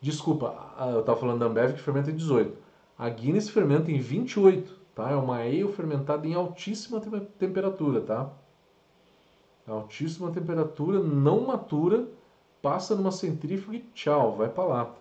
Desculpa, 0.00 0.74
eu 0.92 1.00
estava 1.00 1.18
falando 1.18 1.40
da 1.40 1.46
Ambev 1.46 1.74
que 1.74 1.80
fermenta 1.80 2.10
em 2.10 2.16
18. 2.16 2.56
A 2.98 3.08
Guinness 3.08 3.48
fermenta 3.48 3.90
em 3.90 3.98
28, 3.98 4.74
tá? 4.94 5.10
É 5.10 5.16
uma 5.16 5.38
ale 5.38 5.66
fermentada 5.72 6.26
em 6.26 6.34
altíssima 6.34 7.00
temperatura, 7.38 8.00
tá? 8.00 8.30
Altíssima 9.66 10.30
temperatura, 10.30 11.00
não 11.00 11.46
matura 11.46 12.08
passa 12.62 12.94
numa 12.94 13.12
centrífuga 13.12 13.76
e 13.76 13.80
tchau, 13.94 14.36
vai 14.36 14.48
para 14.48 14.64
lata. 14.64 15.00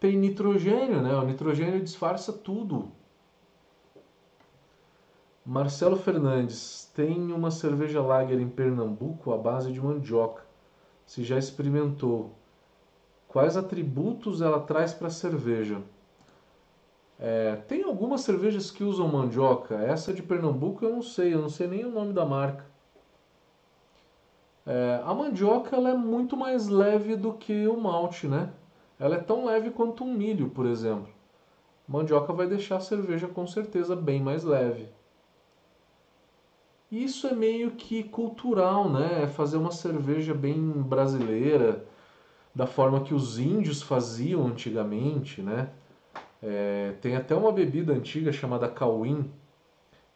Tem 0.00 0.16
nitrogênio, 0.16 1.00
né? 1.00 1.14
O 1.14 1.24
nitrogênio 1.24 1.80
disfarça 1.82 2.32
tudo. 2.32 2.90
Marcelo 5.46 5.96
Fernandes 5.96 6.90
tem 6.94 7.32
uma 7.32 7.50
cerveja 7.50 8.02
lager 8.02 8.40
em 8.40 8.48
Pernambuco 8.48 9.32
à 9.32 9.38
base 9.38 9.72
de 9.72 9.80
mandioca. 9.80 10.43
Se 11.06 11.22
já 11.22 11.38
experimentou, 11.38 12.32
quais 13.28 13.56
atributos 13.56 14.40
ela 14.40 14.60
traz 14.60 14.92
para 14.92 15.08
a 15.08 15.10
cerveja? 15.10 15.82
É, 17.18 17.56
tem 17.68 17.82
algumas 17.82 18.22
cervejas 18.22 18.70
que 18.70 18.82
usam 18.82 19.08
mandioca. 19.08 19.76
Essa 19.76 20.12
de 20.12 20.22
Pernambuco 20.22 20.84
eu 20.84 20.90
não 20.90 21.02
sei, 21.02 21.34
eu 21.34 21.40
não 21.40 21.48
sei 21.48 21.66
nem 21.66 21.84
o 21.84 21.90
nome 21.90 22.12
da 22.12 22.24
marca. 22.24 22.64
É, 24.66 25.02
a 25.04 25.12
mandioca 25.12 25.76
ela 25.76 25.90
é 25.90 25.94
muito 25.94 26.36
mais 26.36 26.68
leve 26.68 27.16
do 27.16 27.34
que 27.34 27.66
o 27.66 27.76
malte, 27.76 28.26
né? 28.26 28.50
Ela 28.98 29.16
é 29.16 29.20
tão 29.20 29.44
leve 29.44 29.70
quanto 29.70 30.04
um 30.04 30.14
milho, 30.14 30.48
por 30.48 30.66
exemplo. 30.66 31.12
Mandioca 31.86 32.32
vai 32.32 32.46
deixar 32.46 32.76
a 32.76 32.80
cerveja 32.80 33.28
com 33.28 33.46
certeza 33.46 33.94
bem 33.94 34.22
mais 34.22 34.42
leve. 34.42 34.88
Isso 37.02 37.26
é 37.26 37.32
meio 37.34 37.72
que 37.72 38.04
cultural, 38.04 38.88
né? 38.88 39.24
É 39.24 39.26
fazer 39.26 39.56
uma 39.56 39.72
cerveja 39.72 40.34
bem 40.34 40.60
brasileira, 40.82 41.84
da 42.54 42.66
forma 42.66 43.00
que 43.02 43.14
os 43.14 43.38
índios 43.38 43.82
faziam 43.82 44.46
antigamente, 44.46 45.42
né? 45.42 45.70
É, 46.42 46.94
tem 47.00 47.16
até 47.16 47.34
uma 47.34 47.50
bebida 47.50 47.92
antiga 47.92 48.30
chamada 48.30 48.68
cauim, 48.68 49.30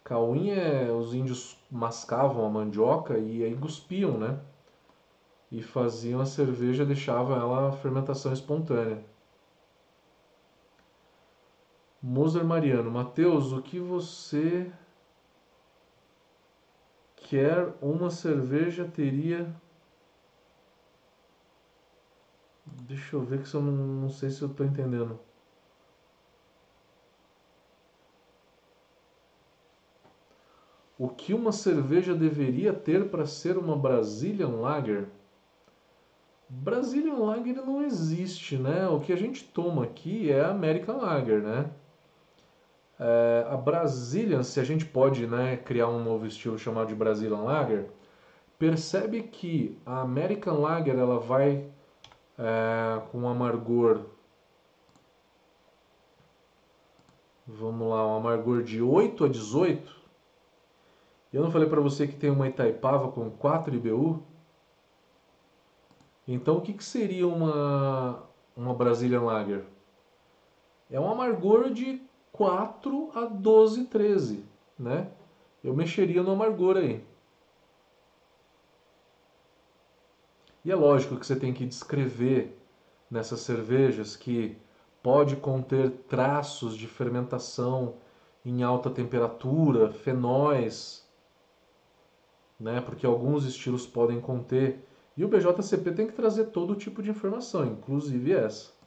Cauim 0.09 0.49
é 0.53 0.91
os 0.91 1.13
índios 1.13 1.55
mascavam 1.71 2.47
a 2.47 2.49
mandioca 2.49 3.19
e 3.19 3.45
aí 3.45 3.55
cuspiam, 3.55 4.17
né? 4.17 4.39
E 5.53 5.61
faziam 5.63 6.19
a 6.19 6.25
cerveja, 6.25 6.87
deixavam 6.87 7.37
ela 7.37 7.73
fermentação 7.73 8.33
espontânea. 8.33 9.05
Moser 12.03 12.43
Mariano, 12.43 12.91
Mateus, 12.91 13.53
o 13.53 13.61
que 13.61 13.79
você 13.79 14.73
Quer 17.29 17.75
uma 17.83 18.09
cerveja 18.09 18.87
teria. 18.87 19.55
Deixa 22.65 23.17
eu 23.17 23.21
ver 23.21 23.43
que 23.43 23.55
eu 23.55 23.61
não, 23.61 23.71
não 23.71 24.09
sei 24.09 24.31
se 24.31 24.41
eu 24.41 24.49
estou 24.49 24.65
entendendo. 24.65 25.21
O 30.99 31.11
que 31.11 31.35
uma 31.35 31.53
cerveja 31.53 32.15
deveria 32.15 32.73
ter 32.73 33.11
para 33.11 33.27
ser 33.27 33.59
uma 33.59 33.77
Brazilian 33.77 34.49
Lager? 34.49 35.11
Brazilian 36.49 37.17
Lager 37.17 37.57
não 37.57 37.83
existe, 37.83 38.57
né? 38.57 38.89
O 38.89 39.01
que 39.01 39.13
a 39.13 39.17
gente 39.17 39.45
toma 39.45 39.85
aqui 39.85 40.33
é 40.33 40.43
American 40.47 40.97
Lager, 40.97 41.43
né? 41.43 41.71
É, 43.01 43.47
a 43.49 43.57
Brazilian, 43.57 44.43
se 44.43 44.59
a 44.59 44.65
gente 44.65 44.85
pode 44.85 45.27
né, 45.27 45.57
criar 45.57 45.89
um 45.89 46.03
novo 46.03 46.27
estilo 46.27 46.59
chamado 46.59 46.89
de 46.89 46.95
Brazilian 46.95 47.43
Lager, 47.43 47.91
percebe 48.59 49.23
que 49.23 49.79
a 49.87 50.01
American 50.01 50.61
Lager 50.61 50.99
ela 50.99 51.19
vai 51.19 51.71
é, 52.37 53.01
com 53.11 53.21
um 53.21 53.29
amargor 53.29 54.01
vamos 57.47 57.89
lá, 57.89 58.07
um 58.07 58.17
amargor 58.17 58.63
de 58.63 58.83
8 58.83 59.25
a 59.25 59.29
18 59.29 59.99
eu 61.33 61.43
não 61.43 61.51
falei 61.51 61.69
para 61.69 61.81
você 61.81 62.07
que 62.07 62.17
tem 62.17 62.31
uma 62.31 62.49
Itaipava 62.49 63.13
com 63.13 63.31
4 63.31 63.75
IBU? 63.75 64.23
Então 66.27 66.57
o 66.57 66.61
que, 66.61 66.73
que 66.73 66.85
seria 66.85 67.29
uma, 67.29 68.23
uma 68.57 68.73
Brazilian 68.73 69.23
Lager? 69.23 69.65
É 70.91 70.99
um 70.99 71.11
amargor 71.11 71.71
de 71.71 72.01
4 72.39 73.11
a 73.17 73.25
12, 73.25 73.87
13, 73.87 74.45
né? 74.79 75.11
Eu 75.63 75.75
mexeria 75.75 76.23
no 76.23 76.31
amargor 76.31 76.77
aí. 76.77 77.05
E 80.65 80.71
é 80.71 80.77
lógico 80.77 81.17
que 81.17 81.27
você 81.27 81.35
tem 81.35 81.53
que 81.53 81.67
descrever 81.67 82.57
nessas 83.11 83.41
cervejas 83.41 84.15
que 84.15 84.57
pode 85.03 85.35
conter 85.35 85.91
traços 86.09 86.77
de 86.77 86.87
fermentação 86.87 87.97
em 88.45 88.63
alta 88.63 88.89
temperatura, 88.89 89.91
fenóis, 89.91 91.05
né? 92.59 92.81
Porque 92.81 93.05
alguns 93.05 93.45
estilos 93.47 93.85
podem 93.85 94.21
conter. 94.21 94.87
E 95.17 95.25
o 95.25 95.29
BJCP 95.29 95.91
tem 95.91 96.07
que 96.07 96.13
trazer 96.13 96.45
todo 96.47 96.77
tipo 96.77 97.03
de 97.03 97.11
informação, 97.11 97.67
inclusive 97.67 98.33
essa. 98.33 98.78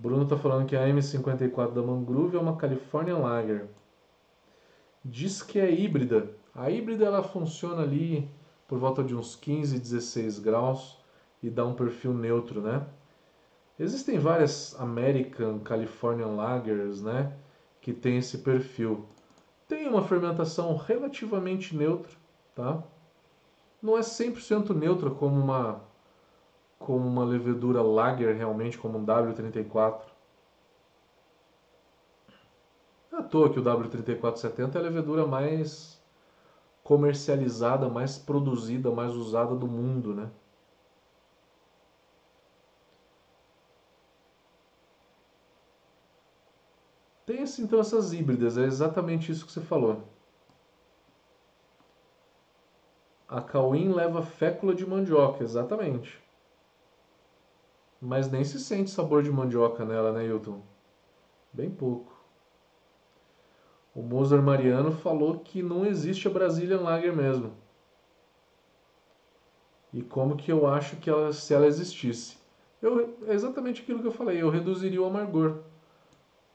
Bruno 0.00 0.24
está 0.24 0.36
falando 0.36 0.66
que 0.66 0.76
a 0.76 0.86
M54 0.86 1.72
da 1.72 1.82
Mangrove 1.82 2.36
é 2.36 2.40
uma 2.40 2.56
California 2.56 3.16
Lager. 3.16 3.68
Diz 5.04 5.42
que 5.42 5.58
é 5.58 5.70
híbrida. 5.70 6.30
A 6.54 6.70
híbrida 6.70 7.04
ela 7.04 7.22
funciona 7.22 7.82
ali 7.82 8.28
por 8.66 8.78
volta 8.78 9.02
de 9.02 9.14
uns 9.14 9.36
15, 9.36 9.78
16 9.78 10.38
graus 10.38 10.98
e 11.42 11.50
dá 11.50 11.64
um 11.64 11.74
perfil 11.74 12.12
neutro, 12.14 12.60
né? 12.60 12.86
Existem 13.78 14.18
várias 14.18 14.78
American 14.80 15.60
California 15.60 16.26
Lagers, 16.26 17.00
né, 17.00 17.32
que 17.80 17.92
tem 17.92 18.18
esse 18.18 18.38
perfil 18.38 19.06
tem 19.68 19.86
uma 19.86 20.02
fermentação 20.02 20.74
relativamente 20.76 21.76
neutra, 21.76 22.10
tá? 22.54 22.82
Não 23.82 23.96
é 23.96 24.00
100% 24.00 24.74
neutra 24.74 25.10
como 25.10 25.38
uma 25.38 25.82
como 26.78 27.06
uma 27.06 27.24
levedura 27.24 27.82
lager 27.82 28.34
realmente, 28.36 28.78
como 28.78 28.98
um 28.98 29.04
W34. 29.04 30.02
Não 33.10 33.18
é 33.18 33.22
à 33.22 33.24
toa 33.24 33.50
que 33.50 33.58
o 33.58 33.62
W3470 33.62 34.74
é 34.76 34.78
a 34.78 34.82
levedura 34.82 35.26
mais 35.26 36.00
comercializada, 36.84 37.88
mais 37.88 38.18
produzida, 38.18 38.90
mais 38.90 39.14
usada 39.14 39.54
do 39.54 39.66
mundo, 39.66 40.14
né? 40.14 40.30
Tem 47.26 47.44
então 47.58 47.78
essas 47.78 48.14
híbridas, 48.14 48.56
é 48.56 48.64
exatamente 48.64 49.30
isso 49.30 49.44
que 49.44 49.52
você 49.52 49.60
falou. 49.60 50.02
A 53.28 53.42
Cauim 53.42 53.92
leva 53.92 54.22
fécula 54.22 54.74
de 54.74 54.86
mandioca, 54.86 55.44
exatamente. 55.44 56.18
Mas 58.00 58.30
nem 58.30 58.44
se 58.44 58.60
sente 58.60 58.90
sabor 58.90 59.22
de 59.22 59.30
mandioca 59.30 59.84
nela, 59.84 60.12
né, 60.12 60.26
Hilton? 60.26 60.60
Bem 61.52 61.70
pouco. 61.70 62.12
O 63.94 64.02
Mozart 64.02 64.42
Mariano 64.42 64.92
falou 64.92 65.40
que 65.40 65.62
não 65.62 65.84
existe 65.84 66.28
a 66.28 66.30
Brazilian 66.30 66.80
Lager 66.80 67.14
mesmo. 67.14 67.52
E 69.92 70.02
como 70.02 70.36
que 70.36 70.52
eu 70.52 70.66
acho 70.66 70.96
que 70.96 71.10
ela, 71.10 71.32
se 71.32 71.52
ela 71.52 71.66
existisse? 71.66 72.36
Eu, 72.80 73.16
é 73.26 73.34
exatamente 73.34 73.82
aquilo 73.82 74.00
que 74.00 74.06
eu 74.06 74.12
falei, 74.12 74.40
eu 74.40 74.50
reduziria 74.50 75.02
o 75.02 75.06
amargor 75.06 75.62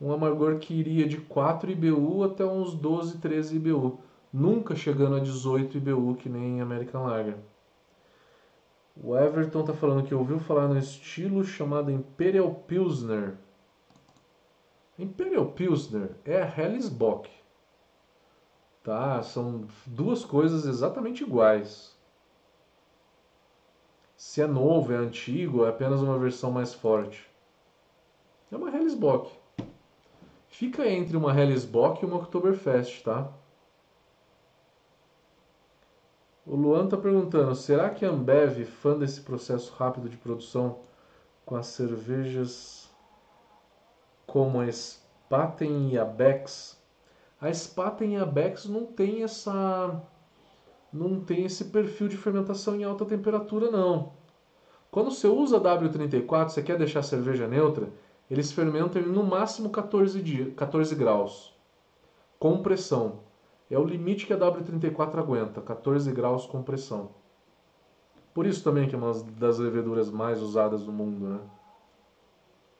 um 0.03 0.11
amargor 0.11 0.59
que 0.59 0.73
iria 0.73 1.07
de 1.07 1.17
4 1.17 1.71
IBU 1.71 2.23
até 2.25 2.43
uns 2.43 2.75
12, 2.75 3.19
13 3.19 3.55
IBU, 3.55 3.99
nunca 4.33 4.75
chegando 4.75 5.15
a 5.15 5.19
18 5.19 5.77
IBU 5.77 6.15
que 6.15 6.27
nem 6.27 6.59
American 6.59 7.05
Lager. 7.05 7.37
O 8.95 9.17
Everton 9.17 9.61
está 9.61 9.73
falando 9.73 10.05
que 10.05 10.13
ouviu 10.13 10.39
falar 10.39 10.67
no 10.67 10.77
estilo 10.77 11.43
chamado 11.43 11.91
Imperial 11.91 12.53
Pilsner. 12.53 13.35
Imperial 14.97 15.47
Pilsner 15.47 16.11
é 16.23 16.41
a 16.41 16.45
Hellesbock. 16.45 17.29
Tá? 18.83 19.23
São 19.23 19.65
duas 19.87 20.23
coisas 20.23 20.65
exatamente 20.65 21.23
iguais. 21.23 21.97
Se 24.15 24.41
é 24.41 24.47
novo, 24.47 24.93
é 24.93 24.95
antigo, 24.95 25.65
é 25.65 25.69
apenas 25.69 26.01
uma 26.01 26.19
versão 26.19 26.51
mais 26.51 26.73
forte. 26.73 27.29
É 28.51 28.55
uma 28.55 28.69
Hellesbock. 28.69 29.31
Fica 30.47 30.87
entre 30.87 31.17
uma 31.17 31.37
Hellesbock 31.37 32.03
e 32.03 32.05
uma 32.05 32.17
Oktoberfest, 32.17 33.03
tá? 33.03 33.33
O 36.45 36.57
Luan 36.57 36.85
está 36.85 36.97
perguntando: 36.97 37.55
será 37.55 37.89
que 37.89 38.05
a 38.05 38.09
Ambev, 38.09 38.65
fã 38.65 38.97
desse 38.97 39.21
processo 39.21 39.73
rápido 39.73 40.09
de 40.09 40.17
produção 40.17 40.79
com 41.45 41.55
as 41.55 41.67
cervejas 41.67 42.89
como 44.27 44.59
a 44.59 44.69
Spaten 44.69 45.91
e 45.91 45.97
a 45.97 46.03
Bex? 46.03 46.77
A 47.39 47.53
Spaten 47.53 48.15
e 48.15 48.17
a 48.17 48.25
Bex 48.25 48.65
não 48.65 48.85
tem 48.85 49.23
essa 49.23 50.01
não 50.91 51.19
tem 51.21 51.45
esse 51.45 51.65
perfil 51.65 52.07
de 52.07 52.17
fermentação 52.17 52.75
em 52.75 52.83
alta 52.83 53.05
temperatura 53.05 53.71
não. 53.71 54.11
Quando 54.91 55.11
você 55.11 55.27
usa 55.27 55.59
W34, 55.59 56.49
você 56.49 56.61
quer 56.61 56.77
deixar 56.77 56.99
a 56.99 57.03
cerveja 57.03 57.47
neutra, 57.47 57.89
eles 58.29 58.51
fermentam 58.51 59.01
em 59.01 59.05
no 59.05 59.23
máximo 59.23 59.69
14, 59.69 60.21
dia, 60.21 60.51
14 60.51 60.93
graus, 60.93 61.57
com 62.37 62.61
pressão. 62.61 63.19
É 63.69 63.77
o 63.77 63.83
limite 63.83 64.25
que 64.25 64.33
a 64.33 64.37
W34 64.37 65.17
aguenta, 65.17 65.61
14 65.61 66.11
graus 66.11 66.45
com 66.45 66.61
pressão. 66.61 67.11
Por 68.33 68.45
isso 68.45 68.63
também 68.63 68.87
que 68.87 68.95
é 68.95 68.97
uma 68.97 69.13
das 69.13 69.59
leveduras 69.59 70.09
mais 70.09 70.41
usadas 70.41 70.85
no 70.85 70.91
mundo, 70.91 71.27
né? 71.27 71.39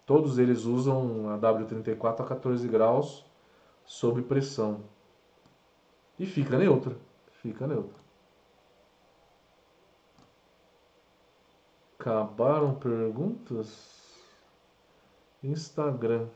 Todos 0.06 0.38
eles 0.38 0.66
usam 0.66 1.30
a 1.30 1.38
W34 1.38 2.22
a 2.22 2.26
14 2.26 2.68
graus 2.68 3.26
sob 3.86 4.22
pressão. 4.24 4.82
E 6.20 6.26
fica 6.26 6.58
neutra, 6.58 6.96
fica 7.42 7.66
neutra. 7.66 8.04
Acabaram 11.98 12.76
perguntas? 12.76 14.04
Instagram. 15.42 16.28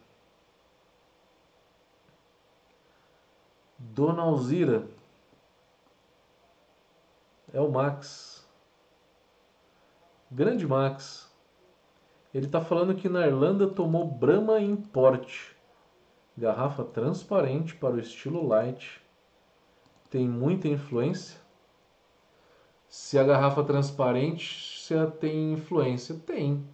Dona 3.77 4.21
Alzira. 4.23 4.87
É 7.53 7.61
o 7.61 7.71
Max. 7.71 8.45
Grande 10.29 10.67
Max. 10.67 11.31
Ele 12.33 12.45
está 12.45 12.61
falando 12.61 12.95
que 12.95 13.07
na 13.07 13.25
Irlanda 13.25 13.67
tomou 13.67 14.05
Brahma 14.05 14.59
Import. 14.59 15.51
Garrafa 16.37 16.83
transparente 16.83 17.75
para 17.75 17.95
o 17.95 17.99
estilo 17.99 18.45
light. 18.45 19.01
Tem 20.09 20.27
muita 20.27 20.67
influência? 20.67 21.39
Se 22.87 23.17
a 23.17 23.23
garrafa 23.23 23.63
transparente 23.63 24.77
se 24.81 24.93
tem 25.19 25.53
influência? 25.53 26.15
Tem. 26.25 26.65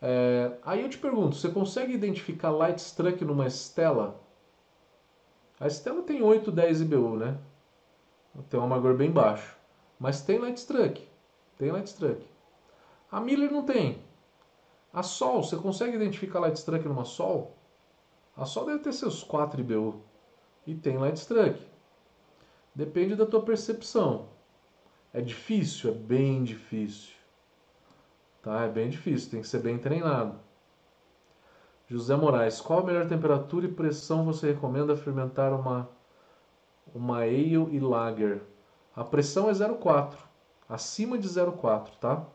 É, 0.00 0.56
aí 0.62 0.82
eu 0.82 0.88
te 0.88 0.98
pergunto, 0.98 1.36
você 1.36 1.48
consegue 1.50 1.92
identificar 1.92 2.50
Light 2.50 2.78
Struck 2.78 3.24
numa 3.24 3.46
Stella? 3.48 4.18
A 5.58 5.66
Stella 5.68 6.02
tem 6.02 6.22
8, 6.22 6.52
10 6.52 6.82
IBU, 6.82 7.16
né? 7.16 7.38
Tem 8.50 8.60
um 8.60 8.64
amargor 8.64 8.94
bem 8.94 9.10
baixo. 9.10 9.56
Mas 9.98 10.20
tem 10.20 10.38
Light 10.38 10.58
Struck. 10.58 11.08
Tem 11.56 11.70
Light 11.70 11.86
Struck. 11.86 12.22
A 13.10 13.20
Miller 13.20 13.50
não 13.50 13.64
tem. 13.64 14.02
A 14.92 15.02
Sol, 15.02 15.42
você 15.42 15.56
consegue 15.56 15.96
identificar 15.96 16.40
Light 16.40 16.56
Struck 16.56 16.86
numa 16.86 17.04
Sol? 17.04 17.56
A 18.36 18.44
Sol 18.44 18.66
deve 18.66 18.80
ter 18.80 18.92
seus 18.92 19.24
4 19.24 19.60
IBU. 19.60 20.02
E 20.66 20.74
tem 20.74 20.98
Light 20.98 21.16
Struck. 21.16 21.58
Depende 22.74 23.16
da 23.16 23.24
tua 23.24 23.40
percepção. 23.40 24.28
É 25.14 25.22
difícil? 25.22 25.90
É 25.90 25.94
bem 25.94 26.44
difícil. 26.44 27.14
Tá? 28.42 28.64
É 28.64 28.68
bem 28.68 28.90
difícil, 28.90 29.30
tem 29.30 29.40
que 29.40 29.48
ser 29.48 29.60
bem 29.60 29.78
treinado. 29.78 30.38
José 31.88 32.16
Moraes, 32.16 32.60
qual 32.60 32.80
a 32.80 32.84
melhor 32.84 33.06
temperatura 33.06 33.66
e 33.66 33.72
pressão 33.72 34.24
você 34.24 34.52
recomenda 34.52 34.96
fermentar 34.96 35.52
uma, 35.52 35.88
uma 36.92 37.18
ale 37.18 37.54
e 37.54 37.78
lager? 37.78 38.42
A 38.94 39.04
pressão 39.04 39.48
é 39.48 39.52
0,4, 39.52 40.16
acima 40.68 41.16
de 41.16 41.28
0,4, 41.28 41.90
tá? 42.00 42.26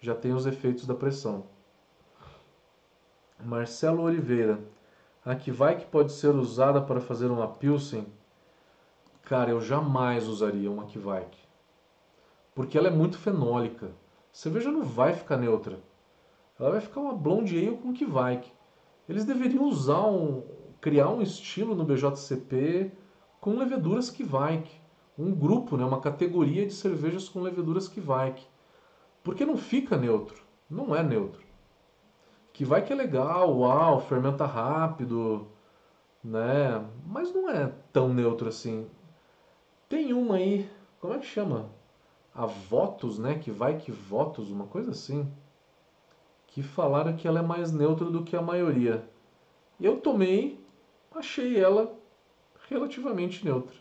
Já 0.00 0.14
tem 0.14 0.32
os 0.32 0.46
efeitos 0.46 0.86
da 0.86 0.94
pressão. 0.94 1.44
Marcelo 3.44 4.02
Oliveira, 4.02 4.58
a 5.24 5.34
Kvaik 5.34 5.86
pode 5.86 6.12
ser 6.12 6.34
usada 6.34 6.80
para 6.80 7.00
fazer 7.00 7.26
uma 7.26 7.48
Pilsen? 7.48 8.06
Cara, 9.22 9.50
eu 9.50 9.60
jamais 9.60 10.26
usaria 10.26 10.70
uma 10.70 10.86
Kvaik. 10.86 11.36
Porque 12.54 12.78
ela 12.78 12.88
é 12.88 12.90
muito 12.90 13.18
fenólica. 13.18 13.90
Cerveja 14.32 14.70
não 14.70 14.82
vai 14.82 15.12
ficar 15.12 15.36
neutra. 15.36 15.78
Ela 16.58 16.70
vai 16.70 16.80
ficar 16.80 17.00
uma 17.00 17.14
blonde 17.14 17.58
ale 17.58 17.76
com 17.76 17.92
Kvaik. 17.92 18.50
Eles 19.08 19.24
deveriam 19.24 19.64
usar 19.64 20.06
um, 20.06 20.42
criar 20.80 21.10
um 21.10 21.20
estilo 21.20 21.74
no 21.74 21.84
BJCP 21.84 22.92
com 23.40 23.58
leveduras 23.58 24.08
Kvaik. 24.08 24.70
Um 25.18 25.34
grupo, 25.34 25.76
né, 25.76 25.84
uma 25.84 26.00
categoria 26.00 26.66
de 26.66 26.72
cervejas 26.72 27.28
com 27.28 27.40
leveduras 27.40 27.88
Kvaik. 27.88 28.44
Porque 29.22 29.44
não 29.44 29.56
fica 29.56 29.96
neutro. 29.96 30.42
Não 30.70 30.94
é 30.94 31.02
neutro. 31.02 31.42
Kvaik 32.52 32.92
é 32.92 32.94
legal, 32.94 33.58
uau, 33.58 34.00
fermenta 34.02 34.46
rápido, 34.46 35.48
né? 36.22 36.84
Mas 37.04 37.34
não 37.34 37.50
é 37.50 37.72
tão 37.92 38.14
neutro 38.14 38.48
assim. 38.48 38.86
Tem 39.88 40.12
uma 40.12 40.36
aí, 40.36 40.70
como 41.00 41.14
é 41.14 41.18
que 41.18 41.26
chama? 41.26 41.68
A 42.32 42.46
Votos, 42.46 43.18
né? 43.18 43.38
Que 43.38 43.50
vai 43.50 43.76
que 43.76 43.90
Votos, 43.90 44.50
uma 44.50 44.66
coisa 44.66 44.92
assim 44.92 45.28
que 46.54 46.62
falaram 46.62 47.16
que 47.16 47.26
ela 47.26 47.40
é 47.40 47.42
mais 47.42 47.72
neutra 47.72 48.08
do 48.08 48.22
que 48.22 48.36
a 48.36 48.40
maioria. 48.40 49.04
Eu 49.80 50.00
tomei, 50.00 50.64
achei 51.12 51.58
ela 51.58 51.98
relativamente 52.68 53.44
neutra. 53.44 53.74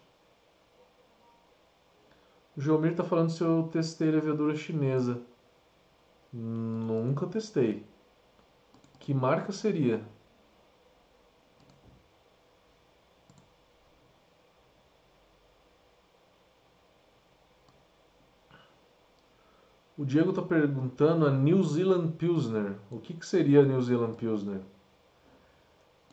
O 2.57 2.61
Geomir 2.61 2.93
está 2.93 3.03
falando 3.03 3.29
se 3.29 3.43
eu 3.43 3.69
testei 3.71 4.09
levedura 4.09 4.55
chinesa. 4.55 5.21
Nunca 6.33 7.27
testei. 7.27 7.85
Que 8.99 9.13
marca 9.13 9.51
seria? 9.51 10.01
O 19.95 20.03
Diego 20.03 20.31
está 20.31 20.41
perguntando 20.41 21.27
a 21.27 21.29
New 21.29 21.61
Zealand 21.61 22.13
Pilsner. 22.17 22.77
O 22.89 22.97
que, 22.97 23.13
que 23.13 23.23
seria 23.23 23.59
a 23.59 23.63
New 23.63 23.79
Zealand 23.79 24.15
Pilsner? 24.15 24.59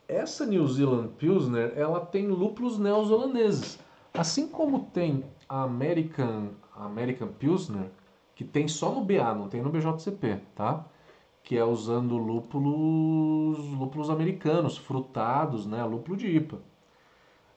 Essa 0.07 0.45
New 0.45 0.66
Zealand 0.68 1.09
Pilsner, 1.16 1.72
ela 1.74 1.99
tem 2.01 2.28
lúpulos 2.28 2.78
neozelandeses. 2.78 3.78
Assim 4.12 4.49
como 4.49 4.81
tem 4.93 5.24
a 5.49 5.62
American, 5.62 6.51
American 6.76 7.28
Pilsner, 7.28 7.91
que 8.35 8.45
tem 8.45 8.68
só 8.68 8.93
no 8.93 9.03
BA, 9.03 9.35
não 9.35 9.49
tem 9.49 9.62
no 9.62 9.70
BJCP, 9.70 10.43
tá? 10.55 10.85
Que 11.43 11.57
é 11.57 11.64
usando 11.64 12.18
lúpulos, 12.18 13.66
lúpulos 13.72 14.11
americanos, 14.11 14.76
frutados, 14.76 15.64
né? 15.64 15.83
Lúpulo 15.85 16.18
de 16.18 16.26
IPA. 16.26 16.59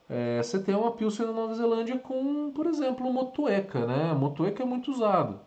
É, 0.08 0.42
você 0.42 0.58
tem 0.58 0.74
uma 0.74 0.92
Pilsner 0.92 1.28
na 1.28 1.34
Nova 1.34 1.54
Zelândia 1.54 1.98
com, 1.98 2.50
por 2.52 2.66
exemplo, 2.66 3.12
motueca, 3.12 3.84
né? 3.84 4.14
Motueca 4.14 4.62
é 4.62 4.66
muito 4.66 4.90
usado 4.90 5.38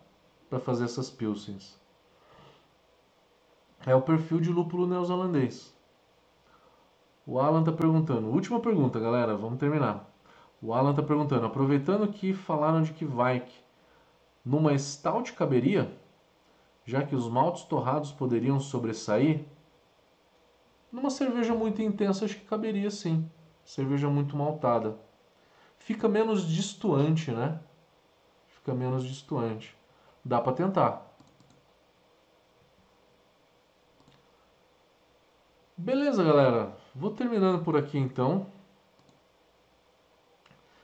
para 0.50 0.60
fazer 0.60 0.86
essas 0.86 1.10
pilsens. 1.10 1.80
É 3.86 3.96
o 3.96 4.02
perfil 4.02 4.40
de 4.40 4.50
lúpulo 4.50 4.88
neozelandês. 4.88 5.74
O 7.26 7.40
Alan 7.40 7.60
está 7.60 7.72
perguntando. 7.72 8.28
Última 8.28 8.60
pergunta, 8.60 9.00
galera. 9.00 9.36
Vamos 9.36 9.60
terminar. 9.60 10.10
O 10.62 10.74
Alan 10.74 10.92
está 10.92 11.04
perguntando. 11.04 11.46
Aproveitando 11.46 12.08
que 12.12 12.34
falaram 12.34 12.82
de 12.82 12.94
que 12.94 13.06
Vike 13.06 13.68
numa 14.44 14.78
stout 14.78 15.34
caberia, 15.34 15.94
já 16.86 17.06
que 17.06 17.14
os 17.14 17.28
maltes 17.28 17.64
torrados 17.64 18.14
poderiam 18.14 18.60
sobressair, 18.60 19.46
numa 20.90 21.10
cerveja 21.10 21.54
muito 21.54 21.82
intensa 21.82 22.24
acho 22.24 22.38
que 22.38 22.46
caberia 22.46 22.90
sim. 22.90 23.30
Cerveja 23.66 24.10
muito 24.10 24.38
maltada. 24.38 24.98
Fica 25.78 26.08
menos 26.08 26.48
distoante, 26.48 27.32
né? 27.32 27.60
Fica 28.48 28.74
menos 28.74 29.04
distoante. 29.04 29.77
Dá 30.28 30.42
para 30.42 30.52
tentar. 30.52 31.08
Beleza, 35.78 36.22
galera. 36.22 36.76
Vou 36.94 37.12
terminando 37.12 37.64
por 37.64 37.78
aqui 37.78 37.98
então. 37.98 38.46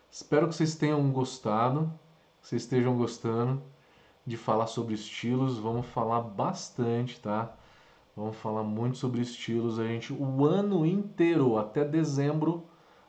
Espero 0.10 0.48
que 0.48 0.56
vocês 0.56 0.76
tenham 0.76 1.12
gostado, 1.12 1.92
que 2.42 2.48
vocês 2.48 2.62
estejam 2.62 2.96
gostando 2.98 3.62
de 4.26 4.38
falar 4.38 4.68
sobre 4.68 4.94
estilos. 4.94 5.58
Vamos 5.58 5.88
falar 5.88 6.22
bastante, 6.22 7.20
tá? 7.20 7.54
Vamos 8.16 8.38
falar 8.38 8.64
muito 8.64 8.98
sobre 8.98 9.20
estilos. 9.20 9.78
A 9.78 9.86
gente 9.86 10.14
o 10.14 10.46
ano 10.46 10.86
inteiro, 10.86 11.58
até 11.58 11.84
dezembro, 11.84 12.64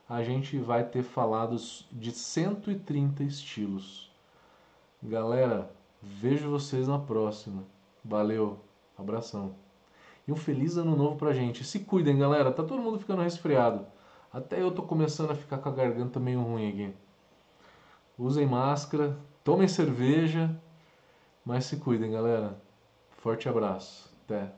a 0.08 0.20
gente 0.24 0.58
vai 0.58 0.82
ter 0.82 1.04
falado 1.04 1.54
de 1.92 2.10
130 2.10 3.22
estilos. 3.22 4.10
Galera, 5.00 5.70
Vejo 6.04 6.50
vocês 6.50 6.86
na 6.86 6.98
próxima. 6.98 7.64
Valeu, 8.04 8.60
abração. 8.96 9.54
E 10.28 10.32
um 10.32 10.36
feliz 10.36 10.76
ano 10.76 10.94
novo 10.94 11.16
pra 11.16 11.32
gente. 11.32 11.64
Se 11.64 11.80
cuidem, 11.80 12.18
galera. 12.18 12.52
Tá 12.52 12.62
todo 12.62 12.82
mundo 12.82 12.98
ficando 12.98 13.22
resfriado. 13.22 13.86
Até 14.30 14.60
eu 14.60 14.70
tô 14.70 14.82
começando 14.82 15.30
a 15.30 15.34
ficar 15.34 15.58
com 15.58 15.68
a 15.70 15.72
garganta 15.72 16.20
meio 16.20 16.42
ruim 16.42 16.68
aqui. 16.68 16.94
Usem 18.18 18.46
máscara, 18.46 19.16
tomem 19.42 19.66
cerveja, 19.66 20.54
mas 21.44 21.64
se 21.64 21.78
cuidem, 21.78 22.12
galera. 22.12 22.60
Forte 23.18 23.48
abraço. 23.48 24.12
Até. 24.24 24.52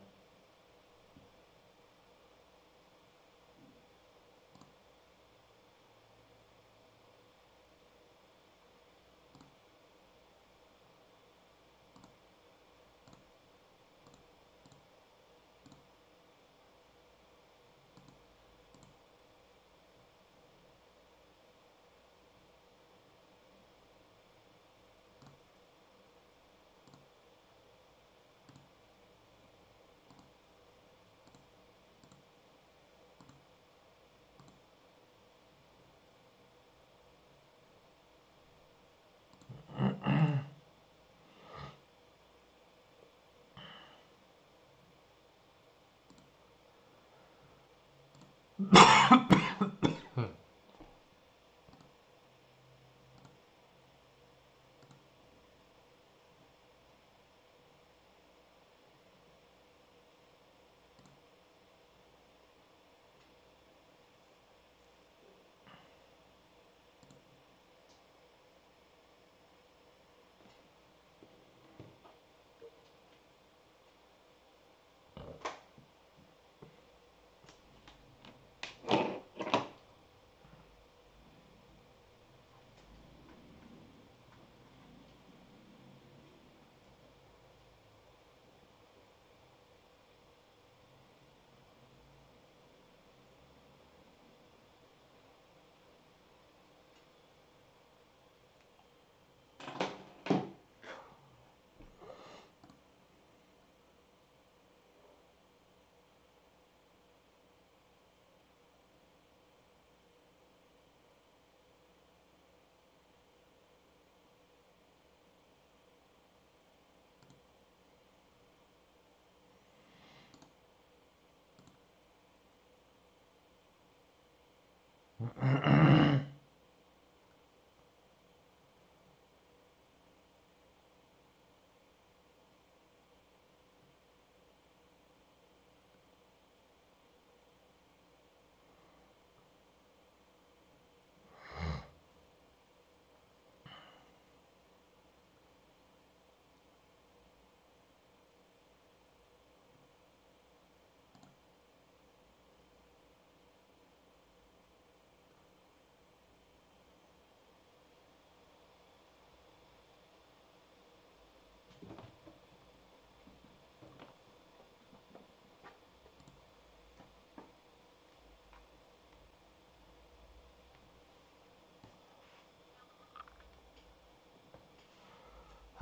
Mm-hmm. 125.26 125.72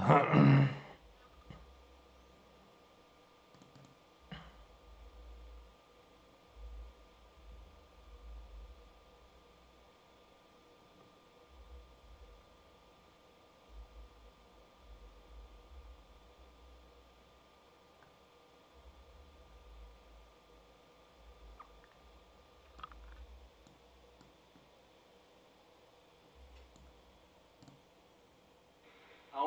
咳 0.06 0.68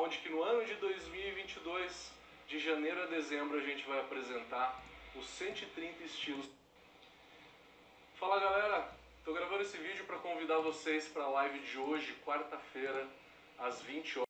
Aonde 0.08 0.20
que 0.20 0.30
no 0.30 0.42
ano 0.42 0.64
de 0.64 0.74
2022, 0.76 2.10
de 2.46 2.58
janeiro 2.58 3.02
a 3.02 3.04
dezembro, 3.08 3.58
a 3.58 3.60
gente 3.60 3.86
vai 3.86 4.00
apresentar 4.00 4.82
os 5.14 5.28
130 5.28 6.02
estilos. 6.02 6.48
Fala 8.14 8.40
galera, 8.40 8.90
tô 9.22 9.34
gravando 9.34 9.60
esse 9.60 9.76
vídeo 9.76 10.06
para 10.06 10.16
convidar 10.16 10.60
vocês 10.60 11.06
para 11.08 11.24
a 11.24 11.28
live 11.28 11.58
de 11.58 11.76
hoje, 11.76 12.16
quarta-feira, 12.24 13.06
às 13.58 13.82
20 13.82 14.20
horas. 14.20 14.26